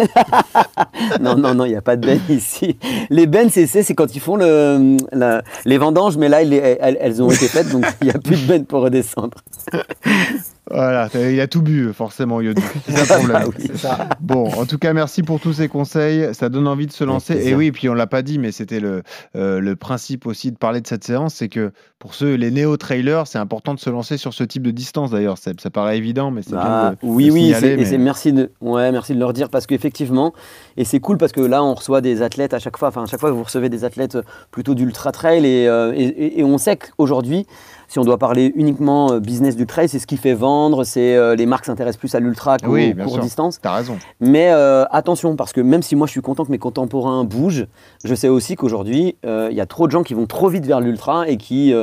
euh, 0.00 0.06
non, 1.20 1.49
non, 1.50 1.54
non, 1.54 1.64
il 1.64 1.70
n'y 1.70 1.76
a 1.76 1.82
pas 1.82 1.96
de 1.96 2.06
bennes 2.06 2.20
ici. 2.28 2.76
Les 3.10 3.26
bennes, 3.26 3.50
c'est 3.50 3.94
quand 3.94 4.14
ils 4.14 4.20
font 4.20 4.36
le, 4.36 4.96
les 5.64 5.78
vendanges, 5.78 6.16
mais 6.16 6.28
là, 6.28 6.42
elles, 6.42 7.22
ont 7.22 7.30
été 7.30 7.48
faites, 7.48 7.70
donc 7.70 7.84
il 8.00 8.06
n'y 8.06 8.12
a 8.12 8.18
plus 8.18 8.40
de 8.40 8.46
bennes 8.46 8.64
pour 8.64 8.82
redescendre. 8.82 9.38
Voilà, 10.70 11.08
il 11.14 11.40
a 11.40 11.46
tout 11.48 11.62
bu 11.62 11.92
forcément 11.92 12.40
Yodu. 12.40 12.62
C'est 12.88 13.04
ça 13.04 13.18
le 13.18 13.28
problème. 13.28 13.52
Ah 13.84 13.98
oui. 14.00 14.04
Bon, 14.20 14.48
en 14.52 14.66
tout 14.66 14.78
cas, 14.78 14.92
merci 14.92 15.22
pour 15.22 15.40
tous 15.40 15.54
ces 15.54 15.68
conseils. 15.68 16.32
Ça 16.34 16.48
donne 16.48 16.68
envie 16.68 16.86
de 16.86 16.92
se 16.92 17.02
lancer. 17.04 17.34
Et 17.48 17.54
oui, 17.54 17.72
puis 17.72 17.88
on 17.88 17.94
l'a 17.94 18.06
pas 18.06 18.22
dit, 18.22 18.38
mais 18.38 18.52
c'était 18.52 18.80
le, 18.80 19.02
euh, 19.36 19.60
le 19.60 19.76
principe 19.76 20.26
aussi 20.26 20.52
de 20.52 20.56
parler 20.56 20.80
de 20.80 20.86
cette 20.86 21.04
séance, 21.04 21.34
c'est 21.34 21.48
que 21.48 21.72
pour 21.98 22.14
ceux, 22.14 22.34
les 22.34 22.50
néo-trailers, 22.50 23.26
c'est 23.26 23.38
important 23.38 23.74
de 23.74 23.80
se 23.80 23.90
lancer 23.90 24.16
sur 24.16 24.32
ce 24.32 24.44
type 24.44 24.62
de 24.62 24.70
distance 24.70 25.10
d'ailleurs. 25.10 25.36
Ça, 25.38 25.50
ça 25.60 25.70
paraît 25.70 25.98
évident, 25.98 26.30
mais 26.30 26.42
c'est 26.42 26.52
bien 26.52 26.92
de, 26.92 26.96
oui, 27.02 27.26
de 27.26 27.32
oui, 27.32 27.42
signaler, 27.46 27.68
et 27.72 27.76
mais- 27.76 27.84
c'est 27.84 27.98
merci 27.98 28.32
de, 28.32 28.50
ouais, 28.60 28.90
merci 28.92 29.14
de 29.14 29.18
leur 29.18 29.32
dire 29.32 29.48
parce 29.50 29.66
qu'effectivement, 29.66 30.32
et 30.76 30.84
c'est 30.84 31.00
cool 31.00 31.18
parce 31.18 31.32
que 31.32 31.40
là, 31.42 31.62
on 31.62 31.74
reçoit 31.74 32.00
des 32.00 32.22
athlètes 32.22 32.54
à 32.54 32.58
chaque 32.58 32.76
fois. 32.78 32.88
Enfin, 32.88 33.02
à 33.02 33.06
chaque 33.06 33.20
fois, 33.20 33.30
vous 33.32 33.42
recevez 33.42 33.68
des 33.68 33.84
athlètes 33.84 34.16
plutôt 34.50 34.74
d'ultra 34.74 35.12
trail 35.12 35.44
et, 35.44 35.68
euh, 35.68 35.92
et, 35.94 36.04
et- 36.04 36.40
et 36.40 36.44
on 36.44 36.56
sait 36.58 36.76
qu'aujourd'hui, 36.78 37.46
si 37.90 37.98
on 37.98 38.04
doit 38.04 38.18
parler 38.18 38.52
uniquement 38.54 39.10
euh, 39.10 39.18
business 39.18 39.56
du 39.56 39.66
trail, 39.66 39.88
c'est 39.88 39.98
ce 39.98 40.06
qui 40.06 40.16
fait 40.16 40.32
vendre. 40.34 40.84
C'est 40.84 41.16
euh, 41.16 41.34
les 41.34 41.44
marques 41.44 41.64
s'intéressent 41.64 41.98
plus 41.98 42.14
à 42.14 42.20
l'ultra 42.20 42.56
qu'au 42.56 42.70
Oui, 42.70 42.94
court 42.94 43.14
sûr. 43.14 43.22
distance. 43.22 43.58
T'as 43.60 43.74
raison. 43.74 43.98
Mais 44.20 44.50
euh, 44.52 44.84
attention, 44.92 45.34
parce 45.34 45.52
que 45.52 45.60
même 45.60 45.82
si 45.82 45.96
moi 45.96 46.06
je 46.06 46.12
suis 46.12 46.20
content 46.22 46.44
que 46.44 46.52
mes 46.52 46.58
contemporains 46.58 47.24
bougent, 47.24 47.66
je 48.04 48.14
sais 48.14 48.28
aussi 48.28 48.54
qu'aujourd'hui, 48.54 49.16
euh, 49.26 49.48
il 49.50 49.56
y 49.56 49.60
a 49.60 49.66
trop 49.66 49.88
de 49.88 49.92
gens 49.92 50.04
qui 50.04 50.14
vont 50.14 50.26
trop 50.26 50.48
vite 50.48 50.64
vers 50.66 50.78
l'ultra 50.80 51.28
et 51.28 51.36
qui 51.36 51.74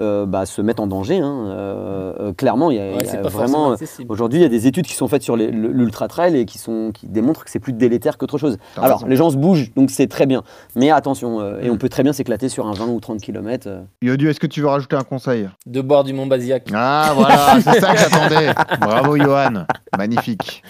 euh, 0.00 0.26
bah, 0.26 0.46
se 0.46 0.62
mettent 0.62 0.80
en 0.80 0.86
danger. 0.86 1.18
hein. 1.20 1.46
Euh, 1.50 2.12
euh, 2.20 2.32
clairement, 2.32 2.70
il 2.70 2.76
y 2.76 2.80
a, 2.80 2.82
Ouais, 2.84 2.90
il 3.00 3.04
y 3.04 3.08
a 3.08 3.10
c'est 3.10 3.22
pas 3.22 3.28
vraiment. 3.28 3.74
Aujourd'hui, 4.08 4.38
il 4.40 4.42
y 4.42 4.46
a 4.46 4.48
des 4.48 4.66
études 4.66 4.86
qui 4.86 4.94
sont 4.94 5.08
faites 5.08 5.22
sur 5.22 5.36
l'ultra 5.36 6.08
trail 6.08 6.36
et 6.36 6.44
qui, 6.46 6.58
sont, 6.58 6.90
qui 6.92 7.06
démontrent 7.06 7.44
que 7.44 7.50
c'est 7.50 7.58
plus 7.58 7.72
délétère 7.72 8.16
qu'autre 8.18 8.38
chose. 8.38 8.58
Alors, 8.76 8.98
raison. 8.98 9.06
les 9.08 9.16
gens 9.16 9.30
se 9.30 9.36
bougent, 9.36 9.72
donc 9.74 9.90
c'est 9.90 10.06
très 10.06 10.26
bien. 10.26 10.42
Mais 10.76 10.90
attention, 10.90 11.40
euh, 11.40 11.60
et 11.62 11.68
Mm. 11.68 11.72
on 11.72 11.76
peut 11.76 11.88
très 11.88 12.02
bien 12.02 12.12
s'éclater 12.12 12.48
sur 12.48 12.66
un 12.66 12.72
20 12.72 12.86
ou 12.86 13.00
30 13.00 13.20
km. 13.20 13.68
Yodu, 14.02 14.28
est-ce 14.30 14.40
que 14.40 14.46
tu 14.46 14.60
veux 14.62 14.68
rajouter 14.68 14.96
un 14.96 15.02
conseil? 15.04 15.48
De 15.66 15.80
boire 15.80 16.04
du 16.04 16.12
Mont 16.12 16.26
Basiac. 16.26 16.68
Ah 16.74 17.12
voilà, 17.14 17.56
c'est 17.60 17.80
ça 17.80 17.92
que 17.94 17.98
j'attendais. 17.98 18.52
Bravo 18.80 19.16
Johan, 19.16 19.64
magnifique. 19.96 20.62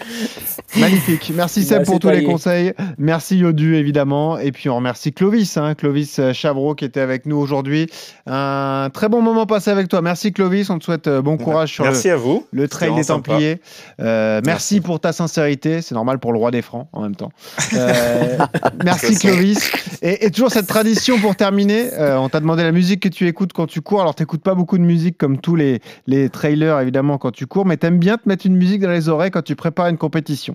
Magnifique. 0.79 1.33
Merci 1.35 1.62
Seb 1.64 1.81
Bah, 1.81 1.85
pour 1.85 1.99
tous 1.99 2.11
les 2.11 2.25
conseils. 2.25 2.73
Merci 2.99 3.39
Yodu 3.39 3.77
évidemment. 3.77 4.39
Et 4.39 4.53
puis 4.53 4.68
on 4.70 4.77
remercie 4.77 5.12
Clovis, 5.12 5.57
hein, 5.57 5.75
Clovis 5.75 6.20
Chavreau 6.33 6.75
qui 6.75 6.85
était 6.85 7.01
avec 7.01 7.27
nous 7.27 7.37
aujourd'hui. 7.37 7.89
Un 8.27 8.89
très 8.93 9.09
bon 9.13 9.21
moment 9.23 9.45
passé 9.47 9.71
avec 9.71 9.89
toi. 9.89 10.01
Merci 10.01 10.33
Clovis, 10.33 10.71
on 10.71 10.79
te 10.79 10.85
souhaite 10.85 11.07
euh, 11.07 11.21
bon 11.21 11.37
courage 11.37 11.71
sur 11.73 11.85
Merci 11.85 12.09
le, 12.09 12.15
à 12.15 12.17
vous. 12.17 12.47
le 12.51 12.67
trail 12.67 12.95
des. 12.95 13.05
Templiers. 13.05 13.61
Euh, 14.01 14.41
merci, 14.45 14.77
Merci. 14.77 14.81
pour 14.81 15.01
ta 15.01 15.13
sincérité, 15.13 15.83
c'est 15.83 15.95
normal 15.95 16.19
pour 16.19 16.33
le 16.33 16.39
roi 16.39 16.51
des 16.51 16.63
francs 16.63 16.89
en 16.93 17.03
même 17.03 17.15
temps. 17.15 17.31
Euh, 17.75 18.39
merci. 18.85 19.17
Clovis. 19.19 19.71
Et, 20.03 20.27
et 20.27 20.31
toujours 20.31 20.51
cette 20.51 20.67
tradition 20.67 21.19
pour 21.19 21.37
terminer, 21.37 21.91
euh, 21.95 22.17
on 22.19 22.29
t'a 22.29 22.39
demandé 22.41 22.63
la 22.63 22.73
musique 22.73 23.01
que 23.01 23.09
tu 23.09 23.27
écoutes 23.27 23.53
quand 23.53 23.67
tu 23.67 23.81
cours. 23.81 24.01
Alors 24.01 24.15
t'écoutes 24.15 24.43
pas 24.43 24.55
beaucoup 24.55 24.79
de 24.79 24.83
musique 24.83 25.17
comme 25.19 25.39
tous 25.39 25.57
les, 25.57 25.81
les 26.07 26.29
trailers 26.29 26.81
évidemment 26.81 27.19
quand 27.19 27.31
tu 27.33 27.47
cours, 27.47 27.65
mais 27.67 27.77
t'aimes 27.77 27.99
bien 27.99 28.17
te 28.19 28.29
mettre 28.29 28.47
une 28.47 28.57
musique 28.57 28.81
dans 28.83 28.91
les 28.91 29.09
oreilles 29.09 29.31
quand 29.31 29.43
tu 29.43 29.57
prépares 29.57 29.89
une 29.89 29.99
compétition. 29.99 30.55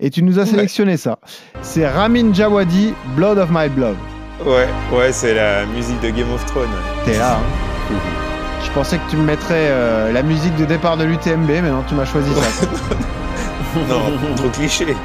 Et 0.00 0.10
tu 0.10 0.22
nous 0.22 0.38
as 0.38 0.46
sélectionné 0.46 0.96
ça. 0.96 1.18
C'est 1.62 1.88
Ramin 1.88 2.32
Djawadi, 2.32 2.94
Blood 3.16 3.38
of 3.38 3.48
My 3.50 3.68
Blood. 3.68 3.96
Ouais, 4.44 4.68
ouais, 4.92 5.12
c'est 5.12 5.34
la 5.34 5.64
musique 5.66 6.00
de 6.00 6.10
Game 6.10 6.30
of 6.32 6.44
Thrones. 6.46 6.68
T'es 7.04 7.16
là. 7.18 7.36
Hein. 7.38 7.75
Je 8.64 8.70
pensais 8.72 8.98
que 8.98 9.10
tu 9.10 9.16
me 9.16 9.22
mettrais 9.24 9.68
euh, 9.68 10.12
la 10.12 10.22
musique 10.22 10.56
de 10.56 10.64
départ 10.64 10.96
de 10.96 11.04
l'UTMB, 11.04 11.48
mais 11.48 11.62
non, 11.62 11.82
tu 11.88 11.94
m'as 11.94 12.04
choisi 12.04 12.30
ça. 12.34 12.66
non, 13.88 14.34
trop 14.36 14.48
cliché. 14.48 14.86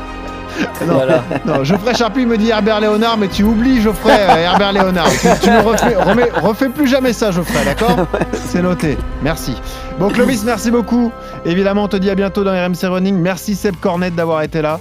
Non, 0.85 0.95
voilà. 0.95 1.23
non, 1.45 1.63
Geoffrey 1.63 1.95
Charpuis 1.95 2.25
me 2.25 2.37
dit 2.37 2.49
Herbert 2.49 2.81
Léonard, 2.81 3.17
mais 3.17 3.29
tu 3.29 3.43
oublies 3.43 3.81
Geoffrey 3.81 4.11
euh, 4.29 4.35
Herbert 4.35 4.73
Léonard. 4.73 5.09
Tu, 5.09 5.27
tu 5.41 5.49
me 5.49 5.59
refais, 5.61 5.95
remets, 5.95 6.29
refais 6.41 6.69
plus 6.69 6.87
jamais 6.87 7.13
ça, 7.13 7.31
Geoffrey, 7.31 7.63
d'accord 7.63 8.05
C'est 8.47 8.61
noté. 8.61 8.97
Merci. 9.23 9.55
Bon, 9.97 10.09
Clovis, 10.09 10.43
merci 10.43 10.69
beaucoup. 10.69 11.11
Évidemment, 11.45 11.85
on 11.85 11.87
te 11.87 11.97
dit 11.97 12.09
à 12.09 12.15
bientôt 12.15 12.43
dans 12.43 12.51
RMC 12.51 12.85
Running. 12.89 13.15
Merci 13.17 13.55
Seb 13.55 13.75
Cornet 13.79 14.11
d'avoir 14.11 14.41
été 14.41 14.61
là. 14.61 14.79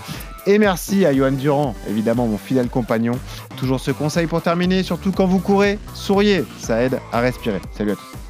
Et 0.51 0.59
merci 0.59 1.07
à 1.07 1.15
Johan 1.15 1.31
Durand, 1.31 1.77
évidemment 1.89 2.27
mon 2.27 2.37
fidèle 2.37 2.69
compagnon. 2.69 3.13
Toujours 3.57 3.79
ce 3.79 3.93
conseil 3.93 4.27
pour 4.27 4.43
terminer, 4.43 4.83
surtout 4.83 5.13
quand 5.13 5.27
vous 5.27 5.39
courez, 5.39 5.79
souriez, 5.95 6.43
ça 6.59 6.83
aide 6.83 6.99
à 7.13 7.21
respirer. 7.21 7.61
Salut 7.71 7.93
à 7.93 7.95
tous. 7.95 8.30